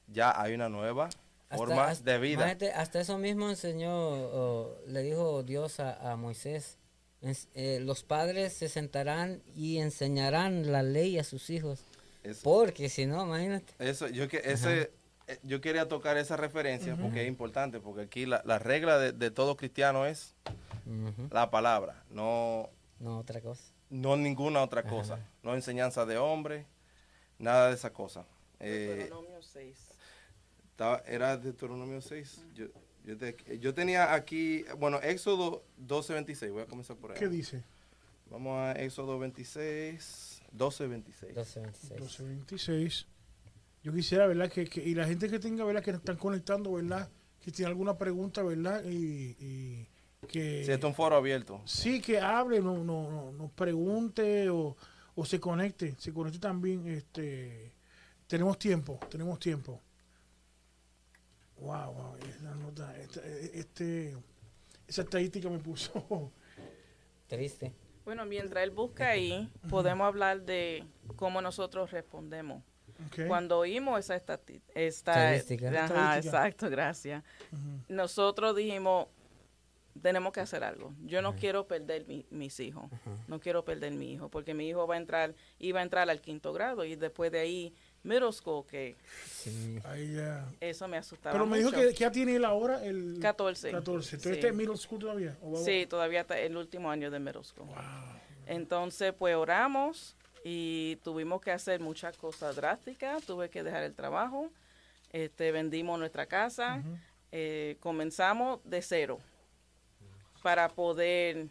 ya 0.07 0.39
hay 0.41 0.53
una 0.53 0.69
nueva 0.69 1.09
forma 1.49 1.85
hasta- 1.87 2.11
de 2.11 2.17
vida. 2.19 2.55
hasta 2.75 2.99
eso 2.99 3.17
mismo 3.17 3.49
enseñó, 3.49 4.75
le 4.87 5.01
dijo 5.03 5.43
Dios 5.43 5.79
a, 5.79 6.11
a 6.11 6.15
Moisés. 6.15 6.77
eh, 7.55 7.79
los 7.81 8.03
padres 8.03 8.53
se 8.53 8.69
sentarán 8.69 9.41
y 9.55 9.79
enseñarán 9.79 10.71
la 10.71 10.83
ley 10.83 11.17
a 11.19 11.23
sus 11.23 11.49
hijos. 11.49 11.83
Porque 12.43 12.89
si 12.89 13.05
no, 13.05 13.23
imagínate. 13.25 13.73
Eso, 13.79 14.07
yo 14.07 14.27
que 14.27 14.41
ese, 14.43 14.91
eh, 15.27 15.39
yo 15.43 15.61
quería 15.61 15.87
tocar 15.87 16.17
esa 16.17 16.35
referencia 16.37 16.95
porque 16.97 17.21
es 17.23 17.27
importante, 17.27 17.79
porque 17.79 18.01
aquí 18.01 18.25
la, 18.25 18.41
la 18.45 18.59
regla 18.59 18.97
de, 18.99 19.13
de 19.13 19.31
todo 19.31 19.55
cristiano 19.55 20.05
es 20.05 20.33
la 21.31 21.49
palabra, 21.49 22.03
no, 22.11 22.69
No, 22.99 23.19
otra 23.19 23.41
cosa. 23.41 23.61
no 23.89 24.15
ninguna 24.17 24.61
otra 24.61 24.83
cosa, 24.83 25.19
no 25.43 25.53
enseñanza 25.55 26.05
de 26.05 26.17
hombre, 26.17 26.65
nada 27.39 27.69
de 27.69 27.75
esa 27.75 27.91
cosa. 27.91 28.25
Eh, 28.59 28.95
Deuteronomio 28.97 29.41
6. 29.41 29.75
Estaba- 30.77 31.01
era 31.07 31.35
Deuteronomio 31.37 31.99
6. 32.01 32.45
Yo, 32.53 32.67
yo, 33.03 33.17
te- 33.17 33.57
yo 33.59 33.73
tenía 33.73 34.13
aquí, 34.13 34.63
bueno, 34.77 34.99
Éxodo 35.01 35.63
12:26, 35.87 36.51
voy 36.51 36.61
a 36.61 36.65
comenzar 36.67 36.95
por 36.97 37.11
ahí. 37.11 37.17
¿Qué 37.17 37.27
dice? 37.27 37.63
Vamos 38.29 38.59
a 38.59 38.73
Éxodo 38.73 39.17
26, 39.17 40.43
12:26. 40.55 41.33
12.26. 41.33 41.99
1226. 41.99 43.07
Yo 43.83 43.91
quisiera, 43.93 44.27
¿verdad? 44.27 44.51
Que, 44.51 44.65
que- 44.65 44.83
y 44.83 44.93
la 44.93 45.07
gente 45.07 45.29
que 45.29 45.39
tenga, 45.39 45.63
¿verdad? 45.65 45.81
Que 45.83 45.91
nos 45.93 46.01
están 46.01 46.17
conectando, 46.17 46.73
¿verdad? 46.73 47.09
Que 47.41 47.51
tiene 47.51 47.69
alguna 47.69 47.97
pregunta, 47.97 48.43
¿verdad? 48.43 48.83
Y, 48.85 49.35
y 49.39 49.87
que... 50.27 50.63
Sí, 50.65 50.71
esto 50.71 50.87
es 50.87 50.91
un 50.91 50.95
foro 50.95 51.15
abierto. 51.15 51.61
Sí, 51.65 52.01
que 52.01 52.19
hable, 52.19 52.59
no, 52.59 52.83
no, 52.83 53.09
no, 53.09 53.31
nos 53.31 53.51
pregunte 53.51 54.49
o, 54.49 54.75
o 55.15 55.25
se 55.25 55.39
conecte, 55.39 55.95
se 55.97 56.11
conecte 56.13 56.37
también. 56.39 56.85
Este, 56.87 57.71
tenemos 58.27 58.59
tiempo, 58.59 58.99
tenemos 59.09 59.39
tiempo. 59.39 59.81
Wow, 61.59 61.93
wow, 61.93 62.15
esta 62.17 62.55
nota, 62.55 62.97
esta- 62.97 63.21
este, 63.25 64.15
esa 64.87 65.01
estadística 65.01 65.49
me 65.49 65.59
puso. 65.59 66.31
Triste. 67.27 67.73
Bueno, 68.05 68.25
mientras 68.25 68.63
él 68.63 68.71
busca 68.71 69.09
ahí, 69.09 69.51
podemos 69.69 70.07
hablar 70.07 70.41
de 70.43 70.85
cómo 71.17 71.41
nosotros 71.41 71.91
respondemos. 71.91 72.63
Cuando 73.27 73.59
oímos 73.59 73.99
esa 73.99 74.15
esta 74.15 74.39
Estadística. 74.73 75.67
Ajá, 75.69 75.83
Estadística. 75.85 76.17
exacto, 76.37 76.69
gracias. 76.69 77.23
Nosotros 77.89 78.55
dijimos, 78.55 79.07
tenemos 80.01 80.31
que 80.31 80.39
hacer 80.39 80.63
algo. 80.63 80.93
Yo 81.05 81.21
no 81.21 81.35
quiero 81.35 81.67
perder 81.67 82.07
mi- 82.07 82.25
mis 82.29 82.59
hijos. 82.59 82.89
No 83.27 83.39
quiero 83.39 83.65
perder 83.65 83.91
mi 83.93 84.13
hijo, 84.13 84.29
porque 84.29 84.53
mi 84.53 84.69
hijo 84.69 84.87
va 84.87 84.95
a 84.95 84.97
entrar, 84.97 85.35
iba 85.59 85.79
a 85.81 85.83
entrar 85.83 86.09
al 86.09 86.21
quinto 86.21 86.53
grado 86.53 86.85
y 86.85 86.95
después 86.95 87.31
de 87.31 87.39
ahí, 87.39 87.73
middle 88.03 88.31
school, 88.31 88.65
que 88.65 88.95
Sí. 89.25 89.79
Ahí 89.85 90.13
ya. 90.15 90.45
eso 90.59 90.87
me 90.87 90.97
asustaba 90.97 91.33
Pero 91.33 91.45
me 91.45 91.57
dijo 91.57 91.71
que, 91.71 91.87
que 91.89 91.93
ya 91.93 92.11
tiene 92.11 92.35
él 92.35 92.45
ahora 92.45 92.83
el 92.85 93.17
14. 93.21 93.71
14. 93.71 94.17
¿Tú 94.17 94.23
Sí. 94.23 94.29
estás 94.35 94.51
en 94.51 94.57
middle 94.57 94.77
school 94.77 94.99
todavía? 94.99 95.37
¿O 95.41 95.51
va- 95.53 95.59
Sí, 95.59 95.85
todavía 95.89 96.21
está 96.21 96.39
el 96.39 96.55
último 96.55 96.89
año 96.89 97.11
de 97.11 97.19
middle 97.19 97.43
school. 97.43 97.67
Wow. 97.67 97.75
Entonces, 98.45 99.13
pues 99.17 99.35
oramos 99.35 100.15
y 100.43 100.97
tuvimos 101.03 101.41
que 101.41 101.51
hacer 101.51 101.79
muchas 101.81 102.15
cosas 102.17 102.55
drásticas. 102.55 103.23
Tuve 103.25 103.49
que 103.49 103.63
dejar 103.63 103.83
el 103.83 103.93
trabajo, 103.93 104.49
este, 105.11 105.51
vendimos 105.51 105.99
nuestra 105.99 106.25
casa, 106.25 106.81
eh, 107.31 107.75
comenzamos 107.81 108.61
de 108.63 108.81
cero 108.81 109.19
para 110.41 110.69
poder 110.69 111.47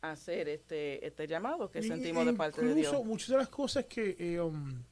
hacer 0.00 0.48
este, 0.48 1.04
este 1.06 1.26
llamado 1.26 1.70
que 1.70 1.80
Y- 1.80 1.88
sentimos 1.88 2.22
e 2.26 2.30
de 2.30 2.36
parte 2.36 2.62
de 2.62 2.70
incluso 2.70 2.90
Dios. 2.92 3.04
muchas 3.04 3.28
de 3.28 3.36
las 3.36 3.48
cosas 3.48 3.84
que, 3.86 4.16
eh, 4.18 4.40
um, 4.40 4.82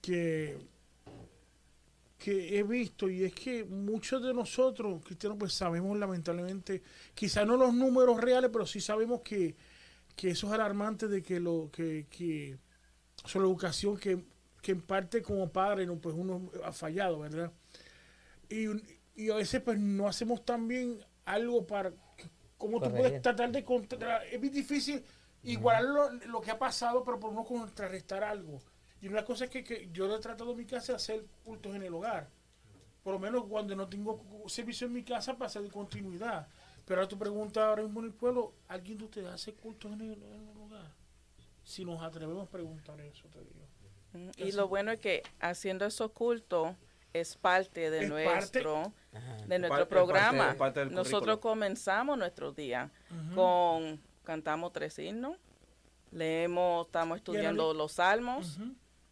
que, 0.00 0.58
que 2.18 2.58
he 2.58 2.62
visto, 2.62 3.08
y 3.08 3.24
es 3.24 3.34
que 3.34 3.64
muchos 3.64 4.22
de 4.22 4.34
nosotros, 4.34 5.02
cristianos, 5.04 5.38
pues 5.38 5.52
sabemos 5.52 5.98
lamentablemente, 5.98 6.82
quizás 7.14 7.46
no 7.46 7.56
los 7.56 7.74
números 7.74 8.20
reales, 8.20 8.50
pero 8.52 8.66
sí 8.66 8.80
sabemos 8.80 9.20
que, 9.22 9.56
que 10.16 10.30
eso 10.30 10.46
es 10.48 10.52
alarmante 10.52 11.08
de 11.08 11.22
que 11.22 11.40
lo 11.40 11.70
que, 11.72 12.06
que 12.10 12.58
sobre 13.24 13.46
educación 13.46 13.96
que, 13.96 14.24
que 14.62 14.72
en 14.72 14.82
parte 14.82 15.22
como 15.22 15.50
padre 15.50 15.86
no, 15.86 15.96
pues 15.96 16.14
uno 16.16 16.50
ha 16.64 16.72
fallado, 16.72 17.20
¿verdad? 17.20 17.52
Y, 18.48 18.66
y 19.14 19.30
a 19.30 19.36
veces 19.36 19.60
pues 19.62 19.78
no 19.78 20.08
hacemos 20.08 20.44
también 20.44 20.98
algo 21.24 21.66
para 21.66 21.92
cómo 22.56 22.80
tú 22.80 22.90
puedes 22.90 23.22
tratar 23.22 23.50
de 23.50 23.64
contra 23.64 24.24
es 24.24 24.38
muy 24.38 24.50
difícil 24.50 25.02
igualar 25.42 25.84
lo, 25.84 26.10
lo 26.26 26.40
que 26.40 26.50
ha 26.50 26.58
pasado 26.58 27.02
pero 27.04 27.18
por 27.18 27.32
no 27.32 27.44
contrarrestar 27.44 28.22
algo 28.24 28.60
y 29.02 29.08
una 29.08 29.24
cosa 29.24 29.44
es 29.44 29.50
que, 29.50 29.64
que 29.64 29.88
yo 29.92 30.14
he 30.14 30.18
tratado 30.20 30.50
en 30.52 30.58
mi 30.58 30.66
casa 30.66 30.92
de 30.92 30.96
hacer 30.96 31.24
cultos 31.44 31.74
en 31.74 31.82
el 31.82 31.94
hogar 31.94 32.28
por 33.02 33.14
lo 33.14 33.18
menos 33.18 33.44
cuando 33.46 33.74
no 33.74 33.88
tengo 33.88 34.22
servicio 34.46 34.86
en 34.86 34.92
mi 34.92 35.02
casa 35.02 35.34
para 35.34 35.46
hacer 35.46 35.66
continuidad 35.70 36.48
pero 36.84 37.00
ahora 37.00 37.08
tu 37.08 37.18
pregunta 37.18 37.68
ahora 37.68 37.82
mismo 37.82 38.00
en 38.00 38.06
el 38.06 38.12
pueblo 38.12 38.52
¿alguien 38.68 38.98
de 38.98 39.04
ustedes 39.04 39.28
hace 39.28 39.54
cultos 39.54 39.92
en 39.92 40.00
el, 40.02 40.22
en 40.22 40.48
el 40.48 40.56
hogar? 40.58 40.90
si 41.64 41.84
nos 41.84 42.02
atrevemos 42.02 42.46
a 42.46 42.50
preguntar 42.50 43.00
eso 43.00 43.26
te 43.28 43.38
digo 43.40 43.60
Mm, 44.12 44.30
Y 44.38 44.50
lo 44.50 44.66
bueno 44.66 44.90
es 44.90 44.98
que 44.98 45.22
haciendo 45.38 45.86
esos 45.86 46.10
cultos 46.10 46.74
es 47.12 47.36
parte 47.36 47.90
de 47.90 48.00
Es 48.02 48.08
nuestro 48.08 48.92
Ajá. 49.12 49.36
de 49.46 49.58
nuestro 49.60 49.68
parte- 49.68 49.86
programa. 49.86 50.50
es 50.50 50.56
parte 50.56 50.80
del 50.80 50.92
Nosotros 50.92 51.38
comenzamos 51.38 52.18
nuestro 52.18 52.50
día 52.50 52.90
con 53.36 54.00
cantamos 54.24 54.72
tres 54.72 54.98
himnos, 54.98 55.36
leemos, 56.10 56.86
estamos 56.86 57.18
estudiando 57.18 57.72
los 57.72 57.92
salmos. 57.92 58.58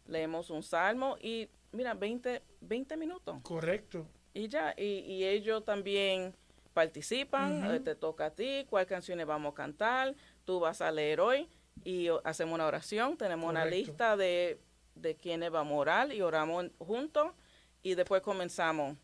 Leemos 0.09 0.49
un 0.49 0.63
salmo 0.63 1.17
y 1.21 1.47
mira, 1.71 1.93
20, 1.93 2.41
20 2.61 2.97
minutos. 2.97 3.37
Correcto. 3.43 4.05
Y 4.33 4.47
ya, 4.47 4.73
y, 4.77 4.83
y 4.99 5.25
ellos 5.25 5.63
también 5.65 6.33
participan, 6.73 7.73
eh, 7.75 7.79
te 7.79 7.95
toca 7.95 8.27
a 8.27 8.31
ti, 8.31 8.65
cuáles 8.69 8.87
canciones 8.87 9.25
vamos 9.25 9.51
a 9.53 9.55
cantar, 9.55 10.15
tú 10.45 10.59
vas 10.59 10.81
a 10.81 10.91
leer 10.91 11.19
hoy 11.19 11.49
y 11.83 12.07
hacemos 12.23 12.53
una 12.55 12.65
oración, 12.67 13.17
tenemos 13.17 13.49
una 13.49 13.65
lista 13.65 14.15
de, 14.17 14.59
de 14.95 15.15
quienes 15.15 15.51
vamos 15.51 15.73
a 15.73 15.77
orar 15.77 16.13
y 16.13 16.21
oramos 16.21 16.67
juntos 16.77 17.31
y 17.83 17.95
después 17.95 18.21
comenzamos 18.21 18.97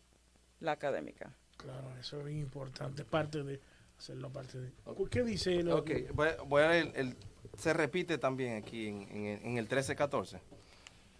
la 0.60 0.72
académica. 0.72 1.34
Claro, 1.56 1.96
eso 1.98 2.18
es 2.20 2.24
bien 2.26 2.38
importante, 2.38 3.04
parte 3.04 3.42
de 3.42 3.60
hacerlo 3.98 4.30
parte 4.30 4.58
de. 4.58 4.72
¿Qué 5.10 5.22
dice 5.22 5.56
el 5.56 5.70
Ok, 5.70 5.90
voy, 6.12 6.28
voy 6.46 6.62
a 6.62 6.68
leer, 6.70 6.92
el, 6.94 7.16
se 7.58 7.72
repite 7.72 8.18
también 8.18 8.56
aquí 8.62 8.86
en, 8.88 9.02
en 9.10 9.26
el- 9.26 9.42
en 9.44 9.58
el 9.58 9.68
13-14 9.68 10.40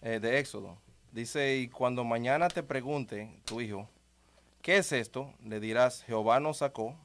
eh, 0.01 0.19
de 0.19 0.39
Éxodo. 0.39 0.77
Dice, 1.11 1.57
y 1.57 1.67
cuando 1.69 2.03
mañana 2.03 2.47
te 2.47 2.63
pregunte 2.63 3.39
tu 3.45 3.61
hijo, 3.61 3.89
¿qué 4.61 4.77
es 4.77 4.91
esto? 4.91 5.33
Le 5.43 5.59
dirás, 5.59 6.03
Jehová 6.03 6.39
nos 6.39 6.57
sacó 6.57 6.95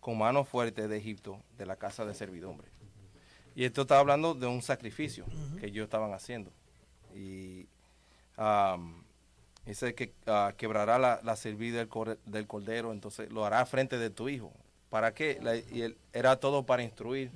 con 0.00 0.18
mano 0.18 0.44
fuerte 0.44 0.88
de 0.88 0.96
Egipto, 0.96 1.40
de 1.56 1.66
la 1.66 1.76
casa 1.76 2.04
de 2.04 2.14
servidumbre. 2.14 2.68
Y 3.54 3.64
esto 3.64 3.82
está 3.82 3.98
hablando 3.98 4.34
de 4.34 4.46
un 4.46 4.62
sacrificio 4.62 5.24
que 5.58 5.66
ellos 5.66 5.84
estaban 5.84 6.12
haciendo. 6.12 6.50
Y 7.14 7.66
am, 8.36 9.02
dice 9.66 9.94
que 9.94 10.12
ah, 10.26 10.52
quebrará 10.56 10.98
la, 10.98 11.20
la 11.24 11.34
cerviz 11.36 11.74
del, 11.74 11.88
cor- 11.88 12.18
del 12.26 12.46
cordero, 12.46 12.92
entonces 12.92 13.30
lo 13.32 13.44
hará 13.44 13.64
frente 13.66 13.98
de 13.98 14.10
tu 14.10 14.28
hijo. 14.28 14.52
¿Para 14.90 15.12
qué? 15.14 15.38
La- 15.42 15.56
y 15.56 15.82
él- 15.82 15.98
era 16.12 16.38
todo 16.38 16.64
para 16.66 16.82
instruir. 16.82 17.30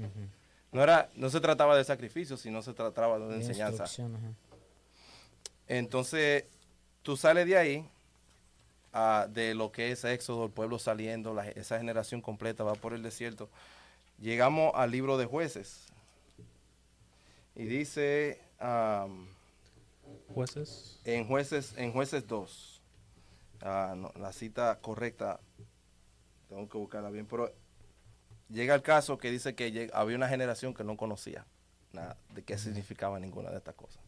No, 0.70 0.82
era, 0.82 1.10
no 1.16 1.28
se 1.28 1.40
trataba 1.40 1.76
de 1.76 1.84
sacrificio, 1.84 2.36
sino 2.36 2.62
se 2.62 2.72
trataba 2.72 3.18
de 3.18 3.24
una 3.26 3.34
De 3.34 3.40
enseñanza. 3.44 3.84
Entonces, 5.76 6.44
tú 7.02 7.16
sales 7.16 7.46
de 7.46 7.56
ahí, 7.56 7.88
ah, 8.92 9.26
de 9.30 9.54
lo 9.54 9.72
que 9.72 9.90
es 9.90 10.04
Éxodo, 10.04 10.44
el 10.44 10.50
pueblo 10.50 10.78
saliendo, 10.78 11.32
la- 11.32 11.48
esa 11.48 11.78
generación 11.78 12.20
completa 12.20 12.62
va 12.62 12.74
por 12.74 12.92
el 12.92 13.02
desierto. 13.02 13.48
Llegamos 14.18 14.72
al 14.74 14.90
libro 14.90 15.16
de 15.16 15.24
jueces. 15.24 15.86
Y 17.56 17.64
dice 17.64 18.38
Jueces. 20.34 21.00
en 21.04 21.26
jueces 21.26 21.74
en 21.78 21.92
jueces 21.92 22.26
2, 22.26 22.82
ah, 23.62 23.94
no, 23.96 24.12
la 24.18 24.32
cita 24.34 24.78
correcta, 24.80 25.40
tengo 26.50 26.68
que 26.68 26.76
buscarla 26.76 27.08
bien, 27.08 27.24
pero 27.26 27.50
llega 28.50 28.74
el 28.74 28.82
caso 28.82 29.16
que 29.16 29.30
dice 29.30 29.54
que 29.54 29.72
lleg- 29.72 29.90
había 29.94 30.16
una 30.16 30.28
generación 30.28 30.74
que 30.74 30.84
no 30.84 30.98
conocía 30.98 31.46
nada 31.92 32.18
de 32.34 32.42
qué 32.42 32.58
significaba 32.58 33.18
ninguna 33.18 33.50
de 33.50 33.56
estas 33.56 33.74
cosas. 33.74 34.02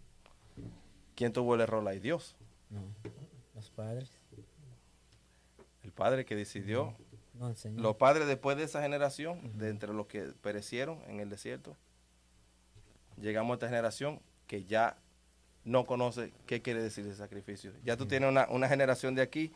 ¿Quién 1.15 1.33
tuvo 1.33 1.55
el 1.55 1.61
error 1.61 1.87
ahí? 1.87 2.01
Dios. 2.01 2.37
No, 2.71 2.83
los 3.55 3.71
padres. 3.71 4.11
El 5.83 5.93
padre 5.93 6.25
que 6.25 6.35
decidió. 6.35 6.95
No. 7.35 7.55
Los 7.77 7.97
padres 7.97 8.27
después 8.29 8.57
de 8.57 8.65
esa 8.65 8.81
generación, 8.81 9.59
de 9.59 9.69
entre 9.69 9.93
los 9.93 10.07
que 10.07 10.23
perecieron 10.41 11.03
en 11.09 11.21
el 11.21 11.29
desierto, 11.29 11.77
llegamos 13.21 13.53
a 13.53 13.55
esta 13.55 13.69
generación 13.69 14.21
que 14.47 14.65
ya 14.65 14.97
no 15.65 15.85
conoce 15.85 16.33
qué 16.47 16.63
quiere 16.63 16.83
decir 16.83 17.05
ese 17.07 17.17
sacrificio. 17.17 17.73
Ya 17.85 17.97
tú 17.97 18.07
tienes 18.07 18.29
una, 18.29 18.47
una 18.51 18.69
generación 18.69 19.15
de 19.15 19.23
aquí 19.23 19.53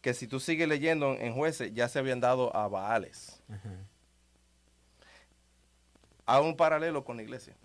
que 0.00 0.14
si 0.14 0.26
tú 0.26 0.40
sigues 0.40 0.68
leyendo 0.68 1.14
en 1.14 1.34
jueces, 1.34 1.72
ya 1.74 1.88
se 1.88 1.98
habían 1.98 2.20
dado 2.20 2.54
a 2.54 2.66
Baales. 2.68 3.42
Ajá. 3.48 3.70
Hago 6.28 6.46
un 6.46 6.56
paralelo 6.56 7.04
con 7.04 7.16
la 7.16 7.22
iglesia. 7.22 7.56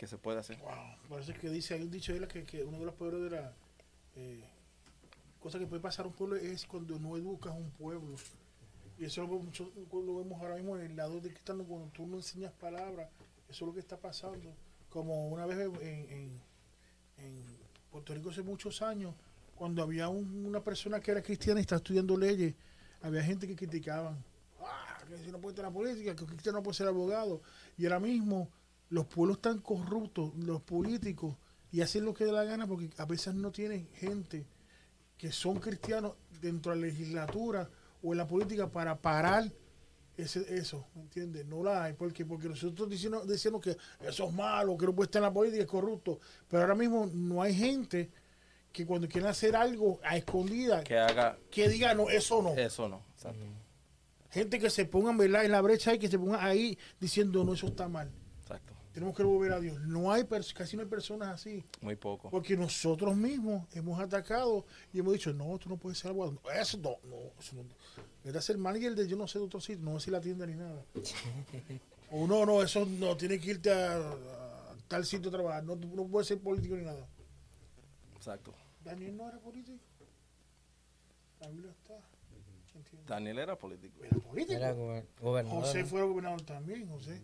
Que 0.00 0.06
se 0.06 0.16
puede 0.16 0.38
hacer. 0.38 0.56
Wow, 0.60 0.70
parece 1.10 1.34
que 1.34 1.50
dice, 1.50 1.74
hay 1.74 1.82
un 1.82 1.90
dicho 1.90 2.14
de 2.14 2.20
la 2.20 2.26
que, 2.26 2.42
que 2.44 2.64
uno 2.64 2.78
de 2.78 2.86
los 2.86 2.94
peores 2.94 3.20
de 3.20 3.28
la 3.28 3.52
eh, 4.16 4.42
cosa 5.38 5.58
que 5.58 5.66
puede 5.66 5.82
pasar 5.82 6.06
a 6.06 6.08
un 6.08 6.14
pueblo 6.14 6.36
es 6.36 6.64
cuando 6.64 6.98
no 6.98 7.18
educas 7.18 7.52
a 7.52 7.54
un 7.56 7.70
pueblo. 7.72 8.16
Y 8.98 9.04
eso 9.04 9.20
lo, 9.26 9.38
mucho- 9.38 9.70
lo 9.76 10.16
vemos 10.16 10.40
ahora 10.40 10.54
mismo 10.56 10.74
en 10.78 10.86
el 10.86 10.96
lado 10.96 11.20
de 11.20 11.28
cristiano, 11.30 11.64
cuando 11.64 11.88
tú 11.88 12.06
no 12.06 12.16
enseñas 12.16 12.50
palabras, 12.52 13.10
eso 13.50 13.64
es 13.64 13.68
lo 13.68 13.74
que 13.74 13.80
está 13.80 13.98
pasando. 13.98 14.54
Como 14.88 15.28
una 15.28 15.44
vez 15.44 15.58
en, 15.58 15.76
en- 16.10 16.40
en 17.18 17.44
Puerto 17.90 18.14
Rico 18.14 18.30
hace 18.30 18.40
muchos 18.42 18.80
años, 18.80 19.14
cuando 19.54 19.82
había 19.82 20.08
un- 20.08 20.46
una 20.46 20.64
persona 20.64 20.98
que 21.00 21.10
era 21.10 21.22
cristiana 21.22 21.60
y 21.60 21.62
estaba 21.62 21.76
estudiando 21.76 22.16
leyes, 22.16 22.54
había 23.02 23.22
gente 23.22 23.46
que 23.46 23.54
criticaban. 23.54 24.16
Ah, 24.62 24.96
que 25.06 25.18
si 25.18 25.30
no 25.30 25.38
puede 25.42 25.52
estar 25.52 25.66
en 25.66 25.74
la 25.74 25.78
política, 25.78 26.16
que 26.16 26.24
cristiano 26.24 26.58
no 26.58 26.62
puede 26.62 26.78
ser 26.78 26.86
abogado. 26.86 27.42
Y 27.76 27.84
ahora 27.84 28.00
mismo 28.00 28.48
los 28.90 29.06
pueblos 29.06 29.38
están 29.38 29.58
corruptos, 29.60 30.32
los 30.36 30.60
políticos, 30.62 31.36
y 31.72 31.80
hacen 31.80 32.04
lo 32.04 32.12
que 32.12 32.26
da 32.26 32.32
la 32.32 32.44
gana 32.44 32.66
porque 32.66 32.90
a 32.98 33.04
veces 33.04 33.34
no 33.34 33.52
tienen 33.52 33.88
gente 33.94 34.46
que 35.16 35.32
son 35.32 35.60
cristianos 35.60 36.14
dentro 36.40 36.72
de 36.72 36.80
la 36.80 36.86
legislatura 36.86 37.70
o 38.02 38.12
en 38.12 38.18
la 38.18 38.26
política 38.26 38.68
para 38.68 39.00
parar 39.00 39.52
ese, 40.16 40.54
eso, 40.54 40.86
¿me 40.94 41.02
entiendes? 41.02 41.46
No 41.46 41.62
la 41.62 41.84
hay, 41.84 41.92
porque 41.92 42.24
porque 42.24 42.48
nosotros 42.48 42.90
diciendo, 42.90 43.24
decimos 43.24 43.60
que 43.62 43.76
eso 44.00 44.28
es 44.28 44.32
malo, 44.32 44.76
que 44.76 44.86
no 44.86 44.94
puede 44.94 45.06
estar 45.06 45.20
en 45.20 45.24
la 45.24 45.32
política, 45.32 45.62
es 45.62 45.68
corrupto, 45.68 46.18
pero 46.48 46.62
ahora 46.62 46.74
mismo 46.74 47.08
no 47.12 47.40
hay 47.40 47.54
gente 47.54 48.10
que 48.72 48.86
cuando 48.86 49.08
quieren 49.08 49.30
hacer 49.30 49.56
algo 49.56 50.00
a 50.02 50.16
escondida, 50.16 50.82
Que 50.84 50.98
haga 50.98 51.38
que 51.50 51.68
diga, 51.68 51.94
no, 51.94 52.08
eso 52.08 52.42
no. 52.42 52.54
eso, 52.54 52.88
¿no? 52.88 53.02
Exacto. 53.14 53.44
Gente 54.30 54.58
que 54.60 54.70
se 54.70 54.84
pongan 54.84 55.16
¿verdad? 55.16 55.44
en 55.44 55.50
la 55.50 55.60
brecha 55.60 55.94
y 55.94 55.98
que 55.98 56.08
se 56.08 56.18
pongan 56.18 56.44
ahí 56.44 56.78
diciendo, 57.00 57.44
no, 57.44 57.54
eso 57.54 57.66
está 57.66 57.88
mal. 57.88 58.10
Tenemos 59.00 59.16
que 59.16 59.22
volver 59.22 59.52
a 59.52 59.60
Dios. 59.60 59.80
No 59.80 60.12
hay, 60.12 60.24
casi 60.54 60.76
no 60.76 60.82
hay 60.82 60.88
personas 60.90 61.28
así. 61.28 61.64
Muy 61.80 61.96
poco. 61.96 62.28
Porque 62.28 62.54
nosotros 62.54 63.16
mismos 63.16 63.66
hemos 63.72 63.98
atacado 63.98 64.66
y 64.92 64.98
hemos 64.98 65.14
dicho, 65.14 65.32
no, 65.32 65.56
tú 65.58 65.70
no 65.70 65.78
puedes 65.78 65.96
ser 65.98 66.10
abogado. 66.10 66.32
No, 66.44 66.50
Eso 66.50 66.76
no, 66.76 66.98
no, 67.08 67.16
eso 67.40 67.56
no. 67.56 67.64
Era 68.22 68.42
ser 68.42 68.58
manager 68.58 68.94
de 68.94 69.08
yo 69.08 69.16
no 69.16 69.26
sé 69.26 69.38
de 69.38 69.46
otro 69.46 69.58
sitio, 69.58 69.82
no 69.82 69.94
decir 69.94 70.12
la 70.12 70.20
tienda 70.20 70.44
ni 70.44 70.54
nada. 70.54 70.84
o 72.10 72.26
no, 72.26 72.44
no, 72.44 72.62
eso 72.62 72.84
no, 72.84 73.16
tienes 73.16 73.40
que 73.40 73.52
irte 73.52 73.72
a, 73.72 73.96
a 73.96 74.76
tal 74.86 75.06
sitio 75.06 75.30
a 75.30 75.32
trabajar. 75.32 75.64
No, 75.64 75.76
no 75.76 76.06
puedes 76.06 76.28
ser 76.28 76.38
político 76.38 76.76
ni 76.76 76.84
nada. 76.84 77.08
Exacto. 78.16 78.52
Daniel 78.84 79.16
no 79.16 79.28
era 79.30 79.38
político. 79.38 79.78
La 81.40 81.48
Biblia 81.48 81.70
está. 81.70 81.94
¿entiendes? 82.74 83.06
Daniel 83.08 83.38
era 83.38 83.56
político. 83.56 84.04
Era 84.04 84.18
político. 84.18 84.52
Era 84.52 84.74
gober- 84.74 85.06
gobernador. 85.22 85.62
José 85.62 85.86
fue 85.86 86.02
gobernador 86.02 86.42
también, 86.42 86.86
José. 86.86 87.22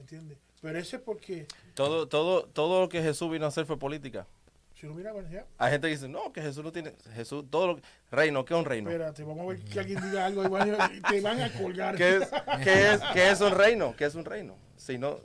¿Entiendes? 0.00 0.36
Pero 0.62 0.78
eso 0.78 0.96
es 0.96 1.02
porque, 1.02 1.46
Todo, 1.74 2.08
todo, 2.08 2.44
todo 2.44 2.80
lo 2.80 2.88
que 2.88 3.02
Jesús 3.02 3.30
vino 3.30 3.44
a 3.44 3.48
hacer 3.48 3.66
fue 3.66 3.78
política. 3.78 4.26
si 4.74 4.86
lo 4.86 4.94
miraban 4.94 5.28
ya, 5.30 5.44
Hay 5.58 5.72
gente 5.72 5.88
que 5.88 5.94
dice, 5.94 6.08
no, 6.08 6.32
que 6.32 6.40
Jesús 6.40 6.62
no 6.64 6.72
tiene, 6.72 6.94
Jesús, 7.14 7.44
todo 7.50 7.66
lo 7.66 7.76
que, 7.76 7.82
reino, 8.10 8.44
¿qué 8.44 8.54
es 8.54 8.58
un 8.60 8.64
reino? 8.64 8.88
espérate, 8.90 9.22
vamos 9.24 9.44
a 9.44 9.48
ver 9.48 9.60
que 9.64 9.80
alguien 9.80 10.00
diga 10.02 10.24
algo 10.26 10.42
a- 10.56 10.90
te 11.10 11.20
van 11.20 11.40
a 11.40 11.52
colgar. 11.52 11.96
¿Qué 11.96 12.16
es, 12.18 12.28
qué 12.64 12.92
es, 12.92 13.00
qué 13.12 13.30
es 13.30 13.40
un 13.40 13.50
reino? 13.52 13.94
¿Qué 13.96 14.04
es 14.04 14.14
un 14.14 14.24
reino? 14.24 14.56
Si 14.76 14.98
no, 14.98 15.18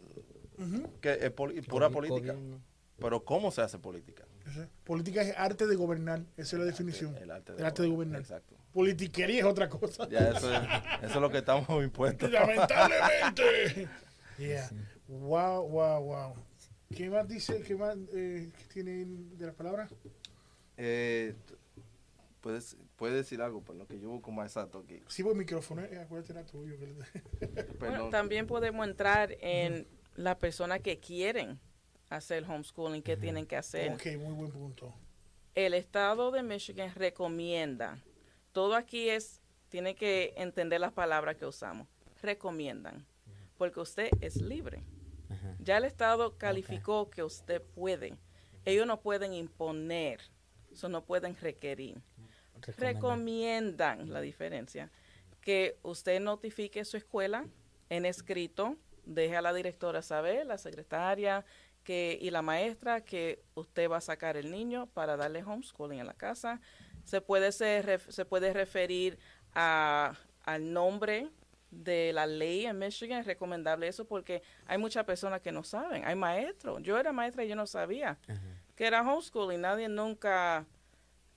que 1.01 1.13
es 1.21 1.31
poli- 1.31 1.61
pura 1.61 1.89
política. 1.89 2.33
gobierno. 2.33 2.59
Pero 2.99 3.23
¿cómo 3.23 3.51
se 3.51 3.61
hace 3.61 3.77
política? 3.77 4.23
Política 4.83 5.21
es 5.21 5.37
arte 5.37 5.67
de 5.67 5.75
gobernar, 5.75 6.21
esa 6.35 6.55
es 6.55 6.59
la 6.59 6.65
definición. 6.65 7.15
El 7.17 7.29
arte 7.29 7.51
de, 7.53 7.59
El 7.59 7.65
arte 7.65 7.83
de 7.83 7.89
gobernar. 7.89 8.21
Exacto. 8.21 8.55
Politiquería 8.73 9.39
es 9.39 9.45
otra 9.45 9.69
cosa. 9.69 10.07
Ya 10.09 10.29
eso 10.29 10.51
es, 10.51 10.61
eso 11.03 11.13
es 11.13 11.15
lo 11.21 11.29
que 11.29 11.37
estamos 11.39 11.67
impuestos. 11.83 12.31
Lamentablemente. 12.31 13.87
Yeah. 14.39 14.69
Wow, 15.07 15.67
wow, 15.67 16.03
wow. 16.03 16.33
¿Qué 16.95 17.09
más 17.09 17.27
dice? 17.27 17.61
¿Qué 17.61 17.75
más 17.75 17.97
eh, 18.13 18.51
qué 18.57 18.73
tiene 18.73 19.05
de 19.05 19.45
las 19.45 19.55
palabras? 19.55 19.93
Eh, 20.77 21.35
puedes, 22.41 22.77
puedes 22.95 23.15
decir 23.15 23.41
algo, 23.41 23.61
pero 23.61 23.79
lo 23.79 23.87
que 23.87 23.99
yo 23.99 24.09
busco 24.09 24.31
más 24.31 24.47
exacto 24.47 24.79
aquí. 24.79 25.01
Sí, 25.07 25.23
por 25.23 25.33
el 25.33 25.37
micrófono, 25.37 25.83
eh, 25.83 25.99
acuérdate 25.99 26.33
era 26.33 26.45
tuyo. 26.45 26.75
Bueno, 27.79 28.09
también 28.09 28.47
podemos 28.47 28.87
entrar 28.87 29.35
en 29.41 29.87
las 30.15 30.37
personas 30.37 30.81
que 30.81 30.99
quieren 30.99 31.59
hacer 32.09 32.43
homeschooling, 32.43 33.01
qué 33.01 33.17
tienen 33.17 33.45
que 33.45 33.57
hacer. 33.57 33.91
ok, 33.91 34.05
muy 34.17 34.33
buen 34.33 34.51
punto. 34.51 34.93
El 35.55 35.73
estado 35.73 36.31
de 36.31 36.43
Michigan 36.43 36.93
recomienda, 36.95 37.97
todo 38.51 38.75
aquí 38.75 39.09
es, 39.09 39.41
tiene 39.69 39.95
que 39.95 40.33
entender 40.37 40.79
las 40.79 40.93
palabras 40.93 41.35
que 41.35 41.45
usamos, 41.45 41.87
recomiendan, 42.21 43.05
porque 43.57 43.79
usted 43.79 44.09
es 44.21 44.41
libre. 44.41 44.83
Ajá. 45.29 45.55
Ya 45.59 45.77
el 45.77 45.85
estado 45.85 46.37
calificó 46.37 47.09
que 47.09 47.23
usted 47.23 47.61
puede. 47.61 48.17
Ellos 48.65 48.85
no 48.85 48.99
pueden 48.99 49.33
imponer, 49.33 50.19
eso 50.71 50.89
no 50.89 51.03
pueden 51.05 51.35
requerir. 51.37 52.01
Recomiendan 52.77 54.11
la 54.11 54.19
diferencia 54.19 54.91
que 55.41 55.77
usted 55.83 56.19
notifique 56.19 56.83
su 56.83 56.97
escuela 56.97 57.45
en 57.89 58.05
escrito, 58.05 58.75
deje 59.05 59.37
a 59.37 59.41
la 59.41 59.53
directora 59.53 60.01
saber, 60.01 60.45
la 60.45 60.57
secretaria 60.57 61.45
que, 61.85 62.17
y 62.21 62.31
la 62.31 62.41
maestra 62.41 63.05
que 63.05 63.41
usted 63.55 63.89
va 63.89 63.97
a 63.97 64.01
sacar 64.01 64.35
el 64.35 64.51
niño 64.51 64.87
para 64.87 65.15
darle 65.15 65.43
homeschooling 65.43 66.01
en 66.01 66.07
la 66.07 66.13
casa. 66.13 66.59
Se 67.05 67.21
puede, 67.21 67.53
ser, 67.53 68.01
se 68.11 68.25
puede 68.25 68.51
referir 68.51 69.17
a, 69.53 70.17
al 70.43 70.73
nombre 70.73 71.29
de 71.71 72.13
la 72.13 72.25
ley 72.25 72.65
en 72.65 72.79
Michigan, 72.79 73.19
es 73.19 73.25
recomendable 73.25 73.87
eso 73.87 74.05
porque 74.05 74.41
hay 74.65 74.77
muchas 74.77 75.03
personas 75.05 75.41
que 75.41 75.51
no 75.51 75.63
saben. 75.63 76.05
Hay 76.05 76.15
maestros. 76.15 76.81
Yo 76.81 76.97
era 76.97 77.11
maestra 77.11 77.43
y 77.43 77.49
yo 77.49 77.55
no 77.55 77.67
sabía 77.67 78.17
que 78.75 78.85
era 78.87 79.01
homeschooling. 79.01 79.59
Nadie 79.61 79.89
nunca, 79.89 80.65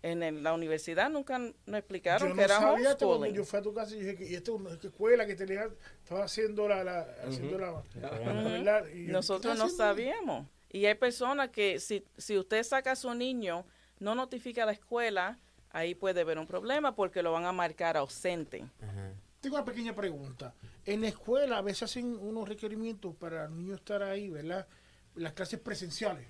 en 0.02 0.22
el- 0.22 0.42
la 0.42 0.52
universidad 0.54 1.10
nunca 1.10 1.38
nos 1.38 1.78
explicaron 1.78 2.28
yo 2.28 2.34
que 2.34 2.40
no 2.40 2.44
era 2.44 2.60
sabía 2.60 2.88
homeschooling. 2.92 3.34
yo 3.34 3.44
fui 3.44 3.58
a 3.58 3.62
tu 3.62 3.74
casa 3.74 3.94
y 3.96 4.00
dije 4.00 4.16
que 4.16 4.24
y 4.30 4.34
esta 4.34 4.52
es 4.52 4.56
una 4.60 4.70
escuela 4.70 5.26
que 5.26 5.34
tenía, 5.34 5.68
estaba 6.02 6.24
haciendo 6.24 6.68
la, 6.68 6.84
la 6.84 7.00
haciendo 7.26 7.58
la, 7.58 7.82
la 8.00 8.10
verdad, 8.10 8.86
y 8.88 9.06
Nosotros 9.08 9.54
¿qué 9.54 9.58
no 9.58 9.68
sabíamos. 9.68 10.46
Y 10.72 10.86
hay 10.86 10.94
personas 10.94 11.50
que 11.50 11.80
si, 11.80 12.04
si 12.16 12.38
usted 12.38 12.62
saca 12.62 12.92
a 12.92 12.96
su 12.96 13.12
niño, 13.14 13.66
no 13.98 14.14
notifica 14.14 14.62
a 14.62 14.66
la 14.66 14.72
escuela, 14.72 15.38
ahí 15.72 15.94
puede 15.94 16.20
haber 16.20 16.38
un 16.38 16.46
problema 16.46 16.94
porque 16.94 17.22
lo 17.22 17.32
van 17.32 17.44
a 17.44 17.52
marcar 17.52 17.96
ausente. 17.96 18.64
Ajá. 18.80 18.99
Tengo 19.40 19.56
una 19.56 19.64
pequeña 19.64 19.94
pregunta. 19.94 20.54
En 20.84 21.00
la 21.00 21.08
escuela 21.08 21.58
a 21.58 21.62
veces 21.62 21.84
hacen 21.84 22.18
unos 22.18 22.48
requerimientos 22.48 23.14
para 23.16 23.48
los 23.48 23.56
niños 23.56 23.78
estar 23.78 24.02
ahí, 24.02 24.28
¿verdad? 24.28 24.66
Las 25.14 25.32
clases 25.32 25.60
presenciales. 25.60 26.26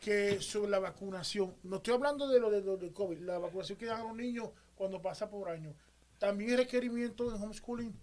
Que 0.00 0.40
sobre 0.40 0.70
la 0.70 0.78
vacunación. 0.78 1.54
No 1.62 1.76
estoy 1.76 1.94
hablando 1.94 2.28
de 2.28 2.40
lo 2.40 2.50
de, 2.50 2.62
lo 2.62 2.76
de 2.76 2.92
COVID. 2.92 3.18
La 3.18 3.38
vacunación 3.38 3.78
que 3.78 3.86
dan 3.86 4.00
a 4.00 4.04
los 4.04 4.16
niños 4.16 4.50
cuando 4.74 5.02
pasa 5.02 5.28
por 5.28 5.48
año. 5.50 5.74
También 6.18 6.50
hay 6.50 6.56
requerimientos 6.56 7.34
en 7.34 7.42
homeschooling. 7.42 7.94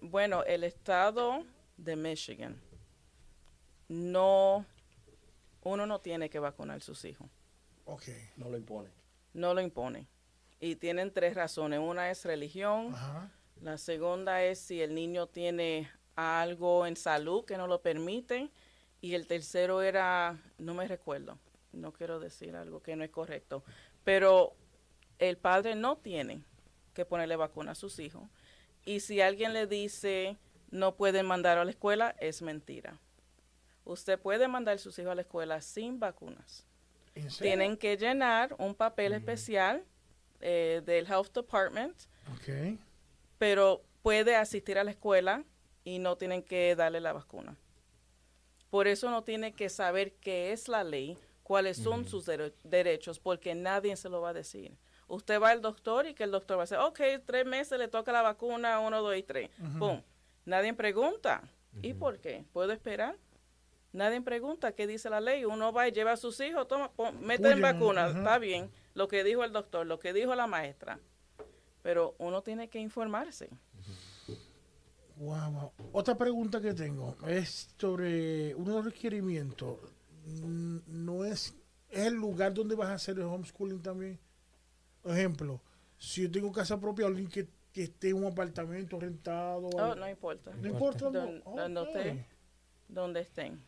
Bueno, 0.00 0.44
el 0.44 0.64
estado 0.64 1.44
de 1.76 1.96
Michigan 1.96 2.60
no, 3.88 4.66
uno 5.62 5.86
no 5.86 6.00
tiene 6.00 6.30
que 6.30 6.38
vacunar 6.38 6.78
a 6.78 6.80
sus 6.80 7.04
hijos. 7.04 7.28
Ok. 7.84 8.04
No 8.36 8.48
lo 8.48 8.56
impone. 8.56 8.90
No 9.34 9.54
lo 9.54 9.60
impone. 9.60 10.08
Y 10.62 10.76
tienen 10.76 11.12
tres 11.12 11.34
razones. 11.34 11.80
Una 11.80 12.10
es 12.10 12.24
religión, 12.24 12.94
Ajá. 12.94 13.30
La 13.62 13.78
segunda 13.78 14.42
es 14.42 14.58
si 14.58 14.82
el 14.82 14.92
niño 14.92 15.28
tiene 15.28 15.88
algo 16.16 16.84
en 16.84 16.96
salud 16.96 17.44
que 17.44 17.56
no 17.56 17.68
lo 17.68 17.80
permite. 17.80 18.50
Y 19.00 19.14
el 19.14 19.28
tercero 19.28 19.82
era, 19.82 20.36
no 20.58 20.74
me 20.74 20.88
recuerdo, 20.88 21.38
no 21.72 21.92
quiero 21.92 22.18
decir 22.18 22.56
algo 22.56 22.82
que 22.82 22.96
no 22.96 23.04
es 23.04 23.10
correcto, 23.10 23.64
pero 24.04 24.54
el 25.18 25.36
padre 25.36 25.74
no 25.76 25.96
tiene 25.96 26.42
que 26.92 27.04
ponerle 27.04 27.36
vacuna 27.36 27.72
a 27.72 27.74
sus 27.76 27.98
hijos. 28.00 28.24
Y 28.84 29.00
si 29.00 29.20
alguien 29.20 29.52
le 29.52 29.66
dice 29.66 30.36
no 30.70 30.96
pueden 30.96 31.26
mandar 31.26 31.58
a 31.58 31.64
la 31.64 31.70
escuela, 31.70 32.16
es 32.18 32.42
mentira. 32.42 32.98
Usted 33.84 34.18
puede 34.18 34.48
mandar 34.48 34.74
a 34.76 34.78
sus 34.78 34.98
hijos 34.98 35.12
a 35.12 35.16
la 35.16 35.22
escuela 35.22 35.60
sin 35.60 36.00
vacunas. 36.00 36.64
Tienen 37.38 37.76
que 37.76 37.96
llenar 37.96 38.56
un 38.58 38.74
papel 38.74 39.12
especial 39.12 39.84
eh, 40.42 40.82
del 40.84 41.06
Health 41.06 41.32
Department 41.34 41.96
Ok. 42.34 42.78
pero 43.38 43.82
puede 44.02 44.36
asistir 44.36 44.78
a 44.78 44.84
la 44.84 44.90
escuela 44.90 45.44
y 45.84 45.98
no 45.98 46.16
tienen 46.16 46.42
que 46.42 46.74
darle 46.76 47.00
la 47.00 47.12
vacuna. 47.12 47.56
Por 48.70 48.86
eso 48.88 49.10
no 49.10 49.22
tiene 49.24 49.52
que 49.52 49.68
saber 49.68 50.14
qué 50.14 50.52
es 50.52 50.68
la 50.68 50.82
ley, 50.84 51.18
cuáles 51.42 51.76
son 51.76 52.06
sus 52.06 52.26
dere- 52.26 52.54
derechos, 52.64 53.18
porque 53.18 53.54
nadie 53.54 53.96
se 53.96 54.08
lo 54.08 54.20
va 54.20 54.30
a 54.30 54.32
decir. 54.32 54.76
Usted 55.08 55.40
va 55.40 55.50
al 55.50 55.60
doctor 55.60 56.06
y 56.06 56.14
que 56.14 56.24
el 56.24 56.30
doctor 56.30 56.56
va 56.56 56.62
a 56.62 56.64
decir, 56.64 56.78
ok, 56.78 57.24
tres 57.26 57.44
meses 57.44 57.78
le 57.78 57.88
toca 57.88 58.12
la 58.12 58.22
vacuna, 58.22 58.78
uno, 58.80 59.02
dos 59.02 59.14
y 59.16 59.22
tres. 59.22 59.50
Pum. 59.78 60.00
Nadie 60.46 60.72
pregunta. 60.72 61.42
¿Y 61.82 61.92
por 61.94 62.18
qué? 62.18 62.44
¿Puedo 62.52 62.72
esperar? 62.72 63.16
Nadie 63.92 64.22
pregunta 64.22 64.72
qué 64.72 64.86
dice 64.86 65.10
la 65.10 65.20
ley. 65.20 65.44
Uno 65.44 65.70
va 65.72 65.86
y 65.88 65.92
lleva 65.92 66.12
a 66.12 66.16
sus 66.16 66.40
hijos, 66.40 66.66
toma, 66.66 66.90
pon- 66.92 67.20
mete 67.20 67.48
en 67.48 67.58
Cuyen, 67.58 67.62
vacuna, 67.62 68.06
está 68.08 68.38
bien. 68.38 68.70
Lo 68.94 69.08
que 69.08 69.24
dijo 69.24 69.42
el 69.44 69.52
doctor, 69.52 69.86
lo 69.86 69.98
que 69.98 70.12
dijo 70.12 70.34
la 70.34 70.46
maestra. 70.46 70.98
Pero 71.82 72.14
uno 72.18 72.42
tiene 72.42 72.68
que 72.68 72.78
informarse. 72.78 73.48
Wow, 75.16 75.50
wow. 75.52 75.72
Otra 75.92 76.16
pregunta 76.16 76.60
que 76.60 76.74
tengo 76.74 77.16
es 77.26 77.68
sobre 77.78 78.54
uno 78.54 78.70
de 78.70 78.76
los 78.76 78.84
requerimientos. 78.86 79.78
No 80.86 81.24
es, 81.24 81.54
es 81.90 82.06
el 82.06 82.14
lugar 82.14 82.54
donde 82.54 82.74
vas 82.74 82.88
a 82.88 82.94
hacer 82.94 83.16
el 83.18 83.24
homeschooling 83.24 83.82
también. 83.82 84.18
Por 85.02 85.12
ejemplo, 85.12 85.60
si 85.98 86.22
yo 86.22 86.30
tengo 86.30 86.50
casa 86.52 86.78
propia, 86.80 87.06
alguien 87.06 87.28
que, 87.28 87.48
que 87.72 87.84
esté 87.84 88.10
en 88.10 88.16
un 88.24 88.26
apartamento 88.32 88.98
rentado. 88.98 89.68
Oh, 89.74 89.94
no 89.94 90.08
importa. 90.08 90.52
no 90.54 90.68
importa. 90.68 91.04
no. 91.10 91.10
Don- 91.10 91.42
donde 91.56 91.80
Ok. 91.80 91.86
usted- 91.88 92.24
Donde 92.88 93.20
estén. 93.20 93.62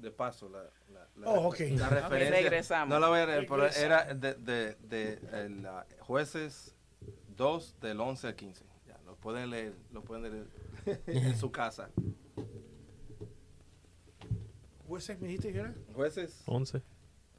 De 0.00 0.10
paso, 0.10 0.48
la, 0.48 0.62
la, 0.92 1.06
la- 1.16 1.28
Oh, 1.28 1.48
ok. 1.48 1.60
la 1.76 1.88
referencia. 1.88 2.40
regresamos. 2.40 2.88
No 2.88 2.98
la 3.00 3.08
voy 3.08 3.18
a 3.20 3.26
leer, 3.26 3.46
pero 3.46 3.66
era 3.66 4.14
de, 4.14 4.34
de, 4.34 4.76
de, 4.76 5.20
el, 5.44 5.66
ah, 5.66 5.84
jueces 6.00 6.74
2 7.36 7.76
del 7.80 8.00
11 8.00 8.26
al 8.28 8.34
15. 8.34 8.64
Ya, 8.86 8.98
lo 9.04 9.16
pueden 9.16 9.50
leer, 9.50 9.74
lo 9.92 10.02
pueden 10.02 10.22
leer 10.22 10.46
en 11.06 11.36
su 11.38 11.50
casa. 11.52 11.90
¿Jueces 14.88 15.20
me 15.20 15.28
dijiste 15.28 15.52
que 15.52 15.58
era? 15.60 15.74
Jueces 15.94 16.42
11. 16.46 16.82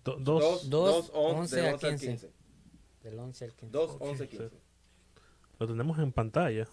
Do- 0.04 0.18
2, 0.20 0.70
dos. 0.70 0.70
Dos, 0.70 1.12
11, 1.14 1.40
11 1.40 1.56
del 1.56 1.66
a 1.66 1.74
11 1.74 1.88
al 1.88 1.92
15. 2.00 2.08
15. 2.08 2.32
Del 3.04 3.20
11 3.20 3.46
al 3.46 3.52
15. 3.56 3.72
2, 3.72 3.98
11, 4.00 4.30
15. 4.30 4.50
Lo 5.60 5.68
tenemos 5.68 6.00
en 6.00 6.12
pantalla. 6.12 6.68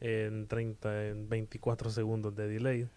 En 0.00 0.48
30, 0.48 1.06
en 1.06 1.28
24 1.28 1.90
segundos 1.90 2.34
de 2.34 2.48
delay. 2.48 2.88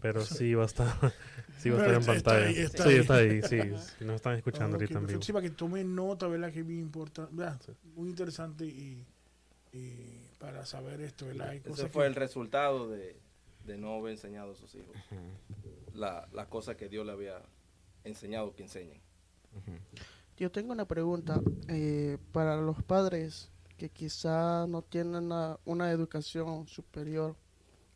Pero 0.00 0.20
sí 0.24 0.54
va 0.54 0.62
a 0.64 0.66
estar, 0.66 0.86
sí 1.58 1.70
va 1.70 1.82
a 1.82 1.86
estar 1.86 1.94
en 1.94 2.00
está 2.00 2.12
pantalla. 2.12 2.46
ahí, 2.46 2.56
está 2.58 2.82
sí, 2.84 2.88
ahí. 2.88 2.96
está 2.98 3.14
ahí. 3.16 3.42
Sí, 3.42 3.58
si 3.98 4.04
nos 4.04 4.16
están 4.16 4.36
escuchando 4.36 4.76
ahorita 4.76 5.00
perfecto. 5.00 5.22
Sí, 5.24 5.32
para 5.32 5.42
que 5.42 5.50
tome 5.54 5.84
nota, 5.84 6.26
¿verdad? 6.28 6.52
Que 6.52 6.60
es 6.60 6.66
bien 6.66 6.80
importante. 6.80 7.32
¿verdad? 7.34 7.60
Sí. 7.64 7.72
Muy 7.94 8.08
interesante 8.10 8.64
y, 8.64 9.04
y 9.72 10.28
para 10.38 10.64
saber 10.66 11.00
esto, 11.02 11.26
¿verdad? 11.26 11.50
Hay 11.50 11.62
Ese 11.64 11.88
fue 11.88 12.02
que- 12.02 12.08
el 12.08 12.14
resultado 12.14 12.88
de, 12.88 13.16
de 13.64 13.76
no 13.78 13.94
haber 13.94 14.12
enseñado 14.12 14.52
a 14.52 14.54
sus 14.56 14.74
hijos. 14.74 14.94
La, 15.94 16.28
la 16.32 16.46
cosa 16.48 16.76
que 16.76 16.88
Dios 16.88 17.06
le 17.06 17.12
había 17.12 17.40
enseñado 18.04 18.54
que 18.54 18.62
enseñen. 18.64 19.00
Yo 20.36 20.50
tengo 20.50 20.72
una 20.72 20.86
pregunta 20.86 21.40
eh, 21.68 22.18
para 22.32 22.56
los 22.56 22.82
padres 22.82 23.50
que 23.78 23.88
quizá 23.88 24.66
no 24.66 24.82
tienen 24.82 25.16
una, 25.24 25.58
una 25.64 25.90
educación 25.90 26.66
superior. 26.68 27.36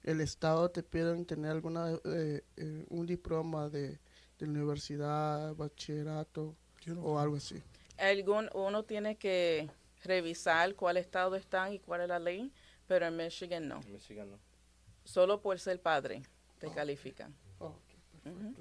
¿El 0.02 0.20
Estado 0.20 0.70
te 0.70 0.82
pide 0.82 1.24
tener 1.24 1.50
alguna 1.50 1.92
eh, 2.04 2.42
eh, 2.56 2.86
un 2.88 3.06
diploma 3.06 3.68
de, 3.68 3.98
de 4.38 4.46
universidad, 4.46 5.54
bachillerato 5.54 6.56
no- 6.86 7.02
o 7.02 7.18
algo 7.18 7.36
así? 7.36 7.62
Algún, 7.98 8.48
uno 8.54 8.82
tiene 8.84 9.16
que 9.16 9.68
revisar 10.04 10.74
cuál 10.74 10.96
estado 10.96 11.36
están 11.36 11.74
y 11.74 11.78
cuál 11.80 12.00
es 12.02 12.08
la 12.08 12.18
ley, 12.18 12.50
pero 12.86 13.06
en 13.06 13.16
Michigan 13.16 13.68
no. 13.68 13.80
En 13.82 13.92
Michigan 13.92 14.30
no. 14.30 14.38
Solo 15.04 15.40
por 15.42 15.58
ser 15.58 15.80
padre 15.80 16.22
te 16.58 16.70
califican. 16.70 17.34
Oh, 17.58 17.74
Ujú. 18.24 18.54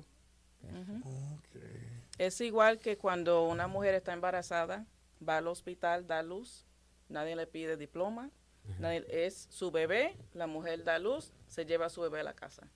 Ujú. 0.61 0.97
Ok. 1.35 1.61
Es 2.17 2.41
igual 2.41 2.79
que 2.79 2.97
cuando 2.97 3.45
una 3.47 3.67
mujer 3.67 3.95
está 3.95 4.11
embarazada, 4.11 4.85
va 5.27 5.37
al 5.37 5.47
hospital, 5.47 6.05
da 6.05 6.21
luz, 6.21 6.65
nadie 7.07 7.35
le 7.35 7.47
pide 7.47 7.77
diploma, 7.77 8.29
nadie- 8.79 9.05
es 9.09 9.47
su 9.49 9.71
bebé, 9.71 10.15
la 10.33 10.47
mujer 10.47 10.83
da 10.83 10.99
luz, 10.99 11.31
se 11.47 11.65
lleva 11.65 11.87
a 11.87 11.89
su 11.89 12.01
bebé 12.01 12.19
a 12.19 12.23
la 12.23 12.33
casa. 12.33 12.67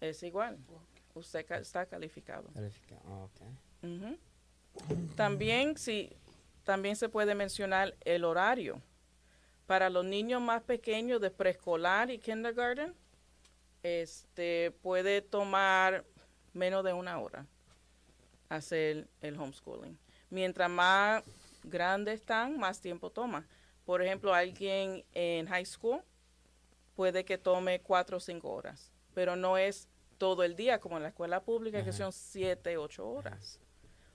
Es 0.00 0.22
igual, 0.22 0.58
usted 1.14 1.44
ca- 1.46 1.58
está 1.58 1.86
calificado. 1.86 2.48
Califica- 2.54 3.00
ah. 3.06 3.28
También, 5.16 5.76
sí, 5.76 6.10
también 6.64 6.96
se 6.96 7.08
puede 7.08 7.34
mencionar 7.34 7.94
el 8.04 8.24
horario. 8.24 8.80
Para 9.66 9.88
los 9.90 10.04
niños 10.04 10.40
más 10.40 10.62
pequeños 10.62 11.20
de 11.20 11.30
preescolar 11.30 12.10
y 12.10 12.18
kindergarten, 12.18 12.94
este 13.82 14.70
puede 14.82 15.22
tomar 15.22 16.04
menos 16.52 16.84
de 16.84 16.92
una 16.92 17.18
hora 17.18 17.46
hacer 18.48 19.08
el 19.20 19.38
homeschooling. 19.38 19.96
Mientras 20.28 20.68
más 20.68 21.22
grandes 21.62 22.20
están, 22.20 22.58
más 22.58 22.80
tiempo 22.80 23.10
toma. 23.10 23.46
Por 23.90 24.02
ejemplo, 24.02 24.32
alguien 24.32 25.04
en 25.14 25.48
high 25.48 25.66
school 25.66 26.00
puede 26.94 27.24
que 27.24 27.38
tome 27.38 27.80
cuatro 27.80 28.18
o 28.18 28.20
cinco 28.20 28.52
horas, 28.52 28.92
pero 29.14 29.34
no 29.34 29.58
es 29.58 29.88
todo 30.16 30.44
el 30.44 30.54
día 30.54 30.78
como 30.78 30.96
en 30.96 31.02
la 31.02 31.08
escuela 31.08 31.42
pública, 31.42 31.84
que 31.84 31.92
son 31.92 32.12
siete, 32.12 32.76
ocho 32.76 33.10
horas. 33.10 33.58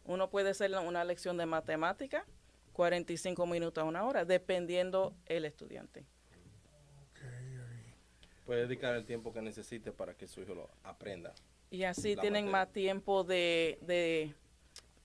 Uno 0.05 0.29
puede 0.29 0.51
hacer 0.51 0.71
una 0.77 1.03
lección 1.03 1.35
de 1.35 1.45
matemática, 1.45 2.25
45 2.71 3.45
minutos 3.47 3.81
a 3.81 3.85
una 3.85 4.05
hora, 4.05 4.23
dependiendo 4.23 5.13
el 5.25 5.43
estudiante. 5.43 6.05
Puede 8.45 8.61
dedicar 8.67 8.95
el 8.95 9.05
tiempo 9.05 9.33
que 9.33 9.41
necesite 9.41 9.91
para 9.91 10.13
que 10.13 10.25
su 10.29 10.39
hijo 10.39 10.55
lo 10.55 10.69
aprenda. 10.83 11.33
Y 11.69 11.83
así 11.83 12.15
tienen 12.15 12.45
materia. 12.45 12.51
más 12.51 12.71
tiempo 12.71 13.23
de, 13.25 13.77
de 13.81 14.33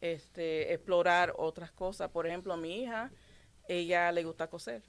este, 0.01 0.73
explorar 0.73 1.35
otras 1.39 1.73
cosas. 1.73 2.09
Por 2.11 2.29
ejemplo, 2.29 2.57
mi 2.57 2.83
hija, 2.83 3.11
ella 3.71 4.11
le 4.11 4.25
gusta 4.25 4.49
coser. 4.49 4.83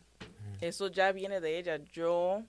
Eso 0.60 0.88
ya 0.88 1.12
viene 1.12 1.40
de 1.40 1.58
ella. 1.60 1.78
Yo 1.94 2.44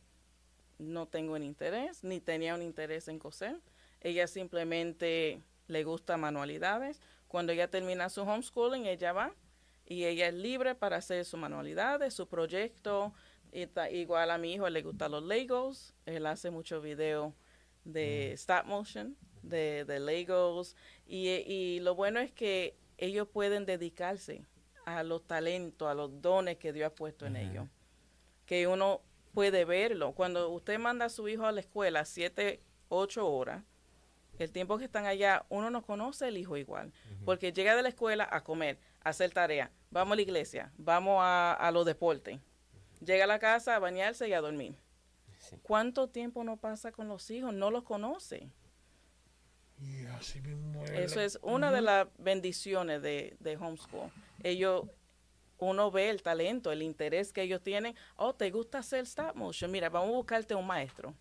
no 0.78 1.06
tengo 1.06 1.34
un 1.34 1.42
interés, 1.42 2.02
ni 2.04 2.20
tenía 2.20 2.54
un 2.54 2.62
interés 2.62 3.08
en 3.08 3.18
coser. 3.18 3.56
Ella 4.00 4.26
simplemente 4.26 5.42
le 5.68 5.84
gusta 5.84 6.16
manualidades. 6.16 7.00
Cuando 7.28 7.52
ella 7.52 7.68
termina 7.68 8.08
su 8.08 8.22
homeschooling, 8.22 8.86
ella 8.86 9.12
va 9.12 9.34
y 9.86 10.04
ella 10.04 10.28
es 10.28 10.34
libre 10.34 10.74
para 10.74 10.96
hacer 10.96 11.24
sus 11.24 11.38
manualidades, 11.38 12.14
su 12.14 12.26
proyecto. 12.26 13.12
Y 13.52 13.66
ta- 13.66 13.90
igual 13.90 14.30
a 14.30 14.38
mi 14.38 14.54
hijo 14.54 14.68
le 14.70 14.80
gustan 14.82 15.10
los 15.10 15.22
Legos. 15.22 15.94
Él 16.06 16.24
hace 16.26 16.50
muchos 16.50 16.82
videos 16.82 17.34
de 17.84 18.32
stop 18.32 18.64
motion, 18.64 19.16
de, 19.42 19.84
de 19.84 20.00
Legos. 20.00 20.76
Y, 21.06 21.28
y 21.28 21.80
lo 21.80 21.94
bueno 21.94 22.20
es 22.20 22.32
que 22.32 22.74
ellos 22.96 23.28
pueden 23.28 23.66
dedicarse 23.66 24.44
a 24.84 25.02
los 25.02 25.26
talentos, 25.26 25.88
a 25.88 25.94
los 25.94 26.20
dones 26.20 26.56
que 26.58 26.72
Dios 26.72 26.88
ha 26.88 26.94
puesto 26.94 27.26
en 27.26 27.36
ellos. 27.36 27.66
Que 28.46 28.66
uno 28.66 29.02
puede 29.32 29.64
verlo. 29.64 30.12
Cuando 30.12 30.48
usted 30.50 30.78
manda 30.78 31.06
a 31.06 31.08
su 31.08 31.28
hijo 31.28 31.46
a 31.46 31.52
la 31.52 31.60
escuela 31.60 32.04
siete, 32.04 32.60
ocho 32.88 33.28
horas, 33.30 33.62
el 34.38 34.50
tiempo 34.50 34.78
que 34.78 34.84
están 34.84 35.06
allá, 35.06 35.44
uno 35.48 35.70
no 35.70 35.82
conoce 35.82 36.28
el 36.28 36.36
hijo 36.36 36.56
igual. 36.56 36.92
Porque 37.24 37.52
llega 37.52 37.76
de 37.76 37.82
la 37.82 37.88
escuela 37.88 38.28
a 38.30 38.42
comer, 38.42 38.78
a 39.02 39.10
hacer 39.10 39.30
tarea, 39.32 39.70
vamos 39.90 40.12
a 40.12 40.16
la 40.16 40.22
iglesia, 40.22 40.72
vamos 40.76 41.18
a, 41.20 41.52
a 41.52 41.70
los 41.70 41.86
deportes. 41.86 42.40
Llega 43.04 43.24
a 43.24 43.28
la 43.28 43.38
casa 43.38 43.76
a 43.76 43.78
bañarse 43.78 44.28
y 44.28 44.32
a 44.32 44.40
dormir. 44.40 44.76
Sí. 45.38 45.56
¿Cuánto 45.62 46.08
tiempo 46.08 46.44
no 46.44 46.56
pasa 46.56 46.92
con 46.92 47.08
los 47.08 47.30
hijos? 47.30 47.52
No 47.52 47.70
los 47.70 47.82
conoce. 47.82 48.48
Y 49.78 50.06
así 50.06 50.40
mismo 50.40 50.84
Eso 50.84 51.20
es 51.20 51.38
una 51.42 51.72
de 51.72 51.82
las 51.82 52.06
bendiciones 52.18 53.02
de, 53.02 53.36
de 53.40 53.56
homeschool. 53.56 54.10
Ellos, 54.42 54.84
uno 55.58 55.90
ve 55.90 56.10
el 56.10 56.22
talento, 56.22 56.72
el 56.72 56.82
interés 56.82 57.32
que 57.32 57.42
ellos 57.42 57.62
tienen. 57.62 57.94
Oh, 58.16 58.34
¿te 58.34 58.50
gusta 58.50 58.78
hacer 58.78 59.04
stop 59.04 59.34
motion? 59.36 59.70
Mira, 59.70 59.88
vamos 59.88 60.10
a 60.10 60.16
buscarte 60.16 60.54
un 60.54 60.66
maestro. 60.66 61.14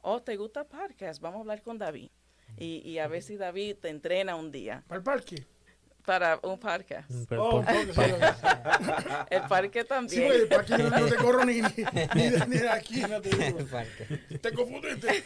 Oh, 0.00 0.22
¿te 0.22 0.36
gusta 0.36 0.64
podcast? 0.64 1.20
Vamos 1.20 1.38
a 1.38 1.40
hablar 1.40 1.62
con 1.62 1.78
David. 1.78 2.10
Y, 2.56 2.88
y 2.88 2.98
a 2.98 3.08
ver 3.08 3.22
si 3.22 3.36
David 3.36 3.76
te 3.80 3.88
entrena 3.88 4.36
un 4.36 4.52
día 4.52 4.84
¿Para 4.86 4.98
el 4.98 5.02
parque? 5.02 5.46
Para 6.04 6.38
un 6.42 6.58
podcast. 6.58 7.10
Pero 7.28 7.44
Oh, 7.44 7.50
por- 7.50 7.64
porque 7.64 7.92
sí, 7.94 8.00
El 9.30 9.42
parque 9.42 9.82
Sí, 9.82 9.88
también. 9.88 10.22
porque 10.26 10.42
el 10.42 10.48
parque 10.48 10.78
no, 10.78 10.90
no 10.90 11.06
te 11.06 11.16
corro 11.16 11.44
ni, 11.44 11.54
ni, 11.54 11.68
ni 12.14 12.30
de, 12.30 12.46
ni 12.46 12.56
de 12.58 12.68
aquí, 12.68 13.00
no 13.02 13.20
te 13.20 13.30
digo. 13.30 13.58
Parque. 13.70 14.04
Te 14.38 14.52
confundiste. 14.52 15.24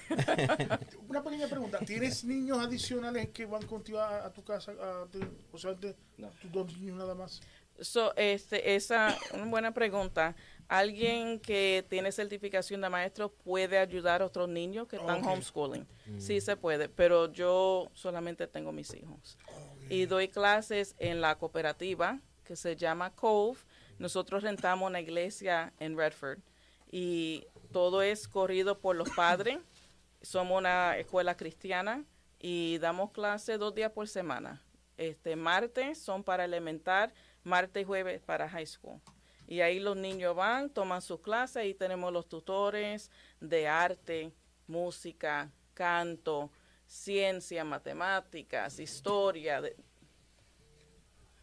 Una 1.09 1.23
pequeña 1.23 1.49
pregunta. 1.49 1.79
¿Tienes 1.81 2.25
niños 2.25 2.59
adicionales 2.59 3.29
que 3.31 3.47
van 3.47 3.63
contigo 3.67 3.99
a, 4.01 4.27
a 4.27 4.33
tu 4.33 4.43
casa? 4.45 4.73
A, 4.73 5.07
te- 5.11 5.19
o 5.53 5.59
sea, 5.59 5.75
te- 5.75 5.97
No. 6.17 6.29
tus 6.41 6.53
dos 6.53 6.77
niños 6.79 6.97
nada 6.97 7.15
más. 7.15 7.41
So, 7.81 8.13
este, 8.17 8.75
esa 8.75 9.17
una 9.35 9.45
buena 9.47 9.73
pregunta. 9.73 10.35
¿Alguien 10.67 11.41
que 11.41 11.87
tiene 11.89 12.13
certificación 12.13 12.83
de 12.83 12.91
maestro 12.91 13.31
puede 13.33 13.79
ayudar 13.79 14.21
a 14.21 14.27
otros 14.27 14.49
niños 14.51 14.87
que 14.87 14.97
están 14.97 15.21
Ok. 15.25 15.27
homeschooling? 15.31 15.87
Sí 16.19 16.43
se 16.43 16.57
puede, 16.57 16.91
pero 16.91 17.33
yo 17.33 17.89
solamente 17.95 18.47
tengo 18.49 18.71
mis 18.73 18.93
hijos. 18.95 19.39
Y 19.91 20.05
doy 20.05 20.29
clases 20.29 20.95
en 20.99 21.23
la 21.23 21.39
cooperativa 21.39 22.21
que 22.45 22.57
se 22.57 22.77
llama 22.77 23.15
Cove. 23.15 23.59
Nosotros 23.99 24.43
rentamos 24.43 24.87
una 24.87 25.01
iglesia 25.01 25.73
en 25.79 25.97
Redford 25.97 26.41
y 26.91 27.47
todo 27.73 28.03
es 28.03 28.29
corrido 28.29 28.79
por 28.79 28.97
los 28.97 29.09
padres. 29.11 29.59
Somos 30.21 30.59
una 30.59 30.99
escuela 30.99 31.39
cristiana 31.39 32.05
y 32.39 32.77
damos 32.79 33.13
clase 33.13 33.57
dos 33.57 33.75
días 33.75 33.91
por 33.93 34.09
semana. 34.09 34.63
Este 34.99 35.37
martes 35.37 35.99
son 35.99 36.23
para 36.23 36.45
elementar, 36.45 37.15
martes 37.43 37.83
y 37.83 37.87
jueves 37.87 38.21
para 38.21 38.49
high 38.49 38.67
school. 38.67 39.01
Y 39.47 39.63
ahí 39.63 39.81
los 39.81 39.97
niños 39.97 40.37
van, 40.37 40.69
toman 40.69 41.01
sus 41.01 41.21
clases 41.21 41.65
y 41.65 41.73
tenemos 41.73 42.13
los 42.13 42.29
tutores 42.29 43.11
de 43.41 43.69
arte, 43.69 44.35
música, 44.67 45.51
canto, 45.73 46.51
ciencia, 46.89 47.63
matemáticas, 47.65 48.81
historia. 48.81 49.61
de- 49.61 49.77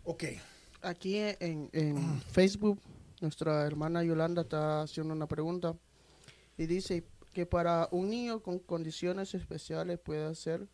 Ok. 0.04 0.24
Aquí 0.82 1.18
en, 1.18 1.70
en 1.72 2.22
Facebook, 2.22 2.80
nuestra 3.22 3.66
hermana 3.66 4.04
Yolanda 4.04 4.42
está 4.42 4.82
haciendo 4.82 5.14
una 5.14 5.28
pregunta 5.28 5.76
y 6.58 6.66
dice 6.68 7.06
que 7.34 7.46
para 7.46 7.88
un 7.92 8.10
niño 8.10 8.42
con 8.42 8.60
condiciones 8.60 9.34
especiales 9.34 10.00
puede 10.00 10.26
hacer 10.26 10.68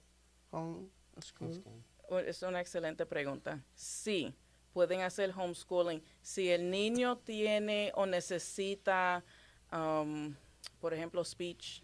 homeschool. 0.51 1.63
Oh, 2.09 2.19
Es 2.19 2.41
una 2.41 2.59
excelente 2.59 3.05
pregunta. 3.05 3.63
Sí, 3.73 4.33
pueden 4.73 5.01
hacer 5.01 5.31
homeschooling. 5.35 6.03
Si 6.21 6.49
el 6.49 6.69
niño 6.69 7.17
tiene 7.19 7.91
o 7.95 8.05
necesita, 8.05 9.23
um, 9.71 10.35
por 10.81 10.93
ejemplo, 10.93 11.23
speech, 11.23 11.83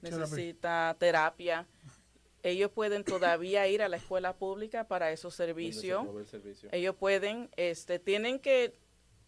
necesita 0.00 0.96
terapia, 0.98 1.66
ellos 2.46 2.70
pueden 2.70 3.02
todavía 3.02 3.66
ir 3.66 3.82
a 3.82 3.88
la 3.88 3.96
escuela 3.96 4.36
pública 4.36 4.86
para 4.86 5.10
esos 5.10 5.34
servicios. 5.34 6.06
Ellos 6.70 6.94
pueden, 6.94 7.50
este, 7.56 7.98
tienen 7.98 8.38
que, 8.38 8.78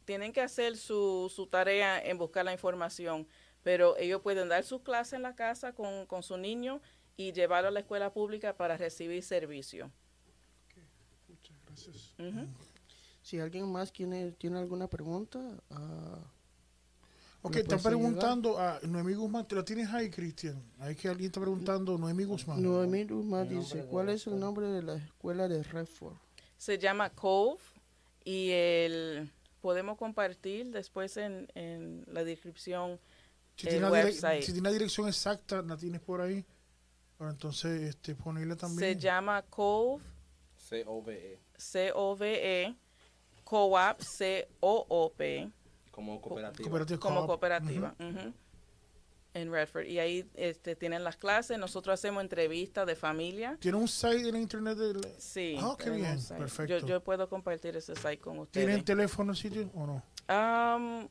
tienen 0.04 0.32
que 0.32 0.40
hacer 0.40 0.76
su, 0.76 1.30
su 1.34 1.48
tarea 1.48 2.00
en 2.00 2.16
buscar 2.16 2.44
la 2.44 2.52
información, 2.52 3.26
pero 3.64 3.96
ellos 3.96 4.22
pueden 4.22 4.48
dar 4.48 4.62
sus 4.62 4.82
clases 4.82 5.14
en 5.14 5.22
la 5.22 5.34
casa 5.34 5.72
con, 5.74 6.06
con 6.06 6.22
su 6.22 6.36
niño 6.36 6.80
y 7.16 7.32
llevarlo 7.32 7.68
a 7.68 7.72
la 7.72 7.80
escuela 7.80 8.12
pública 8.12 8.56
para 8.56 8.76
recibir 8.76 9.22
servicio. 9.24 9.90
Muchas 11.26 11.56
gracias. 11.66 12.14
Si 13.22 13.40
alguien 13.40 13.70
más 13.70 13.92
tiene, 13.92 14.30
tiene 14.32 14.60
alguna 14.60 14.88
pregunta, 14.88 15.60
ah, 15.70 16.24
Ok, 17.40 17.54
¿Me 17.54 17.60
están 17.60 17.78
puedes 17.80 17.86
ayudar? 17.86 18.00
preguntando 18.02 18.58
a 18.58 18.80
Noemí 18.82 19.14
Guzmán, 19.14 19.46
te 19.46 19.54
lo 19.54 19.64
tienes 19.64 19.88
ahí, 19.90 20.10
Cristian. 20.10 20.60
Hay 20.80 20.96
que 20.96 21.08
alguien 21.08 21.28
está 21.28 21.40
preguntando, 21.40 21.96
Noemí 21.96 22.24
Guzmán. 22.24 22.62
Noemí 22.62 23.04
Guzmán 23.04 23.48
dice, 23.48 23.84
¿cuál 23.86 24.08
es 24.08 24.26
el 24.26 24.38
nombre 24.38 24.66
de 24.66 24.82
la 24.82 24.94
escuela 24.96 25.46
de 25.48 25.62
Redford? 25.62 26.16
Se 26.56 26.78
llama 26.78 27.10
Cove 27.10 27.60
y 28.24 28.50
el 28.50 29.30
podemos 29.60 29.96
compartir 29.96 30.70
después 30.70 31.16
en, 31.16 31.48
en 31.54 32.04
la 32.08 32.24
descripción 32.24 32.98
Si 33.56 33.66
el 33.66 33.70
tiene, 33.74 33.80
la 33.86 33.90
website. 33.92 34.42
si 34.42 34.52
tiene 34.52 34.68
la 34.68 34.72
dirección 34.72 35.06
exacta, 35.08 35.62
la 35.62 35.76
tienes 35.76 36.00
por 36.00 36.20
ahí. 36.20 36.44
Para 37.16 37.30
entonces 37.30 37.82
este, 37.82 38.14
ponerla 38.14 38.54
Se 38.54 38.60
también. 38.60 38.98
llama 38.98 39.42
Cove, 39.42 40.02
C-O-V-E, 40.56 41.38
C-O-V-E, 41.56 42.74
Co-op, 43.44 44.00
C-O-O-P, 44.00 45.50
como 45.98 46.20
cooperativa. 46.20 46.62
Cooperative 46.68 46.98
como 47.00 47.16
Co-op. 47.16 47.26
cooperativa. 47.26 47.92
En 49.34 49.52
Redford. 49.52 49.86
Y 49.86 49.98
ahí 49.98 50.28
este, 50.34 50.76
tienen 50.76 51.02
las 51.02 51.16
clases. 51.16 51.58
Nosotros 51.58 51.94
hacemos 51.94 52.22
entrevistas 52.22 52.86
de 52.86 52.94
familia. 52.94 53.56
Tiene 53.60 53.76
un 53.78 53.88
site 53.88 54.28
en 54.28 54.32
la 54.32 54.38
internet. 54.38 54.78
del- 54.78 55.00
Sí. 55.18 55.56
Ah, 55.60 55.76
qué 55.76 55.90
bien, 55.90 56.18
perfecto. 56.36 56.78
Yo, 56.78 56.86
yo 56.86 57.00
puedo 57.02 57.28
compartir 57.28 57.76
ese 57.76 57.96
site 57.96 58.18
con 58.18 58.46
¿Tienen 58.46 58.76
ustedes. 58.78 58.84
teléfono 58.84 59.32
el 59.32 59.36
sitio 59.36 59.70
o 59.74 59.86
no? 59.86 60.02
Am, 60.28 61.08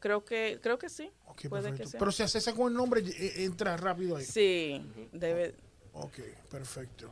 creo 0.00 0.24
que 0.24 0.58
creo 0.62 0.78
que 0.78 0.88
sí. 0.88 1.10
Ok, 1.26 1.48
Puede 1.48 1.64
que 1.64 1.68
perfecto. 1.70 1.90
sea. 1.90 1.98
Pero 1.98 2.12
si 2.12 2.22
haces 2.22 2.48
con 2.54 2.72
el 2.72 2.74
nombre, 2.74 3.02
eh, 3.06 3.44
entra 3.44 3.76
rápido 3.76 4.16
ahí. 4.16 4.24
Sí, 4.24 4.82
debe, 5.12 5.54
Ok, 5.92 6.18
perfecto. 6.50 7.10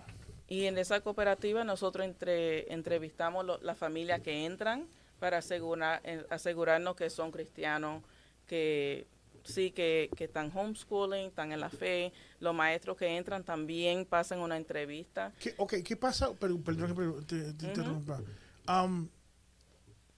Y 0.49 0.65
en 0.65 0.79
esa 0.79 1.01
cooperativa 1.01 1.65
nosotros 1.65 2.05
entre, 2.07 2.71
entrevistamos 2.73 3.45
lo- 3.45 3.59
las 3.59 3.79
familias 3.79 4.21
que 4.21 4.45
entran 4.47 4.87
para 5.19 5.39
asegurar, 5.39 6.01
eh, 6.05 6.25
asegurarnos 6.31 6.97
que 6.97 7.09
son 7.11 7.31
cristianos, 7.31 8.03
que 8.47 9.07
sí, 9.45 9.71
que, 9.71 10.11
que 10.17 10.25
están 10.25 10.51
homeschooling, 10.55 11.27
están 11.27 11.53
en 11.53 11.61
la 11.61 11.71
fe. 11.71 12.13
Los 12.41 12.55
maestros 12.55 12.97
que 12.97 13.17
entran 13.17 13.45
también 13.45 14.05
pasan 14.07 14.41
una 14.41 14.57
entrevista. 14.57 15.33
¿Qué, 15.39 15.55
ok, 15.57 15.75
¿qué 15.85 15.97
pasa? 15.97 16.33
Perdón 16.35 16.63
que 16.65 16.95
pre- 16.95 17.23
te, 17.27 17.53
te 17.55 17.67
interrumpa. 17.67 18.21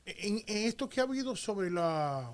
En, 0.05 0.39
en 0.47 0.67
esto 0.69 0.89
que 0.89 1.01
ha 1.01 1.05
habido 1.05 1.35
sobre 1.35 1.71
la... 1.71 2.33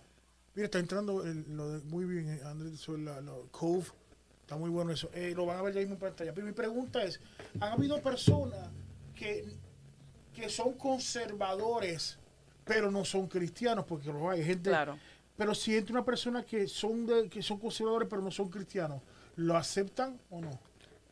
Mira, 0.54 0.66
está 0.66 0.78
entrando 0.78 1.24
el- 1.24 1.44
lo 1.56 1.70
de- 1.70 1.80
muy 1.84 2.04
bien, 2.04 2.28
eh, 2.28 2.40
Andrés, 2.44 2.78
sobre 2.80 3.02
la, 3.02 3.20
la 3.22 3.32
Cove. 3.50 3.86
Está 4.42 4.56
muy 4.56 4.68
bueno 4.68 4.92
eso. 4.92 5.08
Eh, 5.14 5.32
lo 5.34 5.46
van 5.46 5.58
a 5.58 5.62
ver 5.62 5.72
ya 5.72 5.80
mismo 5.80 5.94
en 5.94 6.00
pantalla. 6.00 6.34
Pero 6.34 6.46
mi 6.46 6.52
pregunta 6.52 7.02
es, 7.02 7.18
¿han 7.60 7.72
habido 7.72 8.02
personas 8.02 8.68
que, 9.14 9.46
que 10.34 10.50
son 10.50 10.74
conservadores, 10.74 12.18
pero 12.64 12.90
no 12.90 13.04
son 13.04 13.26
cristianos? 13.28 13.84
Porque 13.86 14.08
lo 14.12 14.28
hay, 14.30 14.44
gente... 14.44 14.70
Claro. 14.70 14.98
Pero 15.36 15.54
si 15.54 15.74
entra 15.76 15.94
una 15.94 16.04
persona 16.04 16.44
que 16.44 16.68
son, 16.68 17.06
de, 17.06 17.28
que 17.28 17.42
son 17.42 17.58
conservadores, 17.58 18.06
pero 18.08 18.20
no 18.22 18.30
son 18.30 18.48
cristianos, 18.50 19.00
¿lo 19.36 19.56
aceptan 19.56 20.20
o 20.30 20.40
no? 20.40 20.50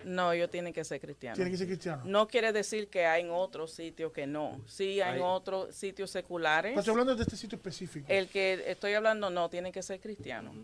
No, 0.05 0.33
ellos 0.33 0.51
tienen 0.51 0.73
que 0.73 0.85
ser 0.85 1.01
cristianos. 1.01 1.37
Tienen 1.37 1.53
que 1.53 1.59
ser 1.59 1.67
cristianos. 1.67 2.07
No 2.07 2.27
quiere 2.29 2.53
decir 2.53 2.89
que 2.89 3.07
hay 3.07 3.23
en 3.23 3.31
otros 3.31 3.73
sitios 3.73 4.13
que 4.13 4.27
no. 4.27 4.61
Sí, 4.67 5.01
hay 5.01 5.17
en 5.19 5.23
otros 5.23 5.75
sitios 5.75 6.11
seculares. 6.11 6.71
Pero 6.73 6.81
estoy 6.81 6.93
hablando 6.93 7.17
de 7.17 7.23
este 7.23 7.37
sitio 7.37 7.57
específico. 7.57 8.07
El 8.09 8.29
que 8.29 8.63
estoy 8.67 8.93
hablando 8.95 9.31
no, 9.31 9.49
tienen 9.51 9.73
que 9.73 9.83
ser 9.83 10.01
cristianos. 10.01 10.55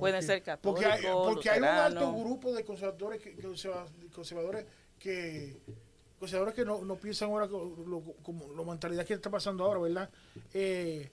Pueden 0.00 0.16
Ok. 0.20 0.26
ser 0.26 0.58
Porque 0.60 0.84
hay, 0.84 1.02
católicos, 1.02 1.32
porque 1.34 1.50
hay 1.50 1.58
un 1.60 1.64
alto 1.64 2.12
grupo 2.14 2.52
de 2.52 2.64
conservadores 2.64 3.22
que, 3.22 3.36
conserva- 3.36 3.86
conservadores 4.12 4.66
que 4.98 5.60
conservadores 6.18 6.54
que 6.54 6.64
no, 6.64 6.82
no 6.84 6.96
piensan 6.96 7.30
ahora 7.30 7.46
lo- 7.46 8.14
como 8.22 8.52
la 8.54 8.62
mentalidad 8.62 9.04
que 9.06 9.14
está 9.14 9.30
pasando 9.30 9.64
ahora, 9.64 9.80
¿verdad? 9.80 10.10
Eh, 10.54 11.10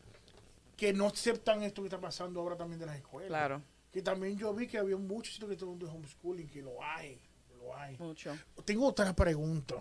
que 0.77 0.93
no 0.93 1.07
aceptan 1.07 1.61
esto 1.63 1.81
que 1.81 1.87
está 1.87 1.99
pasando 1.99 2.39
ahora 2.39 2.55
también 2.55 2.79
de 2.79 2.85
las 2.87 2.97
escuelas. 2.97 3.29
Claro, 3.29 3.61
Que 3.91 4.01
también 4.01 4.37
yo 4.37 4.53
vi 4.53 4.67
que 4.67 4.77
había 4.79 4.97
muchos 4.97 5.33
sitios 5.35 5.47
que 5.49 5.53
estaban 5.53 5.77
de 5.77 5.85
homeschooling, 5.85 6.47
que 6.47 6.61
lo 6.61 6.81
hay, 6.83 7.21
que 7.47 7.55
lo 7.55 7.75
hay. 7.77 7.95
mucho. 7.97 8.35
Tengo 8.65 8.87
otra 8.87 9.13
pregunta. 9.15 9.75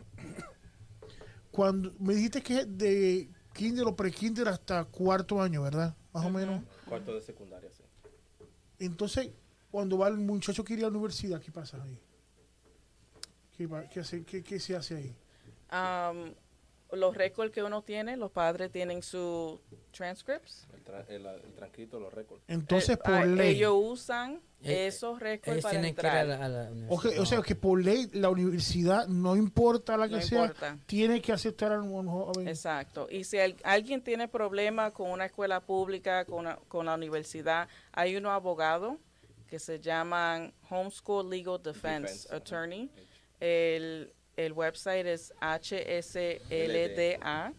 Cuando 1.51 1.93
me 1.99 2.15
dijiste 2.15 2.43
que 2.43 2.65
de 2.65 3.29
kinder 3.55 3.87
o 3.87 3.95
pre-kinder 3.97 4.49
hasta 4.49 4.85
cuarto 4.85 5.41
año, 5.41 5.63
¿verdad? 5.63 5.95
Más 6.13 6.25
o 6.25 6.31
menos. 6.31 6.63
Cuarto 6.89 7.15
de 7.15 7.21
secundaria, 7.21 7.71
sí. 7.71 7.83
Entonces, 8.79 9.31
cuando 9.71 9.99
va 9.99 10.09
el 10.09 10.17
muchacho 10.19 10.65
que 10.65 10.75
ir 10.75 10.81
a 10.81 10.83
la 10.83 10.89
universidad, 10.89 11.41
¿qué 11.41 11.51
pasa 11.53 11.83
ahí? 11.83 11.99
¿Qué, 13.57 13.69
qué 13.93 14.01
hace- 14.01 14.25
qué- 14.25 14.43
qué 14.43 14.59
se 14.61 14.75
hace 14.77 14.97
ahí? 14.97 15.15
Am, 15.69 16.35
los 16.93 17.17
récords 17.17 17.51
que 17.53 17.63
uno 17.63 17.83
tiene, 17.83 18.17
los 18.17 18.31
padres 18.31 18.71
tienen 18.71 19.03
sus 19.03 19.59
transcripts. 19.93 20.67
El, 20.75 20.85
tra- 20.85 21.05
el, 21.09 21.25
el 21.27 21.55
transcrito, 21.55 21.99
los 21.99 22.13
récords. 22.13 22.43
Entonces, 22.49 22.91
Eh, 22.97 23.01
por 23.03 23.15
ah, 23.15 23.25
ley. 23.27 23.57
Ellos 23.57 23.75
usan 23.79 24.41
Eh, 24.63 24.87
esos 24.89 25.19
récords 25.19 25.55
Ellos 25.59 25.63
para 25.65 25.79
ir 25.81 25.85
a 25.85 25.89
entrar. 25.89 26.27
la, 26.27 26.45
a 26.45 26.49
la 26.49 26.63
Ok, 26.65 26.73
universidad. 26.73 27.19
o 27.21 27.27
sea, 27.27 27.43
que 27.43 27.55
por 27.57 27.83
ley 27.83 28.09
la 28.13 28.29
universidad, 28.31 29.07
no 29.09 29.37
importa 29.37 29.97
la 29.97 30.07
que 30.09 30.17
No 30.17 30.23
sea, 30.23 30.43
importa. 30.43 30.79
tiene 30.87 31.21
que 31.23 31.33
aceptar 31.33 31.73
a 31.73 31.81
un 31.83 32.07
joven. 32.09 32.47
Exacto. 32.47 33.09
Y 33.11 33.25
si 33.25 33.39
al- 33.39 33.57
alguien 33.65 34.03
tiene 34.05 34.29
problemas 34.29 34.93
con 34.93 35.11
una 35.11 35.25
escuela 35.27 35.61
pública, 35.61 36.25
con, 36.27 36.41
una- 36.41 36.57
con 36.69 36.87
la 36.87 36.95
universidad, 36.95 37.69
hay 37.93 38.17
unos 38.17 38.33
abogados 38.33 38.99
que 39.49 39.59
se 39.59 39.81
llaman 39.81 40.53
Homeschool 40.71 41.29
Legal 41.29 41.61
Defense, 41.63 42.13
Defense, 42.15 42.29
ajá. 42.29 42.37
El, 43.47 44.13
el 44.37 44.53
website 44.53 45.07
es 45.07 45.33
HSLDA. 45.41 47.53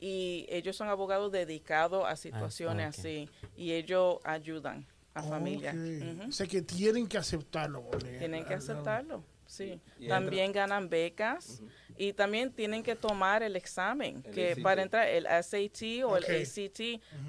Y 0.00 0.46
ellos 0.48 0.76
son 0.76 0.88
abogados 0.88 1.32
dedicados 1.32 2.04
a 2.06 2.14
situaciones 2.14 2.94
ok. 2.94 2.98
así. 3.00 3.28
Y 3.56 3.72
ellos 3.72 4.18
ayudan 4.22 4.86
a 5.14 5.22
familias. 5.22 5.74
Ok. 5.74 6.18
Ujú. 6.20 6.28
O 6.28 6.32
sea, 6.32 6.46
que 6.46 6.62
tienen 6.62 7.08
que 7.08 7.18
aceptarlo. 7.18 7.82
Tienen 8.18 8.44
que 8.44 8.54
Ah, 8.54 8.58
aceptarlo, 8.58 9.24
sí. 9.46 9.80
Y 9.98 10.06
también 10.06 10.52
ganan 10.52 10.88
becas 10.88 11.60
y 11.96 12.12
también 12.12 12.52
tienen 12.52 12.84
que 12.84 12.94
tomar 12.94 13.42
el 13.42 13.56
examen, 13.56 14.22
El 14.24 14.32
que 14.34 14.52
ACT. 14.52 14.62
para 14.62 14.82
entrar 14.82 15.08
el 15.08 15.26
SAT 15.26 16.04
o 16.04 16.10
Ok. 16.16 16.22
el 16.28 16.42
ACT 16.42 16.80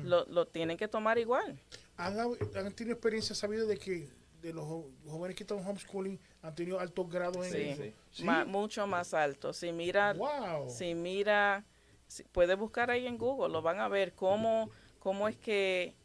lo, 0.04 0.26
lo 0.26 0.46
tienen 0.46 0.78
que 0.78 0.88
tomar 0.88 1.18
igual. 1.18 1.58
¿Han, 1.98 2.20
han 2.20 2.72
tenido 2.74 2.94
experiencia 2.94 3.34
sabido 3.36 3.66
de 3.66 3.78
que 3.78 4.08
de 4.44 4.54
los 4.54 4.66
jóvenes 5.08 5.36
que 5.36 5.44
están 5.44 5.58
homeschooling 5.66 6.20
han 6.42 6.56
tenido 6.56 6.80
altos 6.80 7.10
grados 7.10 7.46
en 7.48 7.52
Sí. 7.52 7.62
eso? 7.84 7.84
sí. 8.12 8.24
Ma- 8.24 8.46
mucho 8.46 8.88
más 8.88 9.14
alto. 9.14 9.52
Si 9.54 9.72
mira, 9.72 10.14
Wow. 10.14 10.70
si 10.70 10.96
mira, 10.96 11.66
si- 12.08 12.24
puede 12.24 12.56
buscar 12.56 12.90
ahí 12.92 13.08
en 13.08 13.18
Google, 13.18 13.52
lo 13.52 13.62
van 13.62 13.80
a 13.80 13.88
ver 13.88 14.14
cómo, 14.14 14.70
cómo 15.00 15.28
es 15.28 15.38
que 15.38 15.96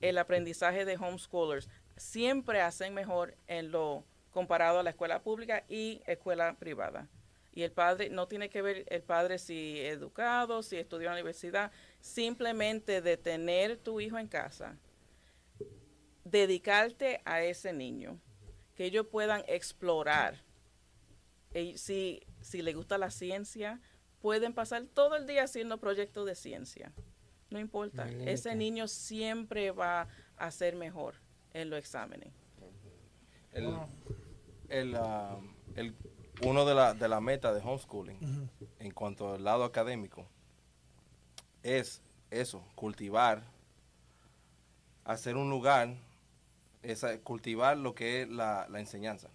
el 0.00 0.18
aprendizaje 0.18 0.84
de 0.84 0.96
homeschoolers 0.96 1.68
siempre 1.96 2.60
hacen 2.60 2.92
mejor 2.92 3.36
en 3.46 3.70
lo 3.70 4.04
comparado 4.32 4.80
a 4.80 4.82
la 4.82 4.90
escuela 4.90 5.22
pública 5.22 5.64
y 5.68 6.02
escuela 6.06 6.56
privada. 6.58 7.08
Y 7.52 7.62
el 7.62 7.70
padre 7.70 8.10
no 8.10 8.26
tiene 8.26 8.50
que 8.50 8.62
ver 8.62 8.84
el 8.88 9.02
padre 9.02 9.38
si 9.38 9.78
educado, 9.80 10.64
si 10.64 10.76
estudió 10.76 11.02
en 11.06 11.10
la 11.14 11.20
universidad, 11.20 11.70
simplemente 12.00 13.00
de 13.00 13.16
tener 13.16 13.76
tu 13.76 14.00
hijo 14.00 14.18
en 14.18 14.26
casa, 14.26 14.76
dedicarte 16.24 17.20
a 17.24 17.42
ese 17.42 17.72
niño, 17.72 18.18
que 18.74 18.84
ellos 18.86 19.06
puedan 19.06 19.42
explorar 19.46 20.42
eh, 21.52 21.74
si, 21.78 22.20
si 22.40 22.62
le 22.62 22.72
gusta 22.74 22.98
la 22.98 23.10
ciencia, 23.10 23.80
pueden 24.20 24.52
pasar 24.54 24.84
todo 24.92 25.16
el 25.16 25.26
día 25.26 25.44
haciendo 25.44 25.78
proyectos 25.78 26.26
de 26.26 26.34
ciencia. 26.34 26.92
No 27.50 27.60
importa. 27.60 28.08
Ese 28.26 28.54
niño 28.56 28.88
siempre 28.88 29.70
va 29.70 30.08
a 30.36 30.50
ser 30.50 30.74
mejor 30.74 31.14
en 31.52 31.70
los 31.70 31.78
exámenes. 31.78 32.32
El, 33.52 33.76
el, 34.68 34.96
ah, 34.96 35.38
el- 35.76 35.94
uno 36.42 36.64
de 36.64 36.74
la, 36.74 36.94
de 36.94 37.06
la 37.06 37.20
metas 37.20 37.54
de 37.54 37.60
homeschooling 37.60 38.50
en 38.80 38.90
cuanto 38.90 39.34
al 39.34 39.44
lado 39.44 39.62
académico 39.62 40.26
es 41.62 42.02
eso, 42.32 42.66
cultivar, 42.74 43.44
hacer 45.04 45.36
un 45.36 45.48
lugar, 45.50 45.94
esa, 46.84 47.18
cultivar 47.20 47.76
lo 47.76 47.94
que 47.94 48.22
es 48.22 48.28
la, 48.28 48.66
la 48.68 48.80
enseñanza 48.80 49.30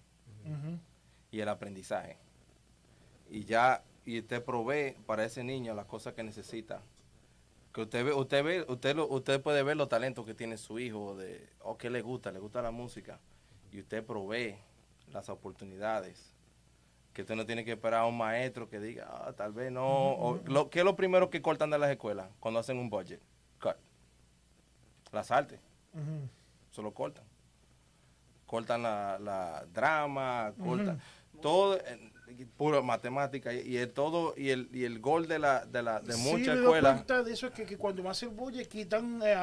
y 1.31 1.41
el 1.41 1.49
aprendizaje. 1.49 2.17
Y 3.29 3.45
ya, 3.45 3.83
y 4.05 4.19
usted 4.19 4.43
provee 4.43 4.95
para 5.05 5.25
ese 5.25 5.43
niño 5.43 5.73
las 5.73 5.85
cosas 5.85 6.13
que 6.13 6.23
necesita. 6.23 6.81
Que 7.73 7.81
usted 7.81 8.05
ve, 8.05 8.13
usted 8.13 8.43
ve, 8.43 8.65
usted 8.67 8.95
lo, 8.95 9.07
usted 9.07 9.41
puede 9.41 9.61
ver 9.61 9.77
los 9.77 9.89
talentos 9.89 10.25
que 10.25 10.33
tiene 10.33 10.57
su 10.57 10.79
hijo, 10.79 11.15
de, 11.15 11.47
o 11.59 11.77
qué 11.77 11.89
le 11.89 12.01
gusta, 12.01 12.31
le 12.31 12.39
gusta 12.39 12.61
la 12.61 12.71
música, 12.71 13.19
y 13.71 13.79
usted 13.79 14.03
provee 14.03 14.55
las 15.11 15.29
oportunidades. 15.29 16.33
Que 17.13 17.21
usted 17.21 17.35
no 17.35 17.45
tiene 17.45 17.65
que 17.65 17.73
esperar 17.73 18.01
a 18.01 18.05
un 18.05 18.17
maestro 18.17 18.69
que 18.69 18.79
diga, 18.79 19.07
ah, 19.09 19.33
tal 19.33 19.51
vez 19.51 19.71
no. 19.71 19.85
o, 19.85 20.41
lo, 20.45 20.69
¿Qué 20.69 20.79
es 20.79 20.85
lo 20.85 20.95
primero 20.95 21.29
que 21.29 21.41
cortan 21.41 21.69
de 21.69 21.77
las 21.77 21.91
escuelas 21.91 22.29
cuando 22.39 22.59
hacen 22.59 22.77
un 22.77 22.89
budget? 22.89 23.21
Cut. 23.59 23.75
Las 25.11 25.29
artes 25.31 25.59
se 26.71 26.81
lo 26.81 26.93
cortan. 26.93 27.25
Cortan 28.49 28.81
la, 28.81 29.19
la 29.19 29.63
drama, 29.71 30.51
cortan 30.57 30.99
todo, 31.39 31.77
pura 32.57 32.81
matemática 32.81 33.53
y, 33.53 33.77
el 33.77 33.91
todo 33.91 34.33
y 34.35 34.49
el 34.49 34.69
y 34.73 34.85
el 34.85 34.99
gol 34.99 35.27
de 35.27 35.37
la 35.37 35.67
de 35.67 35.83
la 35.83 35.99
de 35.99 36.13
Sí, 36.13 36.19
muchas 36.31 36.57
escuelas 36.57 37.05
de 37.05 37.31
eso 37.31 37.51
que, 37.51 37.63
que 37.63 37.77
cuando 37.77 38.01
más 38.01 38.23
el 38.23 38.29
bulle 38.29 38.67
quitan 38.67 39.21
eh, 39.23 39.35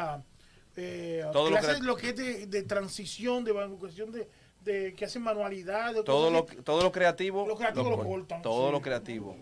eh, 0.75 1.25
Todo 1.33 1.51
lo 1.51 1.57
que- 1.61 1.79
lo 1.83 1.97
que 1.97 2.09
es 2.09 2.17
de, 2.17 2.47
de 2.49 2.63
transición, 2.65 3.45
de 3.45 3.53
cuestión 3.79 4.11
de, 4.11 4.29
de 4.65 4.93
que 4.95 5.05
hacen 5.05 5.23
manualidades. 5.23 6.03
todo 6.03 6.29
lo 6.33 6.45
todo 6.45 6.83
lo 6.83 6.91
creativo 6.91 7.47
Lo 7.47 7.57
creativo 7.57 7.89
lo 7.91 7.97
cortan. 7.99 8.11
cortan, 8.13 8.43
todo 8.43 8.67
sí. 8.67 8.73
lo 8.73 8.81
creativo 8.83 9.37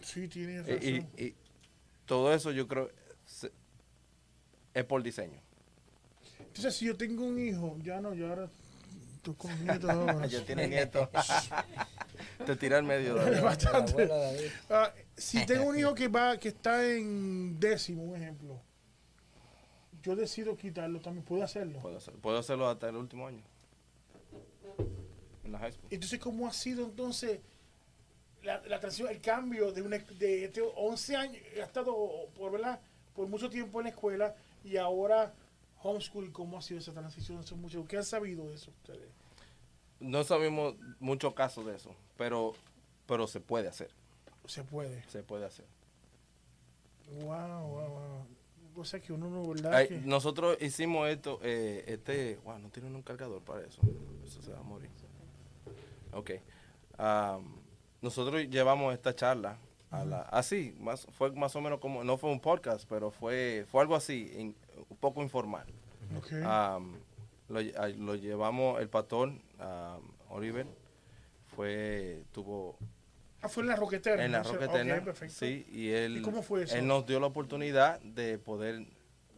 Sí, 0.00 0.26
tienes 0.26 0.66
y, 0.66 0.72
razón. 0.98 1.08
y- 1.16 1.22
y 1.24 1.34
todo 2.04 2.34
eso 2.34 2.50
yo 2.50 2.66
creo 2.66 2.90
se- 3.26 3.52
es 4.74 4.84
por 4.84 5.04
diseño 5.04 5.40
Entonces, 6.40 6.74
si 6.74 6.86
yo 6.86 6.96
tengo 6.96 7.24
un 7.24 7.38
hijo, 7.38 7.76
ya 7.84 8.00
no, 8.00 8.12
yo 8.14 8.28
ahora 8.28 8.48
estoy 9.18 9.34
con 9.34 9.64
nietos 9.64 9.90
ahora. 9.90 10.28
tiene 10.46 10.68
nieto 10.68 11.10
te 12.46 12.56
tira 12.56 12.78
al 12.78 12.84
medio 12.84 13.14
David. 13.14 13.36
El 13.38 13.44
Bastante. 13.44 13.92
abuelo 13.92 14.16
David. 14.18 14.46
Ah, 14.70 14.92
si 15.16 15.44
tengo 15.46 15.64
un 15.66 15.78
hijo 15.78 15.94
que 15.94 16.08
va, 16.08 16.36
que 16.38 16.48
está 16.48 16.84
en 16.86 17.58
décimo, 17.60 18.02
un 18.04 18.16
ejemplo, 18.16 18.60
yo 20.02 20.16
decido 20.16 20.56
quitarlo, 20.56 21.00
también 21.00 21.24
puedo 21.24 21.42
hacerlo. 21.44 21.80
puedo, 21.80 21.98
hacer- 21.98 22.14
puedo 22.14 22.38
hacerlo 22.38 22.68
hasta 22.68 22.88
el 22.88 22.96
último 22.96 23.26
año 23.26 23.42
en 25.44 25.52
la 25.52 25.58
high 25.58 25.72
school 25.72 25.88
Entonces, 25.90 26.18
¿cómo 26.18 26.46
ha 26.46 26.52
sido 26.52 26.84
entonces 26.84 27.40
la, 28.42 28.60
la 28.66 28.78
transición, 28.80 29.10
el 29.10 29.20
cambio 29.20 29.72
de, 29.72 29.82
una, 29.82 29.98
de 29.98 30.44
este 30.44 30.62
11 30.62 31.16
años, 31.16 31.42
ha 31.60 31.64
estado 31.64 31.94
por, 32.36 32.52
¿verdad? 32.52 32.80
por 33.14 33.26
mucho 33.26 33.50
tiempo 33.50 33.80
en 33.80 33.84
la 33.84 33.90
escuela 33.90 34.34
y 34.64 34.76
ahora 34.76 35.34
homeschool, 35.82 36.32
¿cómo 36.32 36.58
ha 36.58 36.62
sido 36.62 36.80
esa 36.80 36.92
transición? 36.92 37.38
Eso 37.40 37.54
es 37.54 37.60
mucho. 37.60 37.86
¿Qué 37.86 37.96
han 37.98 38.04
sabido 38.04 38.48
de 38.48 38.54
eso 38.54 38.70
ustedes? 38.70 39.08
no 40.00 40.22
sabemos 40.22 40.76
muchos 41.00 41.34
casos 41.34 41.66
de 41.66 41.74
eso 41.74 41.92
pero 42.16 42.52
pero 43.04 43.26
se 43.26 43.40
puede 43.40 43.66
hacer 43.66 43.90
Se 44.46 44.62
puede. 44.62 45.02
se 45.08 45.24
puede 45.24 45.44
hacer 45.44 45.64
Wow, 47.22 47.66
wow, 47.68 47.88
wow. 47.88 48.26
Cosa 48.74 49.00
que 49.00 49.12
uno 49.12 49.28
no, 49.28 49.42
¿verdad? 49.48 49.72
Ay, 49.74 49.88
que- 49.88 50.00
nosotros 50.02 50.56
hicimos 50.60 51.08
esto, 51.08 51.40
eh, 51.42 51.82
este, 51.88 52.36
wow, 52.44 52.58
no 52.60 52.68
tienen 52.68 52.94
un 52.94 53.02
cargador 53.02 53.42
para 53.42 53.62
eso, 53.66 53.80
eso 54.24 54.40
se 54.40 54.52
va 54.52 54.60
a 54.60 54.62
morir. 54.62 54.88
Ok, 56.12 56.30
Am, 56.96 57.56
nosotros 58.00 58.40
llevamos 58.48 58.94
esta 58.94 59.14
charla 59.16 59.58
a 59.90 60.04
la, 60.04 60.20
así, 60.22 60.76
más, 60.78 61.06
fue 61.12 61.32
más 61.32 61.56
o 61.56 61.60
menos 61.60 61.80
como, 61.80 62.04
no 62.04 62.18
fue 62.18 62.30
un 62.30 62.38
podcast, 62.40 62.84
pero 62.88 63.10
fue, 63.10 63.66
fue 63.68 63.80
algo 63.82 63.96
así, 63.96 64.30
in- 64.36 64.56
un 64.88 64.96
poco 64.96 65.22
informal. 65.22 65.66
Lo, 66.10 66.22
ah, 66.44 67.88
lo 67.96 68.14
llevamos, 68.14 68.80
el 68.80 68.88
pastor, 68.88 69.32
am, 69.58 70.02
Oliver, 70.28 70.66
fue, 71.46 72.22
tuvo 72.32 72.76
ah, 73.40 73.48
fue 73.48 73.62
en 73.62 73.68
la 73.70 73.76
roquetera. 73.76 74.24
en 74.24 74.32
la 74.32 74.38
¿no? 74.38 74.44
O 74.44 74.50
sea, 74.50 74.52
Roca 74.60 74.66
ok, 74.66 74.74
Eterna, 74.74 75.04
perfecto. 75.04 75.34
sí, 75.34 75.66
y 75.70 75.88
él, 75.90 76.18
¿Y 76.18 76.22
cómo 76.22 76.42
fue 76.42 76.64
eso? 76.64 76.76
él 76.76 76.86
nos 76.86 77.06
dio 77.06 77.20
la 77.20 77.26
oportunidad 77.26 78.00
de 78.00 78.38
poder 78.38 78.86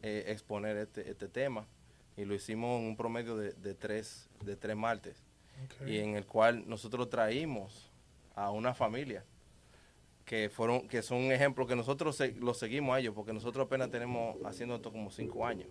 eh, 0.02 0.24
exponer 0.28 0.76
este, 0.76 1.08
este 1.08 1.28
tema 1.28 1.66
y 2.16 2.24
lo 2.24 2.34
hicimos 2.34 2.80
en 2.80 2.88
un 2.88 2.96
promedio 2.96 3.36
de, 3.36 3.52
de 3.52 3.74
tres, 3.74 4.28
de 4.44 4.56
tres 4.56 4.76
martes 4.76 5.22
y 5.86 5.98
en 5.98 6.16
el 6.16 6.26
cual 6.26 6.68
nosotros 6.68 7.10
traímos 7.10 7.90
a 8.34 8.50
una 8.50 8.74
familia 8.74 9.24
que 10.30 10.48
fueron 10.48 10.86
que 10.86 11.02
son 11.02 11.18
un 11.18 11.32
ejemplo 11.32 11.66
que 11.66 11.74
nosotros 11.74 12.14
se- 12.14 12.34
lo 12.36 12.54
seguimos 12.54 12.94
a 12.94 13.00
ellos 13.00 13.12
porque 13.16 13.32
nosotros 13.32 13.66
apenas 13.66 13.90
tenemos 13.90 14.36
haciendo 14.44 14.76
esto 14.76 14.92
como 14.92 15.10
cinco 15.10 15.44
años 15.44 15.66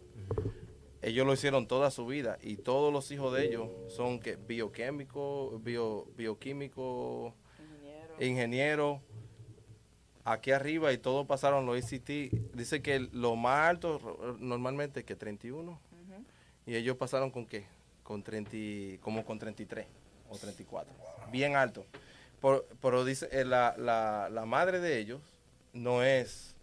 ellos 1.01 1.25
lo 1.25 1.31
hicieron 1.31 1.65
toda 1.65 1.89
su 1.91 2.05
vida 2.05 2.37
y 2.41 2.57
todos 2.57 2.91
los 2.91 3.09
hijos 3.11 3.33
de 3.33 3.45
ellos 3.45 3.69
son 3.87 4.19
que 4.19 4.35
bioquímicos 4.35 5.63
bio, 5.63 6.07
bioquímicos 6.17 7.33
Ingeniero. 7.57 8.25
ingeniero 8.25 9.01
aquí 10.25 10.51
arriba 10.51 10.91
y 10.91 10.97
todos 10.97 11.25
pasaron 11.25 11.65
los 11.65 11.77
ICT. 11.79 12.29
Dice 12.53 12.81
que 12.81 12.99
lo 12.99 13.37
más 13.37 13.69
alto 13.69 14.35
normalmente 14.39 15.05
que 15.05 15.15
31 15.15 15.71
Ujú. 15.71 15.79
y 16.65 16.75
ellos 16.75 16.97
pasaron 16.97 17.31
con 17.31 17.45
qué? 17.45 17.65
Con 18.03 18.21
30, 18.23 18.57
y- 18.57 18.97
como 19.01 19.23
con 19.23 19.39
33 19.39 19.87
o 20.29 20.37
34. 20.37 20.93
Bien 21.31 21.55
alto. 21.55 21.85
Por- 22.39 22.67
pero 22.81 23.03
dice 23.05 23.27
eh, 23.31 23.43
la, 23.45 23.75
la, 23.77 24.29
la 24.31 24.45
madre 24.45 24.79
de 24.79 24.97
ellos 24.99 25.21
no 25.73 26.03
es 26.03 26.55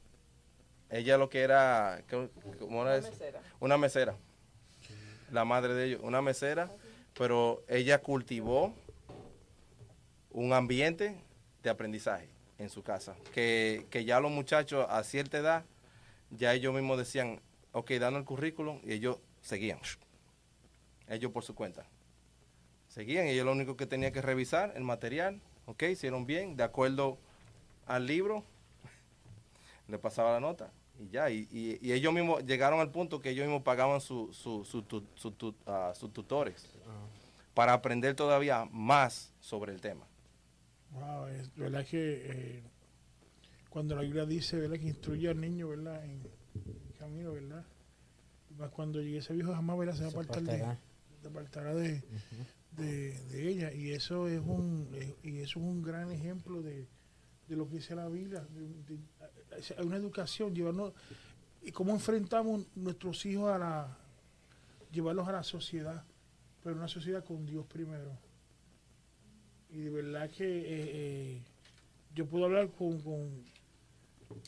ella 0.91 1.19
lo 1.19 1.29
que 1.29 1.41
era 1.43 2.03
¿cómo- 2.11 2.29
era 2.87 2.97
Una 2.99 3.01
mesera. 3.11 3.41
una 3.61 3.77
mesera. 3.79 4.17
La 5.33 5.45
madre 5.45 5.75
de 5.75 5.85
ellos, 5.87 6.01
una 6.05 6.23
mesera, 6.23 6.71
pero 7.19 7.65
ella 7.69 8.01
cultivó 8.01 8.73
un 10.31 10.53
ambiente 10.53 11.17
de 11.63 11.71
aprendizaje 11.71 12.29
en 12.59 12.71
su 12.71 12.83
casa. 12.83 13.17
Que, 13.35 13.87
que 13.91 14.05
ya 14.05 14.21
los 14.21 14.31
muchachos 14.31 14.87
a 14.89 15.03
cierta 15.03 15.39
edad, 15.39 15.65
ya 16.31 16.55
ellos 16.55 16.73
mismos 16.73 16.99
decían, 16.99 17.41
ok, 17.73 17.91
dando 17.93 18.19
el 18.21 18.25
currículum, 18.25 18.81
y 18.85 18.93
ellos 18.93 19.19
seguían. 19.43 19.81
Ellos 21.09 21.33
por 21.33 21.43
su 21.43 21.55
cuenta. 21.55 21.85
Seguían 22.89 23.27
y 23.27 23.31
ellos 23.31 23.45
lo 23.47 23.53
único 23.53 23.77
que 23.77 23.87
tenían 23.87 24.13
que 24.13 24.23
revisar, 24.23 24.73
el 24.77 24.85
material, 24.85 25.41
ok, 25.67 25.83
hicieron 25.91 26.27
bien, 26.27 26.57
de 26.57 26.63
acuerdo 26.65 27.19
al 27.87 28.07
libro, 28.07 28.45
le 29.89 29.99
pasaba 29.99 30.33
la 30.33 30.41
nota 30.41 30.71
y 30.99 31.09
ya. 31.11 31.31
Y, 31.31 31.47
y- 31.51 31.79
y 31.81 31.93
ellos 31.93 32.13
mismos 32.13 32.45
llegaron 32.45 32.81
al 32.81 32.91
punto 32.91 33.21
que 33.21 33.31
ellos 33.31 33.47
mismos 33.47 33.63
pagaban 33.63 34.01
su, 34.01 34.33
su, 34.33 34.65
su, 34.65 34.83
tu- 34.83 35.05
su 35.15 35.31
tu- 35.33 35.55
ah, 35.67 35.93
sus 35.95 36.13
tutores 36.13 36.69
para 37.55 37.73
aprender 37.73 38.15
todavía 38.15 38.67
más 38.71 39.33
sobre 39.41 39.73
el 39.73 39.81
tema. 39.81 40.07
Wow, 40.93 41.27
es 41.29 41.55
verdad 41.57 41.85
que 41.87 42.23
eh, 42.25 42.63
cuando 43.71 43.95
la 43.97 44.03
Biblia 44.03 44.25
dice 44.27 44.57
¿verdad? 44.59 44.77
que 44.79 44.87
instruye 44.87 45.29
al 45.29 45.41
niño 45.41 45.69
¿verdad? 45.69 46.05
en 46.05 46.23
el 46.55 46.95
camino, 46.99 47.33
¿verdad? 47.33 47.65
Más 48.59 48.71
cuando 48.71 49.01
llegue 49.01 49.19
ese 49.19 49.33
viejo 49.35 49.53
jamás 49.53 49.77
¿verdad? 49.79 49.95
se 49.95 50.03
va 50.03 50.09
a 50.09 50.11
Se 50.11 50.17
apartar 50.17 50.43
de, 50.45 50.53
apartará. 50.63 50.79
se 51.23 51.29
apartará 51.29 51.75
de, 52.77 53.19
de, 53.29 53.49
ella. 53.49 53.73
Y 53.73 53.93
eso 53.93 54.29
es 54.29 54.41
un 54.41 54.89
eh, 54.95 55.15
y 55.23 55.39
eso 55.39 55.61
es 55.61 55.67
un 55.67 55.83
gran 55.83 56.11
ejemplo 56.11 56.63
de, 56.63 56.87
de 57.49 57.57
lo 57.57 57.69
que 57.69 57.77
dice 57.77 57.95
la 57.95 58.09
Biblia. 58.09 58.47
hay 59.79 59.87
una 59.87 59.97
educación, 59.97 60.55
llevarnos 60.55 60.93
y 61.63 61.73
cómo 61.73 61.93
enfrentamos 61.93 62.67
nuestros 62.75 63.25
hijos 63.27 63.51
a 63.51 63.59
la 63.59 63.99
llevarlos 64.93 65.29
a 65.29 65.33
la 65.33 65.43
sociedad, 65.43 66.05
pero 66.63 66.77
una 66.77 66.89
sociedad 66.89 67.25
con 67.25 67.45
Dios 67.45 67.67
primero. 67.67 68.19
Y 69.71 69.79
de 69.79 69.91
verdad 69.91 70.31
que 70.31 70.45
eh, 70.45 70.65
eh, 70.69 71.43
yo 72.15 72.27
puedo 72.27 72.45
hablar 72.47 72.71
con, 72.71 73.01
con 73.01 73.45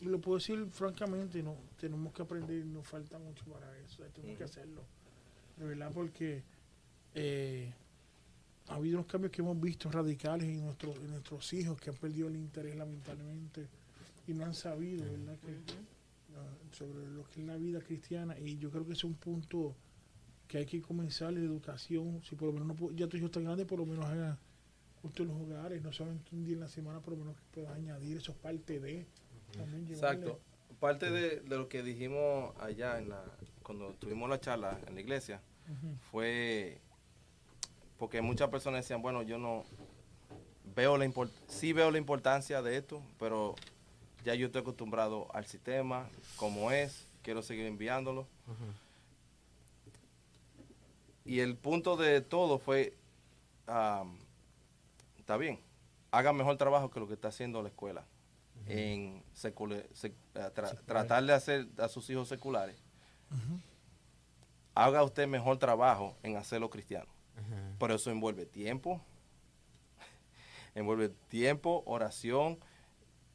y 0.01 0.07
lo 0.07 0.21
puedo 0.21 0.39
decir 0.39 0.67
francamente, 0.71 1.43
no 1.43 1.57
tenemos 1.79 2.13
que 2.13 2.23
aprender, 2.23 2.65
nos 2.67 2.87
falta 2.87 3.19
mucho 3.19 3.45
para 3.47 3.77
eso, 3.79 4.03
tenemos 4.15 4.39
que 4.39 4.45
hacerlo. 4.45 4.83
De 5.57 5.65
verdad 5.65 5.91
porque 5.93 6.43
eh, 7.15 7.73
ha 8.71 8.75
habido 8.75 8.99
unos 8.99 9.07
cambios 9.11 9.33
que 9.33 9.41
hemos 9.43 9.61
visto 9.61 9.91
radicales 9.91 10.47
en, 10.49 10.65
nuestros 10.65 10.97
en 10.97 11.11
nuestros 11.11 11.53
hijos 11.55 11.81
que 11.81 11.91
han 11.91 11.97
perdido 11.97 12.29
el 12.29 12.37
interés 12.37 12.77
lamentablemente 12.77 13.67
y 14.27 14.35
no 14.35 14.45
han 14.45 14.55
sabido, 14.55 15.05
¿verdad? 15.11 15.39
Que, 15.41 15.53
ah, 16.37 16.55
sobre 16.73 17.07
lo 17.09 17.25
que 17.31 17.41
es 17.41 17.47
la 17.47 17.57
vida 17.57 17.81
cristiana. 17.81 18.39
Y 18.39 18.59
yo 18.59 18.71
creo 18.71 18.85
que 18.85 18.93
ese 18.93 19.01
es 19.01 19.05
un 19.05 19.15
punto 19.15 19.75
que 20.47 20.59
hay 20.59 20.67
que 20.67 20.81
comenzar 20.83 21.33
la 21.33 21.41
educación, 21.41 22.23
si 22.23 22.35
por 22.37 22.47
lo 22.49 22.53
menos 22.53 22.69
no 22.69 22.75
puedo- 22.77 22.95
ya 22.95 23.07
tu 23.07 23.17
hijo 23.17 23.27
está 23.27 23.41
grande, 23.41 23.65
por 23.67 23.79
lo 23.79 23.87
menos 23.87 24.05
haga 24.07 24.39
culto 25.01 25.23
en 25.23 25.29
los 25.29 25.41
hogares, 25.41 25.83
no 25.83 25.93
solamente 25.93 26.35
un 26.35 26.45
día 26.45 26.55
en 26.55 26.61
la 26.61 26.69
semana, 26.69 27.01
por 27.01 27.13
lo 27.15 27.19
menos 27.21 27.37
que 27.37 27.43
puedas 27.53 27.75
añadir, 27.75 28.17
eso 28.19 28.33
es 28.33 28.39
parte 28.39 28.81
de. 28.81 29.07
También 29.57 29.87
llevarle- 29.87 29.95
Exacto. 30.27 30.41
Parte 30.81 31.11
de, 31.11 31.41
de 31.41 31.57
lo 31.57 31.69
que 31.69 31.83
dijimos 31.83 32.55
allá 32.61 32.99
en 32.99 33.09
la, 33.09 33.25
cuando 33.63 33.95
tuvimos 33.95 34.29
la 34.31 34.39
charla 34.41 34.79
en 34.87 34.95
la 34.95 35.01
iglesia 35.01 35.41
fue 36.11 36.81
porque 37.99 38.23
muchas 38.23 38.49
personas 38.49 38.83
decían, 38.85 39.03
bueno, 39.03 39.23
yo 39.23 39.39
no 39.39 39.65
veo 40.75 40.97
la 40.97 41.05
import 41.05 41.33
sí 41.49 41.73
veo 41.73 41.91
la 41.91 41.99
importancia 41.99 42.63
de 42.63 42.77
esto, 42.77 43.03
pero 43.19 43.55
ya 44.25 44.35
yo 44.35 44.47
estoy 44.47 44.61
acostumbrado 44.63 45.29
al 45.35 45.47
sistema, 45.47 46.09
como 46.37 46.71
es, 46.71 47.07
quiero 47.23 47.43
seguir 47.43 47.67
enviándolo. 47.67 48.27
Y 51.25 51.41
el 51.41 51.57
punto 51.57 51.97
de 51.97 52.21
todo 52.21 52.59
fue, 52.59 52.95
está 55.19 55.37
bien, 55.37 55.59
haga 56.11 56.33
mejor 56.33 56.57
trabajo 56.57 56.91
que 56.91 57.01
lo 57.01 57.07
que 57.07 57.15
está 57.15 57.29
haciendo 57.29 57.61
la 57.63 57.69
escuela 57.69 58.05
en 58.67 59.23
secula- 59.35 59.83
sec- 59.95 60.13
eh, 60.35 60.51
tra- 60.55 60.75
tratar 60.87 61.25
de 61.25 61.33
hacer 61.33 61.67
a 61.79 61.89
sus 61.89 62.09
hijos 62.11 62.29
seculares. 62.29 62.77
Haga 64.75 65.03
usted 65.03 65.27
mejor 65.27 65.59
trabajo 65.59 66.17
en 66.23 66.37
hacerlo 66.37 66.71
cristiano. 66.71 67.07
Pero 67.79 67.95
eso 67.95 68.11
envuelve 68.11 68.45
tiempo, 68.47 69.01
envuelve 70.75 71.11
tiempo, 71.29 71.83
oración, 71.87 72.59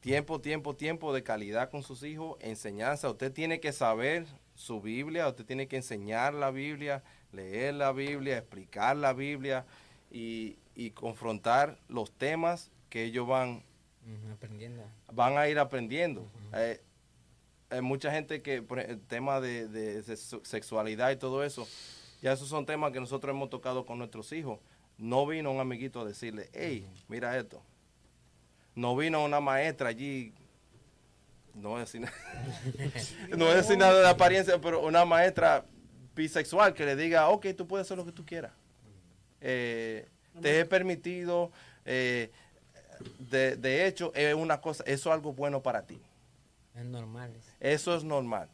tiempo, 0.00 0.40
tiempo, 0.40 0.74
tiempo 0.76 1.12
de 1.12 1.22
calidad 1.22 1.70
con 1.70 1.82
sus 1.82 2.02
hijos, 2.02 2.36
enseñanza. 2.40 3.10
Usted 3.10 3.32
tiene 3.32 3.60
que 3.60 3.72
saber 3.72 4.26
su 4.54 4.80
Biblia, 4.80 5.28
usted 5.28 5.44
tiene 5.44 5.66
que 5.66 5.76
enseñar 5.76 6.34
la 6.34 6.50
Biblia, 6.50 7.02
leer 7.32 7.74
la 7.74 7.92
Biblia, 7.92 8.38
explicar 8.38 8.96
la 8.96 9.12
Biblia 9.12 9.64
y, 10.10 10.58
y 10.74 10.90
confrontar 10.90 11.78
los 11.88 12.12
temas 12.12 12.70
que 12.88 13.04
ellos 13.04 13.26
van, 13.26 13.62
Aprendiendo. 14.32 14.84
van 15.12 15.38
a 15.38 15.48
ir 15.48 15.58
aprendiendo. 15.58 16.28
Eh, 16.54 16.80
hay 17.70 17.80
mucha 17.80 18.12
gente 18.12 18.42
que, 18.42 18.62
por 18.62 18.78
el 18.78 19.00
tema 19.00 19.40
de, 19.40 19.66
de 19.66 20.04
sexu- 20.04 20.44
sexualidad 20.44 21.10
y 21.10 21.16
todo 21.16 21.42
eso, 21.42 21.66
ya 22.24 22.32
esos 22.32 22.48
son 22.48 22.64
temas 22.64 22.90
que 22.90 23.00
nosotros 23.00 23.34
hemos 23.34 23.50
tocado 23.50 23.84
con 23.84 23.98
nuestros 23.98 24.32
hijos. 24.32 24.58
No 24.96 25.26
vino 25.26 25.52
un 25.52 25.60
amiguito 25.60 26.00
a 26.00 26.06
decirle, 26.06 26.48
hey, 26.54 26.88
mira 27.06 27.36
esto. 27.36 27.62
No 28.74 28.96
vino 28.96 29.22
una 29.22 29.40
maestra 29.40 29.90
allí, 29.90 30.32
no 31.54 31.68
voy 31.68 31.76
a 31.76 31.80
decir, 31.80 32.00
nada- 32.00 32.14
no 33.36 33.44
voy 33.44 33.52
a 33.52 33.56
decir 33.56 33.76
nada 33.76 34.00
de 34.00 34.08
apariencia, 34.08 34.58
pero 34.58 34.80
una 34.86 35.04
maestra 35.04 35.66
bisexual 36.16 36.72
que 36.72 36.86
le 36.86 36.96
diga, 36.96 37.28
ok, 37.28 37.48
tú 37.54 37.66
puedes 37.66 37.86
hacer 37.86 37.98
lo 37.98 38.06
que 38.06 38.12
tú 38.12 38.24
quieras. 38.24 38.52
Eh, 39.42 40.08
te 40.40 40.60
he 40.60 40.64
permitido, 40.64 41.52
eh, 41.84 42.30
de, 43.18 43.56
de 43.56 43.86
hecho, 43.86 44.12
es 44.14 44.34
una 44.34 44.62
cosa, 44.62 44.82
eso 44.86 45.10
es 45.10 45.14
algo 45.14 45.34
bueno 45.34 45.62
para 45.62 45.82
ti. 45.86 46.00
Es 46.74 46.86
normal. 46.86 47.34
Eso 47.60 47.94
es 47.94 48.02
normal. 48.02 48.48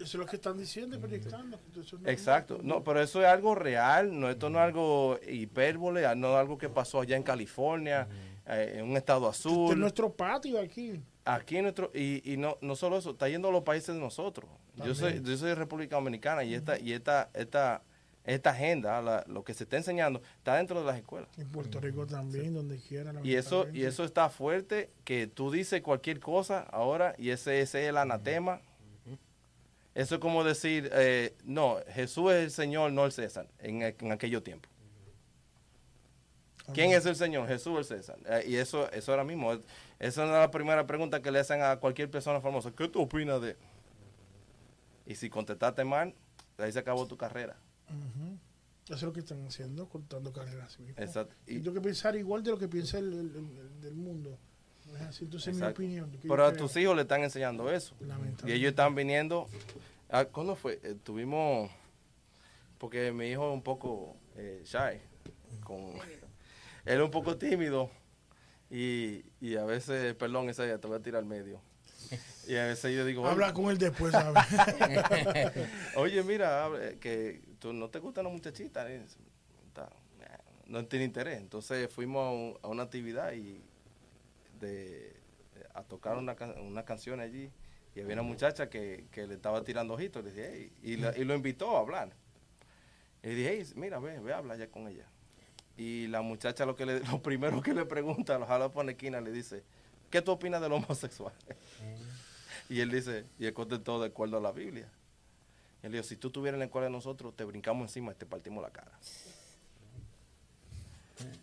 Eso 0.00 0.04
es 0.04 0.14
lo 0.14 0.26
que 0.26 0.36
están 0.36 0.56
diciendo 0.58 0.96
y 0.96 0.98
proyectando. 0.98 1.58
es 1.76 1.92
normal. 1.92 2.10
Exacto. 2.12 2.58
No, 2.62 2.82
pero 2.82 3.00
eso 3.02 3.20
es 3.20 3.26
algo 3.28 3.54
real, 3.54 4.18
no 4.18 4.30
esto 4.30 4.48
no 4.48 4.58
es 4.58 4.64
algo 4.64 5.18
hipérbole, 5.28 6.02
no 6.16 6.30
es 6.32 6.36
algo 6.36 6.56
que 6.58 6.68
pasó 6.68 7.00
allá 7.00 7.16
en 7.16 7.22
California, 7.22 8.08
eh, 8.46 8.76
en 8.78 8.84
un 8.90 8.96
estado 8.96 9.28
Este 9.30 9.40
es 9.48 9.54
azul. 9.54 9.78
nuestro 9.78 10.12
patio 10.12 10.58
aquí. 10.60 11.00
Aquí 11.24 11.58
en 11.58 11.64
nuestro 11.64 11.90
y, 11.94 12.22
y 12.32 12.36
no, 12.38 12.56
no 12.62 12.74
solo 12.76 12.96
eso, 12.96 13.10
está 13.10 13.28
yendo 13.28 13.48
a 13.48 13.52
los 13.52 13.62
países 13.62 13.94
de 13.94 14.00
nosotros. 14.00 14.48
Yo 14.84 14.94
soy, 14.94 15.20
yo 15.22 15.36
soy 15.36 15.50
de 15.50 15.54
República 15.54 15.96
Dominicana 15.96 16.42
y 16.44 16.54
esta 16.54 16.78
y 16.78 16.92
esta 16.92 17.28
esta 17.34 17.82
esta 18.24 18.50
agenda, 18.50 19.00
la- 19.02 19.24
lo 19.28 19.42
que 19.44 19.54
se 19.54 19.64
está 19.64 19.76
enseñando, 19.78 20.20
está 20.38 20.56
dentro 20.56 20.80
de 20.80 20.86
las 20.86 20.96
escuelas. 20.98 21.28
En 21.38 21.48
Puerto 21.48 21.80
Rico 21.80 22.06
también, 22.06 22.52
donde 22.54 22.78
quiera. 22.78 23.12
Y 23.22 23.34
eso, 23.34 23.66
y 23.72 23.84
eso 23.84 24.04
está 24.04 24.28
fuerte, 24.28 24.90
que 25.04 25.26
tú 25.26 25.50
dices 25.50 25.80
cualquier 25.82 26.20
cosa 26.20 26.60
ahora 26.70 27.14
y 27.18 27.30
ese, 27.30 27.60
ese 27.60 27.82
es 27.84 27.88
el 27.88 27.96
anatema. 27.96 28.60
Eso 29.94 30.14
es 30.16 30.20
como 30.20 30.44
decir, 30.44 30.88
eh, 30.92 31.34
no, 31.44 31.78
Jesús 31.88 32.30
es 32.32 32.44
el 32.44 32.50
Señor, 32.50 32.92
no 32.92 33.04
el 33.04 33.12
César, 33.12 33.48
en, 33.58 33.82
en 33.82 34.12
aquello 34.12 34.42
tiempo. 34.42 34.68
¿Quién 36.72 36.92
es 36.92 37.04
el 37.06 37.16
Señor? 37.16 37.48
Jesús 37.48 37.78
el 37.78 37.84
César. 37.84 38.18
Eh, 38.26 38.44
y 38.46 38.56
eso, 38.56 38.88
eso 38.92 39.10
ahora 39.10 39.24
mismo, 39.24 39.52
es- 39.52 39.60
esa 39.98 40.24
es 40.24 40.30
la 40.30 40.50
primera 40.50 40.86
pregunta 40.86 41.20
que 41.20 41.30
le 41.32 41.40
hacen 41.40 41.60
a 41.62 41.76
cualquier 41.78 42.08
persona 42.10 42.40
famosa. 42.40 42.70
¿Qué 42.70 42.86
tú 42.88 43.02
opinas 43.02 43.40
de? 43.42 43.56
Y 45.06 45.16
si 45.16 45.28
contestaste 45.28 45.84
mal, 45.84 46.14
ahí 46.58 46.70
se 46.70 46.78
acabó 46.78 47.06
tu 47.06 47.16
carrera. 47.16 47.56
Eso 48.84 48.94
es 48.94 49.02
lo 49.02 49.12
que 49.12 49.20
están 49.20 49.44
haciendo, 49.46 49.88
cortando 49.88 50.32
carreras. 50.32 50.78
Exacto. 50.96 51.34
Y 51.46 51.56
Y- 51.56 51.60
tengo 51.60 51.74
que 51.74 51.80
pensar 51.80 52.14
igual 52.14 52.42
de 52.44 52.50
lo 52.52 52.58
que 52.58 52.68
piensa 52.68 52.98
el, 52.98 53.12
el- 53.12 53.18
el- 53.36 53.58
el 53.58 53.80
del 53.80 53.94
mundo. 53.96 54.38
No 54.90 54.96
es 54.96 55.02
así. 55.02 55.24
Entonces, 55.24 55.54
mi 55.54 55.60
Exacto. 55.60 55.82
opinión. 55.82 56.10
que 56.10 56.16
yo 56.18 56.28
Pero 56.28 56.44
a 56.46 56.52
tus 56.52 56.76
hijos 56.76 56.94
le 56.96 57.02
están 57.02 57.22
enseñando 57.22 57.70
eso. 57.70 57.94
Y 58.46 58.52
ellos 58.52 58.70
están 58.70 58.94
viniendo. 58.94 59.48
ah, 60.10 60.24
¿Cuándo 60.24 60.56
fue? 60.56 60.80
Eh, 60.82 60.96
tuvimos. 61.02 61.70
Porque 62.78 63.12
mi 63.12 63.26
hijo 63.28 63.48
es 63.48 63.54
un 63.54 63.62
poco 63.62 64.16
eh, 64.36 64.62
shy. 64.64 65.00
Con, 65.64 65.80
él 66.84 66.98
es 66.98 67.00
un 67.00 67.10
poco 67.10 67.36
tímido. 67.36 67.90
Y, 68.70 69.24
y 69.40 69.56
a 69.56 69.64
veces, 69.64 70.14
perdón, 70.14 70.48
esa 70.48 70.66
ya 70.66 70.78
te 70.78 70.86
voy 70.86 70.96
a 70.98 71.02
tirar 71.02 71.20
al 71.20 71.26
medio. 71.26 71.60
Y 72.48 72.56
a 72.56 72.66
veces 72.66 72.94
yo 72.96 73.04
digo, 73.04 73.26
Habla 73.26 73.52
con 73.52 73.66
él 73.70 73.78
después, 73.78 74.10
¿sabes? 74.12 74.42
oye, 75.96 76.22
mira, 76.22 76.68
que 77.00 77.42
tú 77.58 77.72
no 77.72 77.88
te 77.88 77.98
gustan 77.98 78.24
las 78.24 78.32
muchachitas. 78.32 78.88
eh, 78.88 79.02
no 80.66 80.84
tiene 80.86 81.04
interés. 81.04 81.38
Entonces 81.38 81.92
fuimos 81.92 82.26
a, 82.26 82.30
un- 82.30 82.58
a 82.62 82.68
una 82.68 82.84
actividad 82.84 83.32
y 83.32 83.60
de, 84.60 85.16
a 85.74 85.82
tocar 85.82 86.16
una, 86.16 86.36
una 86.62 86.84
canción 86.84 87.20
allí. 87.20 87.50
Y 87.94 88.00
había 88.00 88.14
una 88.14 88.22
muchacha 88.22 88.70
que, 88.70 89.06
que 89.10 89.26
le 89.26 89.34
estaba 89.34 89.64
tirando 89.64 89.94
ojitos. 89.94 90.22
Le 90.24 90.30
dije, 90.30 90.70
y, 90.82 90.92
y 90.92 91.24
lo 91.24 91.34
invitó 91.34 91.76
a 91.76 91.80
hablar. 91.80 92.12
Y 93.22 93.30
dije, 93.30 93.58
"Hey, 93.58 93.72
mira, 93.74 93.98
ve, 93.98 94.20
ve, 94.20 94.32
habla 94.32 94.56
ya 94.56 94.68
con 94.68 94.86
ella. 94.88 95.06
Y 95.76 96.06
la 96.06 96.22
muchacha 96.22 96.64
lo 96.66 96.76
que 96.76 96.86
le, 96.86 97.00
lo 97.10 97.22
primero 97.22 97.60
que 97.62 97.74
le 97.74 97.84
pregunta, 97.84 98.38
lo 98.38 98.46
jala 98.46 98.70
por 98.70 98.84
la 98.84 98.92
esquina, 98.92 99.20
le 99.20 99.32
dice, 99.32 99.64
¿qué 100.10 100.22
tú 100.22 100.32
opinas 100.32 100.60
del 100.60 100.72
homosexual? 100.72 101.32
Y 102.68 102.78
él 102.80 102.88
dice, 102.92 103.24
y 103.36 103.46
él 103.46 103.52
contestó 103.52 104.00
de 104.00 104.06
acuerdo 104.06 104.36
a 104.36 104.40
la 104.40 104.52
Biblia. 104.52 104.88
Y 105.82 105.86
él 105.86 105.92
dijo, 105.92 106.04
si 106.04 106.16
tú 106.16 106.28
estuvieras 106.28 106.54
en 106.54 106.60
la 106.60 106.64
escuela 106.66 106.84
de 106.86 106.92
nosotros, 106.92 107.34
te 107.34 107.42
brincamos 107.44 107.82
encima 107.88 108.12
y 108.12 108.14
te 108.14 108.26
partimos 108.26 108.62
la 108.62 108.70
cara. 108.70 108.92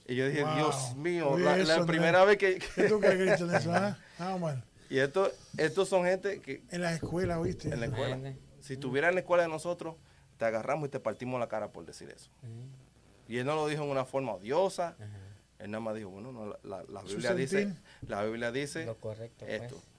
Y 0.07 0.15
yo 0.15 0.28
dije, 0.28 0.43
Wow. 0.43 0.55
Dios 0.55 0.95
mío, 0.95 1.30
Oye, 1.32 1.63
la, 1.65 1.86
primera 1.86 2.23
vez 2.23 2.38
que... 2.38 2.59
¿Qué 2.75 2.84
tú 2.89 2.99
crees, 2.99 3.15
Cristian, 3.17 3.49
de 3.49 3.57
eso? 3.57 3.71
ah? 3.75 3.97
Ah, 4.19 4.38
man. 4.38 4.63
y 4.89 4.99
esto, 4.99 5.32
estos 5.57 5.89
son 5.89 6.05
gente 6.05 6.41
que 6.41 6.63
En 6.71 6.82
la 6.82 6.93
escuela, 6.93 7.39
¿viste? 7.39 7.69
en 7.69 7.80
la 7.80 7.88
escuela. 7.88 8.17
Si 8.59 8.73
estuviera 8.73 9.09
en 9.09 9.15
la 9.15 9.21
escuela 9.21 9.43
de 9.43 9.49
nosotros, 9.49 9.95
te 10.38 10.45
agarramos 10.45 10.88
y 10.88 10.91
te 10.91 10.99
partimos 10.99 11.39
la 11.39 11.47
cara 11.47 11.71
por 11.71 11.86
decir 11.86 12.09
eso. 12.09 12.30
Y 13.28 13.38
él 13.38 13.45
no 13.45 13.55
lo 13.55 13.67
dijo 13.67 13.84
en 13.84 13.89
una 13.89 14.05
forma 14.05 14.34
odiosa. 14.34 14.95
Él 15.59 15.71
nada 15.71 15.82
más 15.82 15.95
dijo, 15.95 16.09
bueno, 16.09 16.32
no, 16.32 16.55
la, 16.63 16.84
la- 16.88 17.01
Biblia 17.01 17.34
dice, 17.34 17.73
la 18.07 18.23
Biblia 18.23 18.51
dice 18.51 18.86
Lo 18.86 18.95
correcto. 18.97 19.45
esto. 19.47 19.75
Pues. 19.75 19.96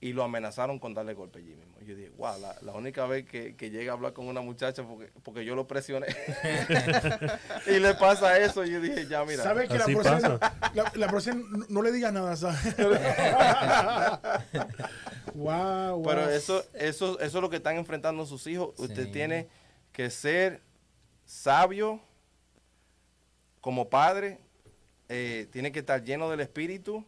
Y 0.00 0.12
lo 0.12 0.22
amenazaron 0.22 0.78
con 0.78 0.94
darle 0.94 1.14
golpe 1.14 1.40
allí 1.40 1.56
mismo. 1.56 1.74
Yo 1.80 1.96
dije, 1.96 2.10
wow, 2.16 2.38
la, 2.40 2.54
la 2.62 2.72
única 2.72 3.04
vez 3.06 3.24
que, 3.26 3.56
que 3.56 3.70
llega 3.70 3.90
a 3.90 3.96
hablar 3.96 4.12
con 4.12 4.28
una 4.28 4.40
muchacha 4.40 4.84
porque, 4.84 5.10
porque 5.24 5.44
yo 5.44 5.56
lo 5.56 5.66
presioné. 5.66 6.06
y 7.66 7.80
le 7.80 7.94
pasa 7.94 8.38
eso. 8.38 8.64
Y 8.64 8.70
yo 8.70 8.80
dije, 8.80 9.08
ya, 9.08 9.24
mira. 9.24 9.42
¿Sabes 9.42 9.68
que 9.68 9.76
la 9.76 9.84
Así 9.84 9.94
próxima, 9.96 10.38
la, 10.74 10.92
la 10.94 11.08
próxima 11.08 11.42
no, 11.50 11.66
no 11.68 11.82
le 11.82 11.90
diga 11.90 12.12
nada, 12.12 12.36
¿sabes? 12.36 12.76
wow, 15.34 15.96
wow. 15.96 16.02
Pero 16.04 16.30
eso, 16.30 16.64
eso, 16.74 17.18
eso 17.18 17.38
es 17.38 17.42
lo 17.42 17.50
que 17.50 17.56
están 17.56 17.76
enfrentando 17.76 18.24
sus 18.26 18.46
hijos. 18.46 18.74
Usted 18.78 19.10
tiene 19.10 19.48
que 19.92 20.10
ser 20.10 20.60
sabio 21.24 22.00
como 23.60 23.88
padre. 23.88 24.38
eh, 25.08 25.48
tiene 25.50 25.72
que 25.72 25.80
estar 25.80 26.04
lleno 26.04 26.30
del 26.30 26.40
espíritu. 26.40 27.04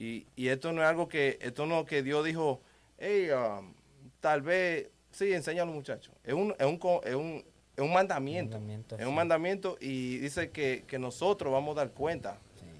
Y, 0.00 0.26
y 0.34 0.48
esto 0.48 0.72
no 0.72 0.80
es 0.82 0.88
algo 0.88 1.08
que, 1.08 1.38
esto 1.42 1.66
no 1.66 1.84
que 1.84 2.02
Dios 2.02 2.24
dijo, 2.24 2.62
hey, 2.98 3.28
um, 3.32 3.74
tal 4.20 4.40
vez, 4.40 4.88
sí, 5.10 5.30
enseña 5.34 5.62
a 5.62 5.66
los 5.66 5.74
muchachos. 5.74 6.14
Es 6.24 6.32
un, 6.32 6.54
es 6.58 6.64
un, 6.66 6.78
co- 6.78 7.02
es 7.04 7.14
un, 7.14 7.44
es 7.76 7.84
un 7.84 7.92
mandamiento. 7.92 8.56
Mandamiento, 8.56 8.94
es 8.96 9.02
un 9.02 9.08
sí. 9.10 9.14
mandamiento 9.14 9.76
y 9.78 10.16
dice 10.16 10.50
que, 10.50 10.84
que 10.86 10.98
nosotros 10.98 11.52
vamos 11.52 11.76
a 11.76 11.80
dar 11.84 11.90
cuenta. 11.92 12.38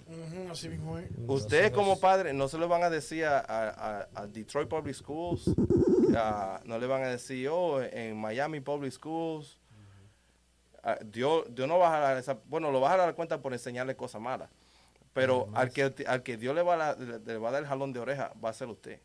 Ujú, 0.09 0.51
así 0.51 0.71
mismo 0.71 0.97
es. 0.99 1.11
Ustedes 1.29 1.71
como 1.73 2.01
padres 2.01 2.33
no 2.35 2.49
se 2.49 2.57
lo 2.57 2.69
van 2.69 2.85
a 2.85 2.89
decir 2.91 3.27
a, 3.27 4.09
a- 4.15 4.27
Detroit 4.27 4.69
Public 4.69 4.95
Schools, 4.95 5.45
a- 6.17 6.63
no 6.65 6.79
le 6.79 6.87
van 6.87 7.03
a 7.05 7.09
decir, 7.09 7.49
oh, 7.51 7.83
en 7.83 8.17
Miami 8.17 8.61
Public 8.61 8.93
Schools. 8.93 9.59
Dios, 11.05 11.45
Dios 11.55 11.69
no 11.69 11.79
va 11.79 11.95
a 11.95 12.01
dar 12.01 12.17
esa, 12.17 12.39
bueno, 12.47 12.73
lo 12.73 12.81
va 12.81 12.95
a 12.95 12.97
dar 12.97 13.15
cuenta 13.15 13.43
por 13.43 13.53
enseñarle 13.53 13.95
cosas 13.95 14.21
malas. 14.23 14.49
Pero 15.13 15.49
al 15.55 15.71
que, 15.73 15.93
al 16.07 16.23
que 16.23 16.37
Dios 16.37 16.55
le 16.55 16.63
va, 16.63 16.75
a, 16.75 16.77
dar- 16.77 17.01
le, 17.01 17.19
le 17.19 17.37
va 17.39 17.49
a 17.49 17.53
dar 17.53 17.63
el 17.63 17.69
jalón 17.69 17.93
de 17.93 17.99
oreja 18.01 18.33
va 18.43 18.51
a 18.51 18.53
ser 18.53 18.69
usted. 18.69 19.01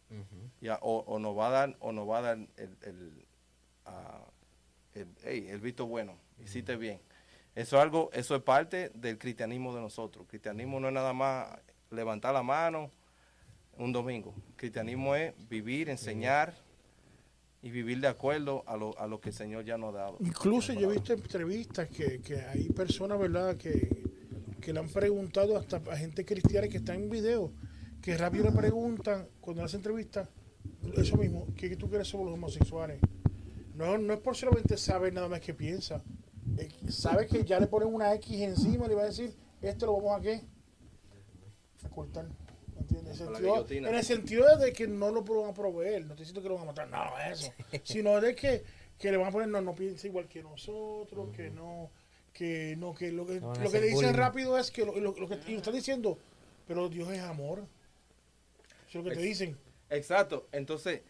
Ya, 0.62 0.78
o, 0.82 1.00
o 1.00 1.18
nos 1.20 1.36
va 1.38 1.48
a 1.48 1.52
dar, 1.52 1.78
o 1.80 1.92
nos 1.92 2.08
va 2.08 2.20
a 2.20 2.22
dar 2.22 2.38
el, 2.38 2.78
el, 2.84 3.26
ah, 3.86 4.24
el, 4.94 5.08
hey, 5.24 5.48
el 5.50 5.60
visto 5.60 5.86
bueno, 5.88 6.16
hiciste 6.40 6.76
bien. 6.76 7.00
Eso 7.56 7.78
es 7.78 7.82
algo, 7.82 8.10
eso 8.14 8.36
es 8.36 8.42
parte 8.44 8.92
del 8.94 9.18
cristianismo 9.18 9.74
de 9.74 9.82
nosotros. 9.82 10.24
El 10.26 10.30
cristianismo 10.30 10.80
no 10.80 10.90
es 10.90 10.94
nada 10.94 11.14
más 11.14 11.48
levantar 11.90 12.34
la 12.34 12.44
mano 12.44 12.92
un 13.78 13.92
domingo. 13.92 14.34
El 14.50 14.56
cristianismo 14.58 15.16
es 15.16 15.34
vivir, 15.50 15.90
enseñar 15.90 16.54
y 17.62 17.72
vivir 17.72 18.00
de 18.00 18.08
acuerdo 18.08 18.64
a 18.68 18.78
lo, 18.78 18.98
a 19.00 19.08
lo 19.08 19.20
que 19.20 19.30
el 19.30 19.36
Señor 19.36 19.66
ya 19.66 19.78
nos 19.78 19.96
ha 19.96 19.98
dado. 19.98 20.18
Incluso 20.20 20.72
yo 20.74 20.92
he 20.92 20.94
visto 20.94 21.14
entrevistas 21.14 21.90
que, 21.90 22.22
que 22.22 22.40
hay 22.42 22.70
personas, 22.70 23.18
¿verdad?, 23.20 23.58
que, 23.58 24.05
que 24.66 24.74
le 24.74 24.80
han 24.80 24.90
preguntado 24.90 25.58
hasta 25.58 25.78
a 25.92 25.96
gente 25.96 26.26
cristiana 26.26 26.68
que 26.68 26.78
está 26.78 26.96
en 26.96 27.08
video, 27.08 27.52
que 28.02 28.18
rápido 28.18 28.46
le 28.46 28.52
preguntan 28.52 29.28
cuando 29.40 29.64
hace 29.64 29.78
entrevistas, 29.78 30.28
eso 30.98 31.18
mismo, 31.18 31.46
¿qué 31.56 31.76
tú 31.76 31.88
quieres 31.88 32.08
sobre 32.08 32.26
los 32.26 32.34
homosexuales? 32.34 33.00
No, 33.76 33.98
no 34.00 34.14
es 34.16 34.20
por 34.22 34.36
solamente 34.36 34.76
saber 34.78 35.14
nada 35.14 35.28
más 35.30 35.40
que 35.42 35.54
piensa. 35.54 36.02
Eh, 36.58 36.70
Sabe 36.90 37.28
que 37.28 37.44
ya 37.44 37.60
le 37.60 37.68
ponen 37.68 37.94
una 37.94 38.12
X 38.16 38.42
encima 38.42 38.86
y 38.86 38.90
le 38.90 38.96
va 38.96 39.04
a 39.04 39.06
decir, 39.06 39.36
esto 39.62 39.86
lo 39.86 39.98
vamos 39.98 40.20
a 40.20 40.22
qué? 40.22 40.42
A 41.84 41.90
cortar. 41.90 42.26
¿Entiendes? 42.80 43.20
En 43.22 43.28
el 43.28 43.34
sentido- 43.36 43.54
en 43.90 43.96
el 43.96 44.04
sentido 44.04 44.58
de 44.58 44.74
que 44.74 44.88
no 44.88 45.12
lo 45.12 45.22
van 45.24 45.52
a 45.52 45.54
proveer, 45.54 46.06
no 46.06 46.16
te 46.16 46.22
diciendo 46.24 46.42
que 46.42 46.50
lo 46.50 46.56
van 46.56 46.64
a 46.64 46.68
matar, 46.72 46.90
no, 46.90 47.04
eso. 47.32 47.54
Sino 47.84 48.20
de 48.20 48.34
que, 48.36 48.64
que 48.98 49.12
le 49.12 49.18
van 49.18 49.28
a 49.28 49.32
poner, 49.32 49.48
no, 49.50 49.62
no 49.62 49.76
piensa 49.76 50.08
igual 50.08 50.28
que 50.28 50.42
nosotros, 50.42 51.30
que 51.36 51.50
no, 51.52 51.92
que 52.36 52.76
no, 52.78 52.94
que 52.94 53.12
lo 53.14 53.26
que, 53.26 53.40
No 53.40 53.54
lo 53.56 53.72
que 53.72 53.80
le 53.80 53.86
dicen 53.88 53.96
bullying. 54.08 54.14
rápido 54.14 54.58
es 54.60 54.70
que 54.70 54.86
lo, 54.86 54.94
lo- 55.00 55.16
lo 55.18 55.28
que 55.28 55.40
y 55.48 55.52
lo 55.54 55.58
están 55.58 55.74
diciendo, 55.74 56.20
pero 56.68 56.90
Dios 56.90 57.10
es 57.12 57.22
amor. 57.22 57.60
Eso 58.90 59.00
es 59.00 59.06
lo 59.06 59.10
que 59.10 59.16
te 59.16 59.22
dicen. 59.22 59.58
Exacto. 59.90 60.46
Entonces, 60.52 61.02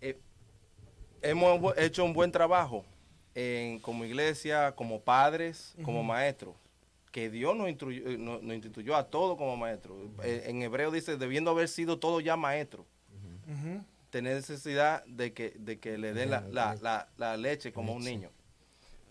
eh, 0.00 0.18
hemos 1.22 1.76
hecho 1.76 2.02
un 2.04 2.14
buen 2.14 2.32
trabajo 2.32 2.84
en, 3.34 3.78
como 3.80 4.04
iglesia, 4.06 4.72
como 4.74 5.00
padres, 5.02 5.74
como 5.84 6.02
maestros. 6.02 6.56
Que 7.12 7.28
Dios 7.28 7.54
nos, 7.56 7.68
instruyó, 7.68 8.08
eh, 8.08 8.16
nos, 8.16 8.42
nos 8.42 8.54
instituyó 8.54 8.96
a 8.96 9.04
todos 9.10 9.36
como 9.36 9.56
maestros. 9.58 9.98
Eh, 10.24 10.44
en 10.46 10.62
hebreo 10.62 10.90
dice, 10.90 11.16
debiendo 11.18 11.50
haber 11.50 11.68
sido 11.68 11.98
todos 11.98 12.24
ya 12.24 12.36
maestros. 12.36 12.86
Tener 14.10 14.34
necesidad 14.36 15.04
de 15.06 15.32
que, 15.32 15.50
de 15.58 15.78
que 15.78 15.98
le 15.98 16.12
den 16.14 16.30
la, 16.30 16.40
la- 16.40 16.74
la- 16.80 17.08
la 17.16 17.36
leche 17.36 17.72
como 17.72 17.92
un 17.94 18.02
niño. 18.04 18.30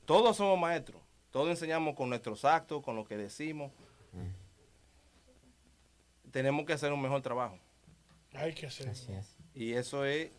Todos 0.05 0.35
somos 0.37 0.57
maestros. 0.59 1.01
Todos 1.31 1.49
enseñamos 1.49 1.95
con 1.95 2.09
nuestros 2.09 2.45
actos, 2.45 2.83
con 2.83 2.95
lo 2.95 3.05
que 3.05 3.17
decimos. 3.17 3.71
Tenemos 6.31 6.65
que 6.65 6.73
hacer 6.73 6.91
un 6.91 7.01
mejor 7.01 7.21
trabajo. 7.21 7.57
Hay 8.33 8.53
que 8.53 8.67
hacerlo. 8.67 8.91
Así 8.91 9.11
es. 9.11 9.35
Y 9.53 9.73
eso 9.73 10.05
es, 10.05 10.31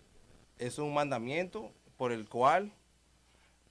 eso 0.58 0.82
es 0.82 0.88
un 0.88 0.94
mandamiento 0.94 1.72
por 1.96 2.12
el 2.12 2.28
cual, 2.28 2.72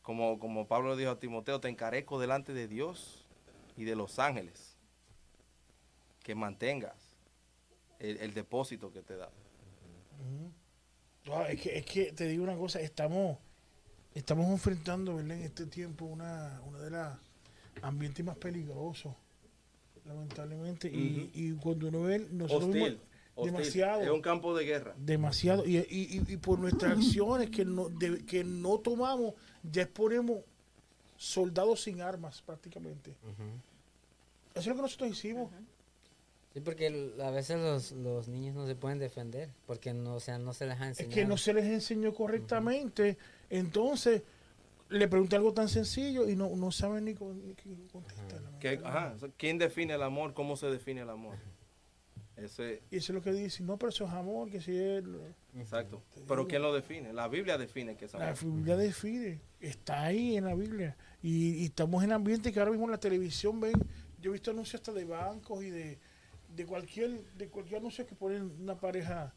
como, 0.01 0.39
como 0.39 0.67
Pablo 0.67 0.95
dijo 0.95 1.11
a 1.11 1.20
Timoteo, 1.20 1.59
te 1.59 1.70
encarezco 1.70 2.20
delante 2.20 2.53
de 2.53 2.67
Dios 2.67 3.26
y 3.78 3.86
de 3.86 3.95
los 3.95 4.20
ángeles 4.20 4.78
que 6.24 6.36
mantengas 6.36 7.17
el, 7.99 8.17
el 8.17 8.34
depósito 8.34 8.91
que 8.91 9.01
te 9.01 9.15
da. 9.15 9.30
Es, 11.49 11.61
que, 11.61 11.78
es 11.78 11.86
que 11.86 12.11
te 12.11 12.26
digo 12.28 12.43
una 12.43 12.57
cosa, 12.57 12.80
estamos, 12.82 13.38
estamos 14.16 14.47
enfrentando 14.49 15.16
¿verdad? 15.16 15.38
en 15.38 15.43
este 15.43 15.66
tiempo 15.66 16.05
una, 16.05 16.62
una 16.68 16.80
de 16.80 16.89
las 16.91 17.18
ambientes 17.82 18.26
más 18.26 18.38
peligrosos, 18.38 19.14
lamentablemente. 20.05 20.88
y, 20.89 21.32
y 21.34 21.51
cuando 21.53 21.88
uno 21.88 22.01
ve, 22.03 22.28
nosotros 22.32 22.70
Hostil, 22.70 22.84
vimos 22.84 22.99
hostil. 23.36 23.53
demasiado. 23.53 24.01
Es 24.01 24.10
un 24.10 24.22
campo 24.22 24.55
de 24.57 24.66
guerra. 24.66 24.95
demasiado. 24.97 25.66
Y, 25.66 25.78
y, 25.78 25.84
y- 25.89 26.34
y 26.34 26.38
por 26.38 26.60
nuestras 26.60 26.93
acciones 26.97 27.49
que 27.49 27.66
no, 27.66 27.89
de- 27.89 28.26
que 28.26 28.43
no 28.43 28.80
tomamos, 28.80 29.34
ya 29.64 29.84
exponemos 29.84 30.39
soldados 31.18 31.82
sin 31.84 32.01
armas 32.01 32.41
prácticamente. 32.41 33.12
Eso 33.12 34.60
es 34.62 34.68
lo 34.68 34.76
que 34.76 34.82
nosotros 34.82 35.12
hicimos. 35.12 35.51
Sí, 36.53 36.62
porque 36.62 36.88
el- 36.88 37.22
a 37.22 37.30
veces 37.30 37.57
los, 37.60 37.91
los 37.91 38.28
niños 38.28 38.55
no 38.55 38.66
se 38.66 38.76
pueden 38.76 38.97
defender 38.97 39.49
porque 39.68 39.93
no, 39.93 40.16
o 40.16 40.20
sea, 40.20 40.39
no 40.39 40.53
se 40.53 40.66
les 40.66 40.80
ha 40.80 40.86
Es 40.89 40.99
enseñado. 40.99 41.16
que 41.16 41.26
no 41.26 41.38
se 41.38 41.53
les 41.53 41.66
enseñó 41.66 42.14
correctamente. 42.14 43.18
Entonces, 43.50 44.24
le 44.89 45.08
pregunté 45.08 45.36
algo 45.36 45.54
tan 45.54 45.70
sencillo 45.70 46.28
y 46.30 46.36
no, 46.36 46.56
no 46.56 46.72
saben 46.72 47.06
ni, 47.06 47.14
con- 47.14 47.45
ni 47.47 47.54
qué 47.54 47.76
contestar. 47.91 48.41
Ajá, 48.84 49.16
¿Quién 49.38 49.58
define 49.58 49.93
el 49.93 50.04
amor? 50.04 50.34
¿Cómo 50.34 50.56
se 50.58 50.68
define 50.68 51.02
el 51.02 51.10
amor? 51.10 51.36
Ese, 52.36 52.82
Y 52.89 52.97
eso 52.97 53.12
es 53.12 53.16
lo 53.16 53.22
que 53.22 53.34
dicen. 53.34 53.66
No, 53.68 53.78
pero 53.78 53.89
eso 53.89 54.06
es 54.06 54.12
amor, 54.12 54.50
que 54.50 54.62
si 54.62 54.78
es... 54.78 55.04
exacto. 55.58 56.02
Pero 56.28 56.47
¿quién 56.47 56.62
lo 56.62 56.74
define? 56.74 57.12
La 57.12 57.28
Biblia 57.28 57.58
define 57.58 57.97
que 57.97 58.06
es 58.06 58.14
La 58.14 58.30
amor. 58.30 58.43
Biblia 58.56 58.78
define. 58.78 59.41
Está 59.60 60.04
ahí 60.06 60.38
en 60.38 60.45
la 60.45 60.56
Biblia. 60.56 60.95
Y, 61.22 61.56
y 61.56 61.66
estamos 61.66 62.02
en 62.04 62.14
ambiente 62.14 62.54
que 62.54 62.60
ahora 62.60 62.72
mismo 62.72 62.86
en 62.86 62.91
la 62.91 63.00
televisión 63.00 63.60
ven... 63.60 63.74
Yo 64.22 64.32
he 64.32 64.34
visto 64.34 64.52
anuncios 64.52 64.82
hasta 64.82 64.91
de 64.93 65.06
bancos 65.06 65.64
y 65.64 65.70
de, 65.70 65.97
de 66.54 66.66
cualquier 66.66 67.22
de 67.38 67.47
cualquier 67.47 67.80
anuncio 67.80 68.06
que 68.06 68.16
ponen 68.16 68.52
una 68.60 68.76
pareja 68.78 69.34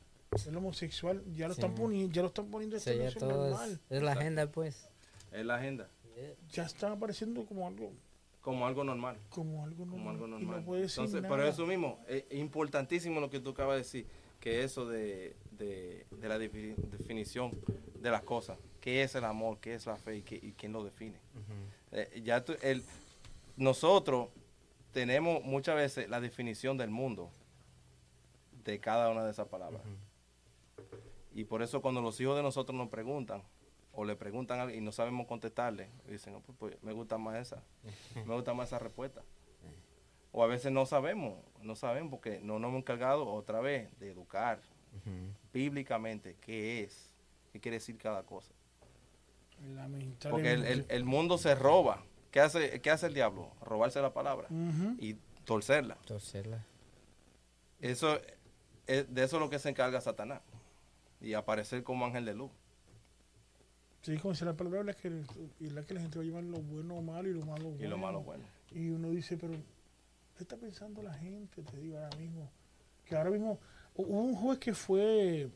el 0.47 0.57
homosexual 0.57 1.23
ya 1.35 1.49
lo 1.49 1.55
Sí. 1.55 1.61
están 1.61 1.75
poniendo 1.75 2.13
ya 2.13 2.23
lo 2.23 2.29
están 2.29 2.47
poniendo 2.51 2.77
este 2.77 2.97
ya 2.99 3.11
todo 3.15 3.51
normal 3.51 3.71
es, 3.91 3.97
es 3.99 4.03
la 4.03 4.13
agenda, 4.13 4.47
pues. 4.51 4.89
Es 5.31 5.45
la 5.47 5.57
agenda. 5.57 5.89
ya 6.51 6.65
están 6.65 6.93
apareciendo 6.93 7.45
como 7.47 7.67
algo 7.67 7.93
Como 8.41 8.67
algo 8.67 8.85
normal. 8.85 9.17
como 9.31 9.65
algo 9.65 9.85
normal, 9.87 9.99
como 9.99 10.11
algo 10.11 10.27
normal. 10.27 10.61
no 10.61 10.65
puede 10.67 10.83
decir 10.83 11.01
Entonces, 11.01 11.23
nada. 11.23 11.35
pero 11.37 11.49
eso 11.49 11.67
mismo, 11.67 11.99
es 12.09 12.25
importantísimo 12.33 13.21
lo 13.21 13.31
que 13.31 13.41
tú 13.41 13.51
acabas 13.51 13.75
de 13.75 13.79
decir, 13.79 14.07
que 14.41 14.63
eso 14.65 14.87
de, 14.89 15.37
de, 15.53 16.07
de 16.11 16.29
la 16.29 16.39
defi- 16.39 16.75
definición 16.77 17.53
de 18.01 18.11
las 18.11 18.23
cosas, 18.23 18.59
qué 18.81 19.03
es 19.05 19.15
el 19.15 19.25
amor, 19.25 19.59
qué 19.61 19.75
es 19.75 19.87
la 19.87 19.97
fe 19.97 20.17
y, 20.17 20.23
qué- 20.23 20.41
y 20.43 20.53
quién 20.53 20.73
lo 20.73 20.83
define. 20.85 21.19
Eh, 21.93 22.21
ya 22.25 22.45
tú- 22.45 22.57
el, 22.63 22.83
nosotros 23.57 24.29
tenemos 24.93 25.45
muchas 25.45 25.77
veces 25.77 26.09
la 26.11 26.21
definición 26.21 26.77
del 26.77 26.91
mundo 26.91 27.31
de 28.65 28.81
cada 28.81 29.09
una 29.11 29.25
de 29.25 29.31
esas 29.31 29.47
palabras. 29.49 29.83
Y 31.35 31.45
por 31.45 31.63
eso 31.63 31.81
cuando 31.81 32.01
los 32.03 32.21
hijos 32.21 32.37
de 32.37 32.43
nosotros 32.43 32.77
nos 32.77 32.89
preguntan, 32.89 33.43
o 33.95 34.05
le 34.05 34.17
preguntan 34.17 34.59
algo 34.61 34.75
y 34.75 34.81
no 34.81 34.91
sabemos 34.93 35.27
contestarle, 35.27 35.89
dicen, 36.09 36.35
"Oh, 36.35 36.41
pues, 36.41 36.57
pues, 36.59 36.83
me 36.83 36.93
gusta 36.93 37.19
más 37.19 37.37
esa, 37.37 37.63
me 38.27 38.35
gusta 38.35 38.55
más 38.55 38.69
esa 38.69 38.79
respuesta. 38.79 39.23
O 40.35 40.43
a 40.43 40.47
veces 40.47 40.73
no 40.73 40.87
sabemos, 40.87 41.39
no 41.61 41.77
sabemos 41.77 42.11
porque 42.11 42.41
no 42.41 42.59
nos 42.59 42.69
hemos 42.71 42.79
encargado 42.81 43.27
otra 43.27 43.61
vez 43.61 43.89
de 43.99 44.11
educar 44.11 44.61
bíblicamente 45.53 46.37
qué 46.41 46.85
es, 46.85 47.11
qué 47.53 47.61
quiere 47.61 47.77
decir 47.77 47.99
cada 47.99 48.23
cosa. 48.25 48.53
Porque 50.31 50.53
el, 50.53 50.65
el- 50.65 50.87
el 50.89 51.05
mundo 51.05 51.39
se 51.39 51.55
roba. 51.55 52.03
¿Qué 52.31 52.41
hace, 52.41 52.81
¿Qué 52.81 52.91
hace 52.91 53.07
el 53.07 53.15
diablo? 53.15 53.51
Robarse 53.61 54.01
la 54.01 54.13
palabra 54.15 54.49
y 54.99 55.15
torcerla. 55.45 55.97
Torcerla. 56.07 56.65
Eso 57.81 58.19
es, 58.87 59.13
de 59.15 59.25
eso 59.25 59.37
es 59.37 59.41
lo 59.43 59.51
que 59.51 59.59
se 59.59 59.69
encarga 59.69 60.01
Satanás. 60.01 60.41
Y 61.23 61.35
aparecer 61.35 61.83
como 61.83 62.05
ángel 62.05 62.25
de 62.25 62.35
luz. 62.35 62.51
sí 64.03 64.17
como 64.19 64.33
dice 64.33 64.45
la 64.45 64.55
palabra 64.57 64.91
es 64.91 64.97
que, 64.97 65.11
la 65.61 65.83
que 65.83 65.95
la 65.95 66.01
gente 66.01 66.19
va 66.19 66.23
a 66.23 66.27
llevar 66.27 66.43
lo 66.45 66.59
bueno 66.59 66.97
o 66.97 67.03
malo 67.03 67.29
y 67.29 67.35
lo 67.35 67.45
malo 67.47 67.75
Y 67.79 67.87
lo 67.87 67.97
malo 67.99 68.21
bueno. 68.23 68.45
Y 68.73 68.91
uno 68.91 69.11
dice, 69.11 69.37
pero 69.37 69.53
¿qué 70.37 70.43
está 70.43 70.57
pensando 70.57 71.03
la 71.03 71.15
gente? 71.15 71.63
Te 71.63 71.77
digo 71.79 71.99
ahora 71.99 72.17
mismo. 72.17 72.51
Que 73.05 73.15
ahora 73.17 73.31
mismo 73.31 73.59
hu- 73.95 74.07
hubo 74.07 74.23
un 74.23 74.35
juez 74.35 74.59
que 74.59 74.75
fue 74.75 75.49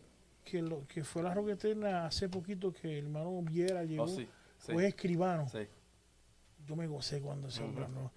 que 0.45 0.63
lo 0.63 0.87
que 0.87 1.03
fue 1.03 1.23
a 1.23 1.25
la 1.27 1.35
roquetera 1.35 2.07
hace 2.07 2.29
poquito 2.29 2.73
que 2.73 2.99
el 2.99 3.07
hermano 3.07 3.43
Viera 3.43 3.83
llegó. 3.85 4.05
Oh, 4.05 4.09
sí, 4.09 4.29
sí, 4.59 4.73
Juez 4.73 4.89
escribano. 4.89 5.49
sí. 5.49 5.67
Yo 6.67 6.77
me 6.77 6.87
gocé 6.87 7.21
cuando 7.21 7.49
ese 7.49 7.63
hombre 7.63 7.85
Ujú. 7.85 7.93
habló. 7.97 8.13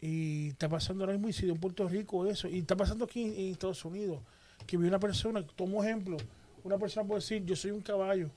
Y 0.00 0.48
está 0.48 0.68
pasando 0.68 1.04
ahora 1.04 1.12
mismo 1.14 1.28
y 1.28 1.32
si 1.32 1.48
en 1.48 1.56
Puerto 1.58 1.86
Rico 1.88 2.26
eso. 2.26 2.48
Y 2.48 2.58
está 2.58 2.74
pasando 2.76 3.04
aquí 3.04 3.22
en, 3.24 3.32
en 3.34 3.52
Estados 3.52 3.84
Unidos. 3.84 4.20
Que 4.66 4.76
vi 4.78 4.86
una 4.88 4.98
persona, 4.98 5.46
tomo 5.46 5.82
ejemplo, 5.84 6.16
una 6.64 6.78
persona 6.78 7.06
puede 7.06 7.20
decir, 7.20 7.44
yo 7.44 7.56
soy 7.56 7.70
un 7.70 7.80
caballo. 7.80 8.30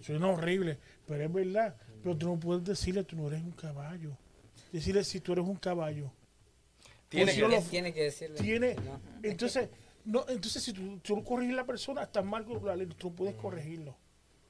Suena 0.00 0.28
horrible, 0.28 0.78
pero 1.06 1.24
es 1.24 1.32
verdad. 1.32 1.76
Pero 2.02 2.16
tú 2.16 2.26
no 2.26 2.40
puedes 2.40 2.64
decirle, 2.64 3.04
tú 3.04 3.16
no 3.16 3.28
eres 3.28 3.42
un 3.42 3.52
caballo. 3.52 4.16
Decirle 4.72 5.04
si 5.04 5.20
tú 5.20 5.32
eres 5.32 5.44
un 5.46 5.56
caballo. 5.56 6.10
Tiene 7.08 7.26
Pues 7.26 7.36
que- 7.36 7.42
lo- 7.42 7.62
Tiene, 7.62 7.92
que 7.92 8.02
decirle. 8.04 8.38
Tiene, 8.40 8.74
No. 8.74 9.00
entonces, 9.22 9.68
no, 10.04 10.24
entonces 10.28 10.62
si 10.62 10.72
tú, 10.72 10.98
tú 11.00 11.16
no 11.16 11.22
corriges 11.22 11.52
a 11.52 11.56
la 11.56 11.66
persona, 11.66 12.02
estás 12.04 12.24
mal 12.24 12.44
con 12.44 12.64
la 12.64 12.74
ley, 12.74 12.86
tú 12.86 13.10
no 13.10 13.14
puedes 13.16 13.34
corregirlo. 13.36 13.94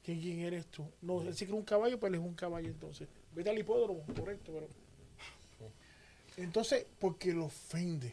¿Quién, 0.05 0.21
quién 0.21 0.39
eres 0.41 0.67
tú? 0.67 0.85
No, 1.03 1.21
sí 1.33 1.45
que 1.45 1.53
es 1.53 1.59
un 1.59 1.65
caballo, 1.65 1.99
él 2.01 2.15
es 2.15 2.21
un 2.21 2.35
caballo 2.35 2.69
entonces. 2.69 3.09
Vete 3.35 3.51
al 3.51 3.59
hipódromo, 3.59 4.03
correcto, 4.17 4.53
pero. 4.53 4.69
Entonces, 6.37 6.87
porque 6.99 7.33
lo 7.33 7.47
ofende. 7.47 8.13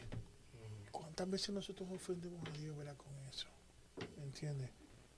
¿Cuántas 0.90 1.30
veces 1.30 1.50
nosotros 1.50 1.88
ofendemos 1.90 2.40
a 2.48 2.58
Dios, 2.58 2.76
verdad, 2.76 2.96
con 2.96 3.08
eso? 3.30 3.46
¿Me 4.18 4.24
entiendes? 4.24 4.70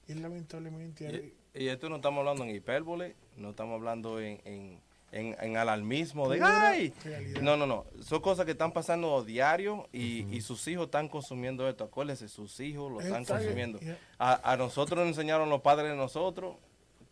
Y 0.08 0.14
lamentablemente. 0.14 1.34
Y, 1.54 1.64
y 1.64 1.68
esto 1.68 1.88
no 1.88 1.96
estamos 1.96 2.18
hablando 2.20 2.44
en 2.44 2.50
hipérbole, 2.50 3.14
no 3.36 3.50
estamos 3.50 3.74
hablando 3.74 4.20
en, 4.20 4.40
en, 4.44 4.80
en, 5.12 5.36
en 5.40 5.56
alarmismo 5.56 6.28
de 6.28 6.40
¡ay! 6.42 6.92
realidad. 7.04 7.40
No, 7.42 7.56
no, 7.56 7.66
no. 7.66 7.84
Son 8.02 8.20
cosas 8.20 8.44
que 8.46 8.52
están 8.52 8.72
pasando 8.72 9.22
diario 9.24 9.88
y, 9.92 10.24
y 10.34 10.40
sus 10.40 10.66
hijos 10.68 10.86
están 10.86 11.08
consumiendo 11.08 11.68
esto. 11.68 11.84
Acuérdense, 11.84 12.28
sus 12.28 12.58
hijos 12.60 12.90
lo 12.90 13.00
están 13.00 13.22
Está 13.22 13.38
consumiendo. 13.38 13.78
A, 14.18 14.52
a 14.52 14.56
nosotros 14.56 14.98
nos 14.98 15.08
enseñaron 15.08 15.48
los 15.50 15.60
padres 15.60 15.90
de 15.90 15.96
nosotros 15.96 16.56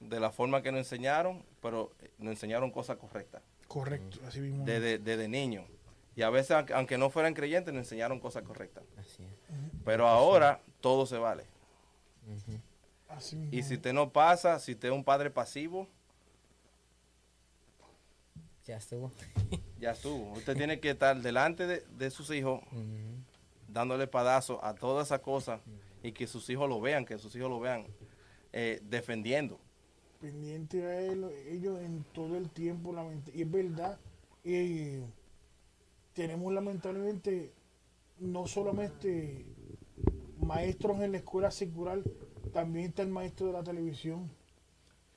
de 0.01 0.19
la 0.19 0.31
forma 0.31 0.63
que 0.63 0.73
nos 0.73 0.79
enseñaron, 0.81 1.43
pero 1.61 1.93
nos 2.19 2.33
enseñaron 2.33 2.71
cosas 2.71 2.97
correctas. 2.97 3.43
Correcto, 3.69 4.19
así 4.27 4.41
mismo. 4.41 4.65
desde, 4.65 4.99
desde 4.99 5.29
niño. 5.29 5.65
Y 6.17 6.23
a 6.23 6.31
veces, 6.31 6.51
aunque- 6.53 6.73
aunque 6.75 6.99
no 6.99 7.09
fueran 7.11 7.35
creyentes, 7.35 7.73
nos 7.73 7.83
enseñaron 7.85 8.19
cosas 8.19 8.43
correctas. 8.43 8.83
Así 8.99 9.23
es. 9.23 9.31
Pero 9.85 10.09
ahora 10.09 10.61
todo 10.81 11.07
se 11.07 11.19
vale. 11.19 11.45
Así 13.09 13.37
mismo. 13.37 13.57
Y 13.57 13.63
si 13.63 13.75
usted 13.75 13.93
no 13.93 14.11
pasa, 14.13 14.59
si 14.59 14.73
usted 14.73 14.89
es 14.89 14.95
un 14.95 15.05
padre 15.05 15.31
pasivo, 15.31 15.89
Ya 18.67 18.77
estuvo. 18.77 19.11
ya 19.81 19.91
estuvo. 19.93 20.33
Usted 20.33 20.57
tiene 20.57 20.79
que 20.81 20.91
estar 20.91 21.21
delante 21.21 21.67
de, 21.67 21.81
de 21.99 22.11
sus 22.11 22.31
hijos, 22.31 22.61
dándole 23.69 24.07
padazo 24.07 24.65
a 24.65 24.75
todas 24.75 25.09
esas 25.09 25.21
cosas 25.21 25.61
y 26.03 26.13
que 26.13 26.27
sus 26.27 26.49
hijos 26.51 26.69
lo 26.69 26.81
vean, 26.81 27.05
que 27.05 27.19
sus 27.19 27.35
hijos 27.35 27.51
lo 27.51 27.59
vean 27.59 27.87
eh, 28.53 28.81
defendiendo. 28.85 29.59
pendiente 30.21 30.85
a 30.85 31.01
él, 31.01 31.25
ellos 31.49 31.81
en 31.81 32.05
todo 32.13 32.37
el 32.37 32.51
tiempo, 32.51 32.95
y 33.35 33.43
es 33.43 33.51
verdad, 33.51 33.99
eh, 34.45 35.03
tenemos 36.15 36.53
lamentablemente 36.53 37.53
no 38.19 38.47
solamente 38.47 39.47
maestros 40.55 41.01
en 41.01 41.13
la 41.13 41.19
escuela 41.19 41.51
secular, 41.51 42.03
también 42.53 42.87
está 42.87 43.03
el 43.03 43.09
maestro 43.09 43.47
de 43.47 43.53
la 43.53 43.63
televisión, 43.63 44.31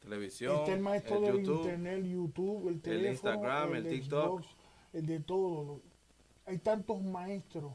Televisión, 0.02 0.58
está 0.60 0.74
el 0.74 0.82
maestro 0.82 1.16
el 1.18 1.22
del 1.24 1.38
YouTube. 1.46 1.58
internet, 1.62 2.06
YouTube, 2.06 2.68
el 2.70 2.82
teléfono, 2.82 3.34
Instagram, 3.34 3.76
el 3.76 3.88
TikTok. 3.88 4.42
Xbox, 4.42 4.48
el 4.94 5.06
de 5.06 5.20
todo. 5.22 5.82
Hay 6.46 6.58
tantos 6.60 7.02
maestros 7.02 7.74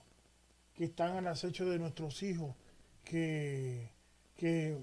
que 0.74 0.84
están 0.84 1.16
al 1.16 1.26
acecho 1.26 1.64
de 1.68 1.78
nuestros 1.78 2.22
hijos 2.22 2.54
que, 3.02 3.90
que, 4.36 4.76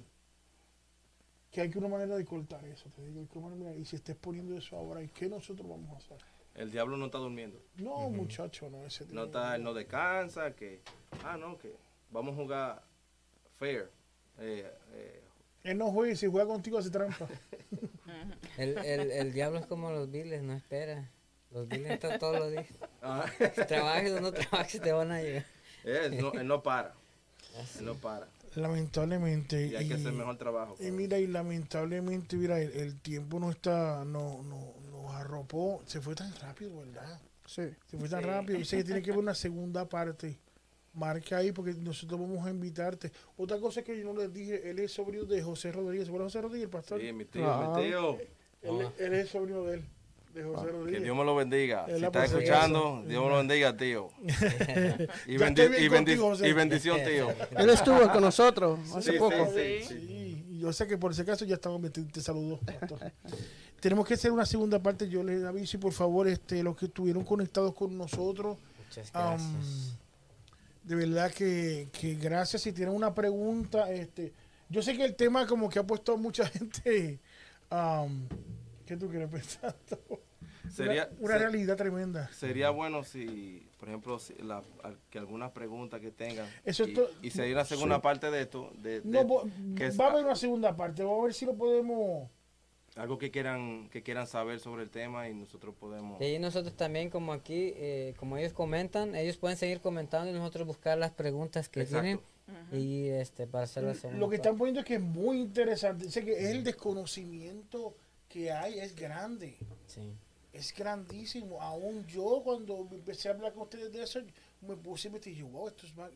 que 1.52 1.62
hay 1.62 1.70
que 1.70 1.78
una 1.78 1.88
manera 1.88 2.18
de 2.18 2.26
cortar 2.26 2.66
eso. 2.66 2.90
Te 2.90 3.06
digo, 3.06 3.20
hay 3.22 3.28
que 3.28 3.38
una 3.38 3.50
manera- 3.56 3.76
y 3.76 3.86
si 3.86 3.96
estés 3.96 4.16
poniendo 4.16 4.58
eso 4.58 4.76
ahora, 4.76 5.04
¿y 5.04 5.08
qué 5.10 5.30
nosotros 5.30 5.70
vamos 5.70 5.92
a 5.94 5.98
hacer? 5.98 6.18
El 6.56 6.72
diablo 6.72 6.98
no 6.98 7.06
está 7.06 7.20
durmiendo. 7.20 7.62
No, 7.78 8.10
muchacho, 8.10 8.70
no. 8.72 8.86
Ese 8.86 9.06
No 9.12 9.26
está, 9.26 9.58
no 9.60 9.74
descansa, 9.74 10.56
que, 10.56 10.82
ah, 11.24 11.38
no, 11.38 11.58
que 11.60 11.74
vamos 12.16 12.34
a 12.34 12.36
jugar 12.42 12.84
fair. 13.60 13.92
Eh, 14.40 14.72
eh, 14.94 15.24
Él 15.64 15.78
no 15.78 15.92
juega 15.92 16.14
y 16.14 16.16
si 16.16 16.28
juega 16.28 16.48
contigo 16.48 16.78
hace 16.80 16.90
trampa. 16.90 17.28
El, 18.58 18.78
el, 18.78 19.12
el 19.12 19.34
diablo 19.34 19.60
es 19.60 19.66
como 19.66 19.92
los 19.92 20.10
biles, 20.10 20.42
no 20.42 20.54
espera. 20.54 21.10
Los 21.52 21.68
biles 21.68 21.92
están 21.92 22.18
todos 22.20 22.40
los 22.40 22.52
días. 22.52 22.66
ah, 23.02 23.26
Si 23.56 23.66
trabajes 23.66 24.12
o 24.14 24.22
no 24.22 24.32
trabajes, 24.32 24.82
te 24.82 24.92
van 24.94 25.12
a 25.12 25.22
llegar. 25.22 25.46
él, 25.84 26.18
no, 26.22 26.32
él 26.34 26.48
no 26.48 26.64
para, 26.64 26.94
él 27.80 27.86
no 27.86 27.96
para. 27.96 28.28
lamentablemente. 28.56 29.68
Y 29.68 29.76
hay 29.76 29.88
que 29.88 29.96
hacer 29.96 30.14
mejor 30.14 30.38
trabajo. 30.38 30.76
Y 30.80 30.92
mira, 30.92 31.18
y 31.20 31.28
lamentablemente, 31.28 32.38
mira, 32.38 32.60
el, 32.62 32.72
el 32.72 33.00
tiempo 33.02 33.40
no 33.40 33.50
está, 33.52 34.06
no, 34.06 34.42
no, 34.44 34.74
nos 34.92 35.14
arropó, 35.16 35.82
se 35.86 36.00
fue 36.00 36.16
tan 36.16 36.34
rápido, 36.38 36.78
¿verdad? 36.80 37.20
Sí. 37.46 37.64
Se 37.88 37.98
fue 37.98 38.08
tan 38.08 38.24
rápido. 38.24 38.58
Dice 38.60 38.78
que 38.78 38.84
tiene 38.86 39.02
que 39.02 39.12
haber 39.12 39.24
una 39.24 39.36
segunda 39.36 39.88
parte. 39.90 40.40
Marca 40.96 41.38
ahí 41.38 41.52
porque 41.52 41.74
nosotros 41.74 42.20
vamos 42.20 42.46
a 42.46 42.50
invitarte. 42.50 43.12
Otra 43.38 43.60
cosa 43.60 43.82
que 43.84 43.98
yo 44.00 44.06
no 44.14 44.20
les 44.20 44.34
dije, 44.34 44.70
él 44.70 44.80
es 44.80 44.92
sobrino 44.94 45.26
de 45.26 45.42
José 45.44 45.72
Rodríguez. 45.72 46.10
¿Bueno 46.10 46.26
José 46.26 46.42
Rodríguez, 46.42 46.64
el 46.66 46.70
pastor? 46.70 47.02
Sí, 47.02 47.12
mi 47.14 47.26
tío, 47.26 47.44
Claro. 47.44 47.76
mi 47.76 47.84
tío. 47.84 48.18
Él, 48.62 48.88
él 48.98 49.14
es 49.14 49.30
sobrino 49.30 49.64
de 49.64 49.76
él, 49.76 49.84
de 50.34 50.44
José 50.44 50.66
Que 50.66 50.72
Rodríguez. 50.72 51.04
Dios 51.04 51.16
me 51.18 51.24
lo 51.26 51.36
bendiga. 51.36 51.86
Es 51.88 52.00
Si 52.00 52.06
está 52.06 52.26
escuchando, 52.26 53.04
Dios 53.08 53.24
me 53.24 53.30
lo 53.30 53.38
bendiga, 53.38 53.76
tío. 53.78 54.10
Y, 55.28 55.38
bendi- 55.38 55.66
y 55.80 55.88
bendi- 55.88 55.90
contigo, 55.90 56.30
José. 56.30 56.48
y 56.48 56.54
bendición, 56.54 56.98
tío. 57.06 57.30
Él 57.58 57.70
estuvo 57.70 58.10
con 58.12 58.22
nosotros 58.22 58.80
hace 58.96 59.12
Sí, 59.14 59.18
poco. 59.20 59.36
sí, 59.54 59.84
sí, 59.88 60.58
yo 60.60 60.72
sé 60.74 60.88
que 60.88 60.98
por 60.98 61.12
ese 61.12 61.26
caso 61.26 61.46
ya 61.46 61.56
estamos 61.56 61.80
metidos. 61.80 62.12
Te 62.12 62.22
saludo, 62.22 62.60
pastor. 62.60 63.12
Tenemos 63.82 64.08
que 64.08 64.16
hacer 64.16 64.32
una 64.32 64.46
segunda 64.46 64.82
parte. 64.82 65.08
Yo 65.10 65.22
les 65.24 65.44
aviso 65.44 65.78
y 65.78 65.80
por 65.80 65.92
favor, 65.94 66.28
este, 66.28 66.64
los 66.64 66.76
que 66.76 66.86
estuvieron 66.86 67.24
conectados 67.24 67.74
con 67.76 67.96
nosotros, 67.98 68.58
Muchas 68.88 69.10
Um, 69.10 69.14
gracias. 69.14 69.98
De 70.86 70.96
verdad 70.96 71.32
que, 71.32 71.90
que 71.92 72.16
gracias. 72.16 72.62
Si 72.62 72.72
tienen 72.72 72.94
una 72.96 73.14
pregunta, 73.14 73.92
este, 73.92 74.34
yo 74.70 74.82
sé 74.82 74.96
que 74.96 75.04
el 75.06 75.16
tema 75.16 75.46
como 75.48 75.70
que 75.70 75.80
ha 75.80 75.84
puesto 75.84 76.14
a 76.14 76.18
mucha 76.18 76.46
gente. 76.50 77.20
Um, 77.72 78.28
¿Qué 78.86 78.96
tú 78.96 79.10
quieres 79.10 79.30
pensar? 79.30 79.76
Sería, 80.72 81.10
una, 81.20 81.38
realidad 81.38 81.78
tremenda. 81.78 82.28
sería 82.34 82.70
bueno 82.72 83.04
si, 83.04 83.66
por 83.80 83.88
ejemplo, 83.88 84.18
si 84.20 84.34
la- 84.36 84.64
que 85.10 85.20
algunas 85.20 85.52
preguntas 85.52 86.02
que 86.02 86.12
tengan. 86.12 86.48
Eso 86.66 86.86
y, 86.88 86.94
to- 86.94 87.10
y 87.22 87.30
si 87.30 87.40
hay 87.42 87.54
una 87.54 87.64
segunda 87.66 87.96
sí. 87.98 88.02
parte 88.02 88.30
de 88.32 88.42
esto, 88.42 88.72
de, 88.82 89.00
de- 89.02 89.24
No, 89.26 89.44
que 89.76 89.90
va 89.92 90.08
a 90.08 90.12
haber 90.12 90.26
una 90.26 90.36
segunda 90.36 90.76
parte. 90.76 91.04
Vamos 91.04 91.22
a 91.22 91.24
ver 91.26 91.34
si 91.34 91.46
lo 91.46 91.56
podemos. 91.56 92.30
Algo 92.96 93.18
que 93.18 93.30
quieran, 93.30 93.90
que 93.90 94.04
quieran 94.04 94.26
saber 94.26 94.60
sobre 94.60 94.84
el 94.84 94.90
tema 94.90 95.28
y 95.30 95.34
nosotros 95.34 95.76
podemos. 95.76 96.20
Y 96.22 96.26
ahí 96.26 96.40
nosotros 96.40 96.76
también, 96.76 97.10
como 97.10 97.34
aquí, 97.34 97.74
eh, 97.76 98.14
como 98.18 98.38
ellos 98.38 98.54
comentan, 98.54 99.16
ellos 99.16 99.38
pueden 99.38 99.58
seguir 99.58 99.82
comentando 99.82 100.30
y 100.32 100.34
nosotros 100.34 100.66
buscar 100.66 100.98
las 100.98 101.12
preguntas 101.12 101.68
que 101.70 101.82
Exacto. 101.82 102.02
tienen 102.04 102.36
y 102.72 103.08
este 103.08 103.48
para 103.48 103.64
hacer 103.64 103.84
la 103.84 103.96
segunda 103.96 104.20
Lo 104.20 104.30
que 104.30 104.38
parte. 104.38 104.48
están 104.50 104.58
poniendo 104.58 104.80
es 104.82 104.86
que 104.86 104.96
es 104.96 105.02
muy 105.02 105.40
interesante. 105.40 106.10
Sé 106.10 106.24
que 106.24 106.34
es 106.34 106.50
el 106.52 106.64
desconocimiento 106.64 107.96
que 108.30 108.52
hay, 108.52 108.80
es 108.80 108.96
grande. 108.96 109.58
Sí. 109.88 110.14
Es 110.54 110.74
grandísimo. 110.74 111.62
Aún 111.62 112.06
yo, 112.06 112.42
cuando 112.44 112.88
empecé 112.92 113.28
a 113.28 113.32
hablar 113.32 113.54
con 113.54 113.64
ustedes 113.64 113.92
de 113.92 114.04
eso, 114.04 114.22
me 114.62 114.76
puse 114.78 115.10
y 115.10 115.12
me 115.12 115.20
dije, 115.20 115.44
wow, 115.44 115.68
esto 115.68 115.86
es 115.86 115.96
más. 115.96 116.12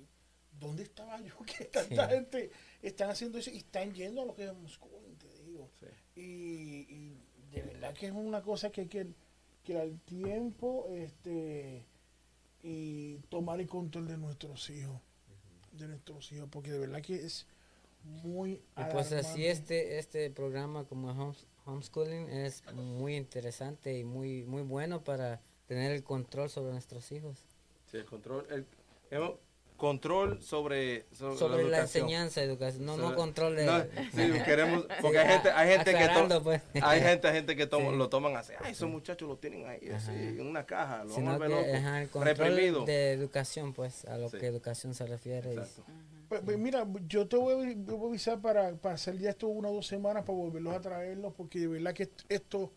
¿Dónde 0.52 0.84
estaba 0.84 1.20
yo? 1.22 1.34
Que 1.46 1.66
tanta 1.66 2.08
Sí. 2.10 2.16
gente 2.16 2.52
están 2.82 3.10
haciendo 3.10 3.38
eso 3.38 3.50
y 3.52 3.58
están 3.58 3.94
yendo 3.94 4.22
a 4.22 4.26
lo 4.26 4.36
que 4.36 4.44
es 4.46 4.50
homeschooling, 4.52 5.16
te 5.18 5.44
digo. 5.44 5.70
Sí. 5.80 5.86
Y, 6.16 6.94
y 6.94 7.22
de 7.52 7.62
verdad 7.64 7.94
que 7.94 8.08
es 8.08 8.12
una 8.14 8.42
cosa 8.42 8.70
que 8.72 8.82
hay 8.82 8.88
que, 8.88 9.14
que 9.64 9.80
al 9.80 10.00
tiempo 10.02 10.88
este, 10.92 11.86
y 12.62 13.18
tomar 13.30 13.60
el 13.62 13.68
control 13.68 14.08
de 14.08 14.18
nuestros 14.18 14.70
hijos. 14.70 15.00
De 15.72 15.88
nuestros 15.88 16.32
hijos, 16.32 16.50
porque 16.52 16.72
de 16.72 16.80
verdad 16.80 17.02
que 17.02 17.16
es 17.16 17.46
muy. 18.04 18.54
Y 18.76 18.84
pues 18.92 19.12
así 19.14 19.46
este 19.46 19.98
este 20.00 20.30
programa 20.32 20.86
como 20.86 21.10
homes- 21.12 21.46
homeschooling 21.66 22.28
es 22.30 22.64
muy 22.74 23.16
interesante 23.16 23.98
y 23.98 24.04
muy 24.04 24.44
muy 24.44 24.64
bueno 24.64 25.04
para 25.04 25.42
tener 25.68 25.92
el 25.92 26.04
control 26.04 26.50
sobre 26.50 26.72
nuestros 26.72 27.12
hijos. 27.12 27.46
Sí, 27.92 27.98
el 27.98 28.06
control, 28.06 28.48
el, 28.50 28.66
hemos- 29.12 29.36
control 29.80 30.44
sobre, 30.44 31.06
sobre, 31.14 31.38
Sobre 31.38 31.64
la, 31.70 31.80
enseñanza, 31.80 32.44
educación, 32.44 32.86
no, 32.86 32.98
no 32.98 33.16
control 33.16 33.56
de... 33.56 33.66
No, 33.66 33.82
sí, 33.82 34.44
queremos, 34.46 34.84
Sí, 34.84 34.88
porque 35.02 35.18
hay 35.18 35.28
gente, 35.30 35.50
hay 35.52 35.70
gente 35.70 35.92
que 35.96 36.08
to- 36.10 36.44
pues. 36.44 36.62
hay 36.84 37.02
gente, 37.02 37.28
hay 37.28 37.34
gente 37.34 37.56
que 37.56 37.66
toma- 37.68 37.90
Sí. 37.92 37.98
lo 37.98 38.10
toman 38.10 38.36
así, 38.36 38.54
ay, 38.64 38.74
esos 38.74 38.90
muchachos 38.90 39.28
lo 39.28 39.38
tienen 39.38 39.68
ahí, 39.68 39.90
así, 39.90 40.12
en 40.12 40.46
una 40.46 40.66
caja, 40.66 41.04
lo 41.06 41.14
Sino 41.16 41.32
vamos 41.32 41.42
a 41.42 41.48
que, 41.48 41.54
ver 41.54 41.66
loco, 41.66 41.78
ajá, 41.88 42.02
el 42.04 42.10
control 42.10 42.38
reprimido. 42.38 42.86
de 42.86 43.12
educación, 43.14 43.74
pues, 43.74 44.06
a 44.06 44.18
lo 44.18 44.30
Sí. 44.30 44.38
que 44.38 44.46
educación 44.46 44.94
se 44.94 45.08
refiere. 45.08 45.56
Pues, 46.28 46.42
pues 46.46 46.58
mira, 46.60 46.86
yo 47.08 47.28
te 47.28 47.38
voy 47.38 47.74
voy 47.74 48.06
a 48.06 48.10
avisar 48.10 48.40
para, 48.40 48.76
para 48.76 48.94
hacer 48.96 49.18
ya 49.18 49.32
esto 49.32 49.48
una 49.48 49.70
o 49.70 49.74
dos 49.74 49.88
semanas 49.88 50.24
para 50.26 50.38
volverlos 50.38 50.76
a 50.76 50.80
traerlos, 50.82 51.34
porque 51.34 51.58
de 51.60 51.68
verdad 51.68 51.94
que 51.96 52.04
est- 52.04 52.22
esto 52.30 52.72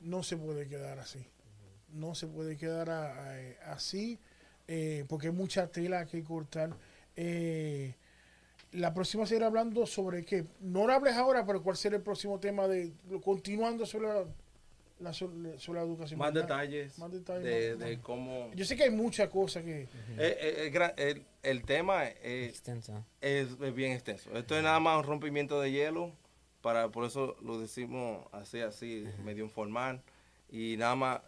no 0.00 0.22
se 0.22 0.36
puede 0.36 0.68
quedar 0.68 0.98
así. 0.98 1.24
No 1.88 2.14
se 2.14 2.26
puede 2.26 2.56
quedar 2.58 2.90
a- 2.90 3.30
a- 3.32 3.72
así, 3.72 4.18
eh, 4.68 5.04
porque 5.08 5.28
hay 5.28 5.32
mucha 5.32 5.66
tela 5.68 6.06
que 6.06 6.22
cortar. 6.22 6.70
Eh, 7.16 7.94
la 8.72 8.94
próxima 8.94 9.26
será 9.26 9.46
hablando 9.46 9.86
sobre 9.86 10.24
qué. 10.24 10.46
No 10.60 10.86
lo 10.86 10.92
hables 10.94 11.14
ahora, 11.14 11.44
pero 11.44 11.62
cuál 11.62 11.76
será 11.76 11.96
el 11.96 12.02
próximo 12.02 12.40
tema 12.40 12.66
de 12.68 12.92
continuando 13.22 13.84
sobre 13.84 14.08
la, 14.08 14.24
la- 15.00 15.12
sobre 15.12 15.80
la 15.80 15.82
educación. 15.84 16.18
Más 16.18 16.32
¿verdad? 16.32 16.48
detalles, 16.48 16.98
Más 16.98 17.12
detalles, 17.12 17.44
de, 17.44 17.76
más- 17.76 17.88
de 17.88 18.00
cómo... 18.00 18.50
Yo 18.54 18.64
sé 18.64 18.76
que 18.76 18.84
hay 18.84 18.90
muchas 18.90 19.28
cosas 19.28 19.62
que... 19.64 19.82
Eh, 19.82 19.88
eh, 20.18 20.54
el, 20.66 20.70
gran- 20.70 20.94
el- 20.96 21.24
el 21.42 21.62
tema 21.64 22.06
es, 22.06 22.48
extenso. 22.50 23.04
es, 23.20 23.48
es 23.60 23.74
bien 23.74 23.92
extenso. 23.92 24.30
Esto 24.36 24.56
es 24.56 24.62
nada 24.62 24.80
más 24.80 24.96
un 24.98 25.04
rompimiento 25.04 25.60
de 25.60 25.70
hielo, 25.72 26.12
para 26.62 26.88
por 26.88 27.04
eso 27.04 27.36
lo 27.42 27.58
decimos 27.58 28.24
así, 28.32 28.60
así, 28.60 29.04
medio 29.24 29.44
informal, 29.44 30.00
y 30.50 30.76
nada 30.78 30.94
más 30.94 31.20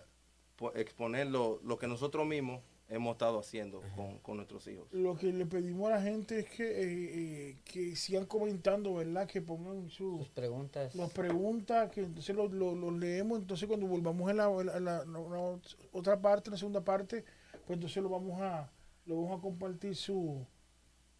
po- 0.56 0.72
exponer 0.76 1.26
lo, 1.26 1.60
lo 1.64 1.76
que 1.78 1.88
nosotros 1.88 2.24
mismos 2.26 2.62
hemos 2.88 3.12
estado 3.12 3.38
haciendo 3.40 3.82
con, 3.96 4.18
con 4.18 4.36
nuestros 4.36 4.66
hijos. 4.68 4.86
Lo 4.92 5.16
que 5.16 5.32
le 5.32 5.46
pedimos 5.46 5.90
a 5.90 5.96
la 5.96 6.02
gente 6.02 6.40
es 6.40 6.50
que, 6.50 6.64
eh, 6.64 7.10
eh, 7.50 7.56
que 7.64 7.96
sigan 7.96 8.26
comentando, 8.26 8.94
¿verdad? 8.94 9.26
Que 9.26 9.40
pongan 9.40 9.88
sus 9.88 10.18
Sus 10.18 10.28
preguntas. 10.28 10.94
las 10.94 11.10
preguntas, 11.12 11.90
que 11.90 12.02
entonces 12.02 12.36
los 12.36 12.52
lo, 12.52 12.74
los 12.74 12.92
leemos. 12.92 13.38
Entonces, 13.40 13.66
cuando 13.66 13.86
volvamos 13.86 14.28
a 14.30 14.34
la, 14.34 14.44
a 14.46 14.64
la- 14.64 14.80
la- 14.80 15.04
la 15.04 15.58
otra 15.92 16.20
parte, 16.20 16.50
la 16.50 16.56
segunda 16.58 16.82
parte, 16.84 17.24
pues 17.66 17.76
entonces 17.78 18.02
lo 18.02 18.08
vamos 18.10 18.40
a 18.40 18.70
lo 19.06 19.16
vamos 19.22 19.38
a 19.38 19.42
compartir 19.42 19.94
su, 19.96 20.46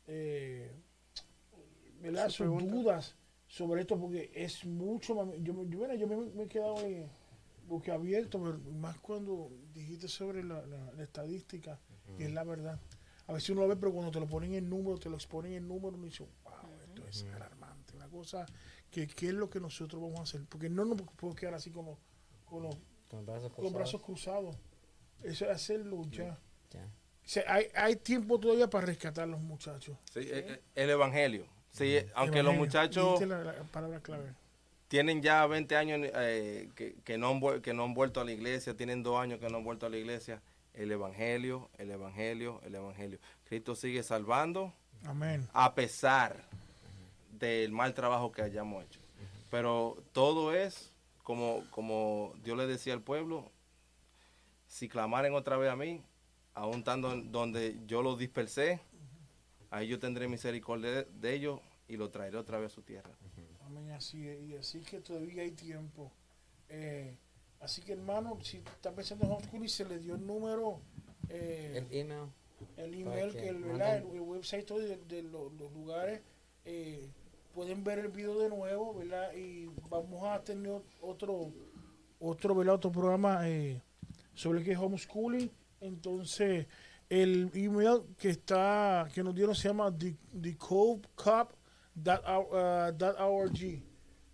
eh, 0.06 0.70
sus 2.28 2.46
dudas 2.68 3.14
sobre 3.46 3.82
esto, 3.82 3.98
porque 3.98 4.30
es 4.34 4.64
mucho. 4.64 5.14
Yo, 5.40 5.54
me- 5.54 5.68
yo, 5.68 5.78
mira, 5.78 5.94
yo 5.94 6.06
me, 6.06 6.16
me 6.16 6.44
he 6.44 6.48
quedado 6.48 6.78
eh, 6.80 7.06
boquiabierto, 7.66 8.40
pero 8.42 8.58
más 8.74 8.98
cuando 9.00 9.50
dijiste 9.72 10.08
sobre 10.08 10.42
la, 10.44 10.64
la- 10.66 10.92
la 10.92 11.02
estadística, 11.02 11.78
y 12.18 12.24
es 12.24 12.32
la 12.32 12.44
verdad. 12.44 12.80
A 13.26 13.32
veces 13.32 13.50
uno 13.50 13.62
lo 13.62 13.68
ve, 13.68 13.76
pero 13.76 13.92
cuando 13.92 14.10
te 14.10 14.20
lo 14.20 14.26
ponen 14.26 14.52
en 14.54 14.68
número, 14.68 14.98
te 14.98 15.08
lo 15.08 15.16
exponen 15.16 15.52
en 15.54 15.66
número, 15.66 15.96
uno 15.96 16.04
dice, 16.04 16.26
wow, 16.44 16.52
esto 16.88 17.06
es 17.08 17.24
alarmante. 17.34 17.96
Una 17.96 18.08
cosa 18.08 18.44
que 18.90 19.06
qué 19.06 19.28
es 19.28 19.34
lo 19.34 19.48
que 19.48 19.60
nosotros 19.60 20.00
vamos 20.02 20.20
a 20.20 20.22
hacer. 20.24 20.44
Porque 20.48 20.68
no 20.68 20.84
nos 20.84 21.00
podemos 21.02 21.34
quedar 21.34 21.54
así 21.54 21.70
con 21.70 21.86
los, 21.86 21.98
con 22.44 22.62
los, 22.64 22.76
Con 23.08 23.24
brazos 23.24 23.44
con 23.50 23.54
cruzados. 23.56 23.72
brazos 23.74 24.02
cruzados. 24.02 24.56
Eso 25.22 25.46
es 25.46 25.50
hacer 25.52 25.80
lucha. 25.86 26.38
Ya. 26.70 26.84
O 26.84 27.26
sea, 27.26 27.44
hay, 27.48 27.68
hay 27.74 27.96
tiempo 27.96 28.38
todavía 28.38 28.68
para 28.68 28.84
rescatar 28.86 29.24
a 29.24 29.26
los 29.26 29.40
muchachos. 29.40 29.96
Sí, 30.12 30.20
eh, 30.20 30.28
eh, 30.46 30.60
el 30.74 30.90
evangelio. 30.90 31.46
Sí, 31.70 31.96
aunque 32.14 32.42
los 32.42 32.54
muchachos 32.54 33.20
la, 33.26 33.42
la 33.42 33.62
palabra 33.64 34.00
clave. 34.00 34.34
Tienen 34.94 35.22
ya 35.22 35.44
20 35.44 35.76
años 35.76 36.00
eh, 36.14 36.70
que, 36.76 36.94
que 37.02 37.18
no 37.18 37.28
han, 37.30 37.60
que 37.62 37.74
no 37.74 37.82
han 37.82 37.94
vuelto 37.94 38.20
a 38.20 38.24
la 38.24 38.30
iglesia, 38.30 38.76
tienen 38.76 39.02
dos 39.02 39.18
años 39.18 39.40
que 39.40 39.48
no 39.48 39.56
han 39.56 39.64
vuelto 39.64 39.86
a 39.86 39.88
la 39.88 39.96
iglesia, 39.96 40.40
el 40.72 40.92
evangelio, 40.92 41.68
el 41.78 41.90
evangelio, 41.90 42.60
el 42.62 42.76
evangelio. 42.76 43.18
Cristo 43.42 43.74
sigue 43.74 44.04
salvando 44.04 44.72
Amén. 45.04 45.48
a 45.52 45.74
pesar 45.74 46.44
del 47.40 47.72
mal 47.72 47.92
trabajo 47.92 48.30
que 48.30 48.42
hayamos 48.42 48.84
hecho. 48.84 49.00
Pero 49.50 49.96
todo 50.12 50.54
es, 50.54 50.92
como, 51.24 51.64
como 51.72 52.32
Dios 52.44 52.56
le 52.56 52.68
decía 52.68 52.92
al 52.92 53.02
pueblo, 53.02 53.50
si 54.68 54.88
clamaren 54.88 55.34
otra 55.34 55.56
vez 55.56 55.72
a 55.72 55.76
mí, 55.76 56.04
aún 56.54 56.78
estando 56.78 57.16
donde 57.16 57.80
yo 57.88 58.00
los 58.00 58.16
dispersé, 58.16 58.78
ahí 59.72 59.88
yo 59.88 59.98
tendré 59.98 60.28
misericordia 60.28 60.90
de, 60.92 61.04
de 61.04 61.34
ellos 61.34 61.58
y 61.88 61.96
los 61.96 62.12
traeré 62.12 62.36
otra 62.36 62.58
vez 62.60 62.70
a 62.70 62.74
su 62.76 62.82
tierra. 62.82 63.10
Así 63.96 64.28
es. 64.28 64.40
Y 64.42 64.56
así 64.56 64.80
que 64.80 65.00
todavía 65.00 65.42
hay 65.42 65.50
tiempo. 65.52 66.10
Eh, 66.68 67.16
así 67.60 67.82
que, 67.82 67.92
hermano, 67.92 68.38
si 68.42 68.58
está 68.58 68.92
pensando 68.92 69.24
en 69.26 69.32
homeschool 69.32 69.64
y 69.64 69.68
se 69.68 69.84
le 69.84 69.98
dio 69.98 70.14
el 70.14 70.26
número, 70.26 70.80
eh, 71.28 71.84
El 71.90 71.98
email. 72.00 72.28
el 72.76 72.94
email, 72.94 73.32
que 73.32 73.38
que 73.38 73.48
el, 73.48 73.62
¿verdad? 73.64 73.96
el, 73.98 74.06
el 74.14 74.20
website 74.20 74.64
todo 74.66 74.78
de, 74.78 74.96
de 74.96 75.22
lo- 75.22 75.50
los 75.50 75.72
lugares, 75.72 76.20
eh, 76.64 77.06
pueden 77.54 77.84
ver 77.84 77.98
el 78.00 78.08
video 78.08 78.38
de 78.40 78.48
nuevo, 78.48 78.94
¿verdad? 78.94 79.32
Y 79.34 79.66
vamos 79.88 80.24
a 80.24 80.42
tener 80.42 80.80
otro, 81.00 81.52
otro, 82.20 82.54
¿verdad? 82.54 82.74
Otro 82.74 82.90
programa 82.90 83.46
sobre 84.34 84.62
qué 84.64 84.72
es 84.72 84.78
homeschooling. 84.78 85.50
Entonces, 85.80 86.66
el 87.08 87.50
email 87.54 88.02
que 88.18 88.30
está, 88.30 89.08
que 89.14 89.22
nos 89.22 89.34
dieron 89.34 89.54
se 89.54 89.68
llama 89.68 89.96
the, 89.96 90.16
thecovecop.org, 92.02 93.82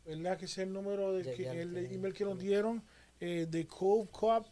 ¿verdad? 0.06 0.38
Que 0.38 0.44
es 0.46 0.58
el 0.58 0.72
número 0.72 1.12
de 1.12 1.22
que, 1.34 1.48
el 1.60 1.76
email 1.92 2.14
que 2.14 2.24
nos 2.24 2.38
dieron, 2.38 2.82
eh, 3.20 3.46
the 3.50 3.66
covecop, 3.66 4.46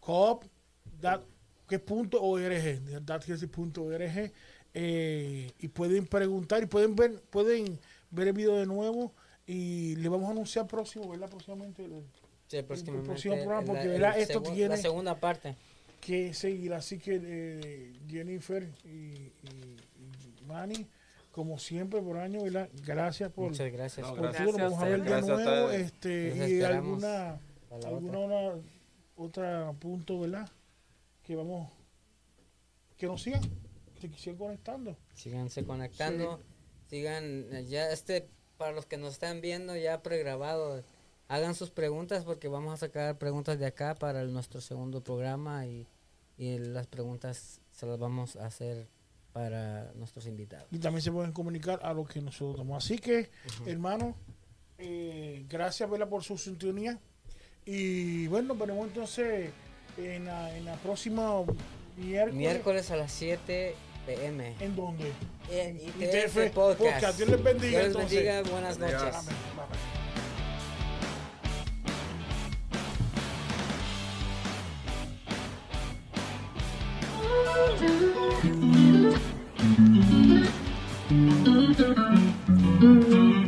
cop, 0.00 0.44
dot- 1.00 1.24
que 1.68 1.76
es 1.76 1.80
punto 1.80 2.22
org, 2.22 2.40
de 2.42 3.36
que 3.38 3.48
punto 3.48 3.84
org, 3.84 4.32
eh, 4.74 5.50
y 5.58 5.68
pueden 5.68 6.06
preguntar 6.06 6.62
y 6.62 6.66
pueden 6.66 6.94
ver, 6.94 7.20
pueden 7.30 7.78
ver 8.10 8.28
el 8.28 8.34
video 8.34 8.56
de 8.56 8.66
nuevo 8.66 9.12
y 9.46 9.96
le 9.96 10.08
vamos 10.08 10.28
a 10.28 10.32
anunciar 10.32 10.66
próximo, 10.66 11.08
¿verdad? 11.10 11.28
Próximamente 11.28 11.84
el- 11.84 12.04
Sí, 12.48 12.62
próximamente, 12.62 13.06
próximo 13.08 13.34
programa, 13.36 13.60
el- 13.60 13.66
porque, 13.66 13.82
el 13.82 13.88
¿verdad? 13.90 14.18
Esto 14.18 14.42
tiene- 14.42 14.68
La 14.70 14.76
segunda 14.76 15.18
parte. 15.20 15.54
que 16.00 16.32
seguir. 16.34 16.72
Así 16.74 16.98
que 16.98 17.20
eh, 17.22 17.92
Jennifer 18.08 18.66
y, 18.84 18.88
y, 18.88 19.30
y 19.94 20.44
Manny, 20.46 20.86
como 21.40 21.58
siempre 21.58 22.02
por 22.02 22.18
año, 22.18 22.42
¿verdad? 22.42 22.68
Gracias 22.84 23.32
por, 23.32 23.48
Muchas 23.48 23.72
gracias. 23.72 24.06
No, 24.06 24.14
por 24.14 24.22
gracias 24.24 24.44
todo. 24.44 24.58
Lo 24.58 24.64
a 24.64 24.68
vamos 24.68 24.82
a 24.82 24.88
ver 24.88 25.02
de 25.02 25.22
nuevo. 25.22 25.70
Este, 25.70 26.48
y 26.58 26.60
alguna, 26.62 27.40
alguna 27.70 28.18
otra. 28.18 28.18
una, 28.18 28.62
otra 29.16 29.72
punto, 29.80 30.20
¿verdad? 30.20 30.50
Que 31.22 31.34
vamos, 31.36 31.70
que 32.98 33.06
nos 33.06 33.22
sigan, 33.22 33.40
que 33.98 34.08
se 34.08 34.18
sigan 34.18 34.36
conectando. 34.38 34.96
Síganse 35.14 35.64
conectando. 35.64 36.42
Sigan, 36.90 37.46
eh, 37.54 37.64
ya 37.66 37.90
este, 37.90 38.28
para 38.58 38.72
los 38.72 38.84
que 38.84 38.98
nos 38.98 39.14
están 39.14 39.40
viendo 39.40 39.74
ya 39.76 40.02
pregrabado, 40.02 40.84
hagan 41.28 41.54
sus 41.54 41.70
preguntas 41.70 42.24
porque 42.26 42.48
vamos 42.48 42.74
a 42.74 42.76
sacar 42.76 43.16
preguntas 43.16 43.58
de 43.58 43.64
acá 43.64 43.94
para 43.94 44.20
el- 44.20 44.34
nuestro 44.34 44.60
segundo 44.60 45.02
programa 45.02 45.64
y, 45.66 45.86
y 46.36 46.58
las 46.58 46.86
preguntas 46.86 47.62
se 47.70 47.86
las 47.86 47.98
vamos 47.98 48.36
a 48.36 48.44
hacer 48.44 48.88
para 49.40 49.90
nuestros 49.94 50.26
invitados. 50.26 50.66
Y 50.70 50.78
también 50.78 51.00
se 51.00 51.10
pueden 51.10 51.32
comunicar 51.32 51.80
a 51.82 51.94
lo 51.94 52.04
que 52.04 52.20
nosotros 52.20 52.58
damos. 52.58 52.84
Así 52.84 52.98
que, 52.98 53.30
hermano, 53.64 54.14
eh, 54.76 55.46
gracias, 55.48 55.88
¿verdad? 55.88 56.10
Por 56.10 56.22
su 56.22 56.36
sintonía. 56.36 56.98
Y 57.64 58.26
bueno, 58.26 58.54
veremos 58.54 58.86
entonces 58.88 59.50
en 59.96 60.26
la, 60.26 60.54
en 60.54 60.66
la 60.66 60.74
próxima 60.76 61.42
miércoles. 61.96 62.34
Miércoles 62.34 62.90
a 62.90 62.96
las 62.96 63.12
7 63.12 63.74
pm. 64.06 64.56
¿En 64.60 64.76
dónde? 64.76 65.10
En 65.50 65.76
ITF 65.76 66.02
ITF 66.02 66.50
Podcast. 66.52 66.78
Podcast. 66.78 67.16
Dios 67.16 67.30
les 67.30 67.42
bendiga, 67.42 67.78
Dios 67.80 67.82
les 67.82 67.86
entonces. 67.96 68.24
bendiga. 68.24 68.42
Buenas 68.52 68.78
Bendiga. 68.78 68.98
noches. 69.04 69.16
Amén. 69.16 69.36
Bye, 69.56 69.64
bye. 78.70 78.79
Thank 79.10 80.54
you. 83.12 83.39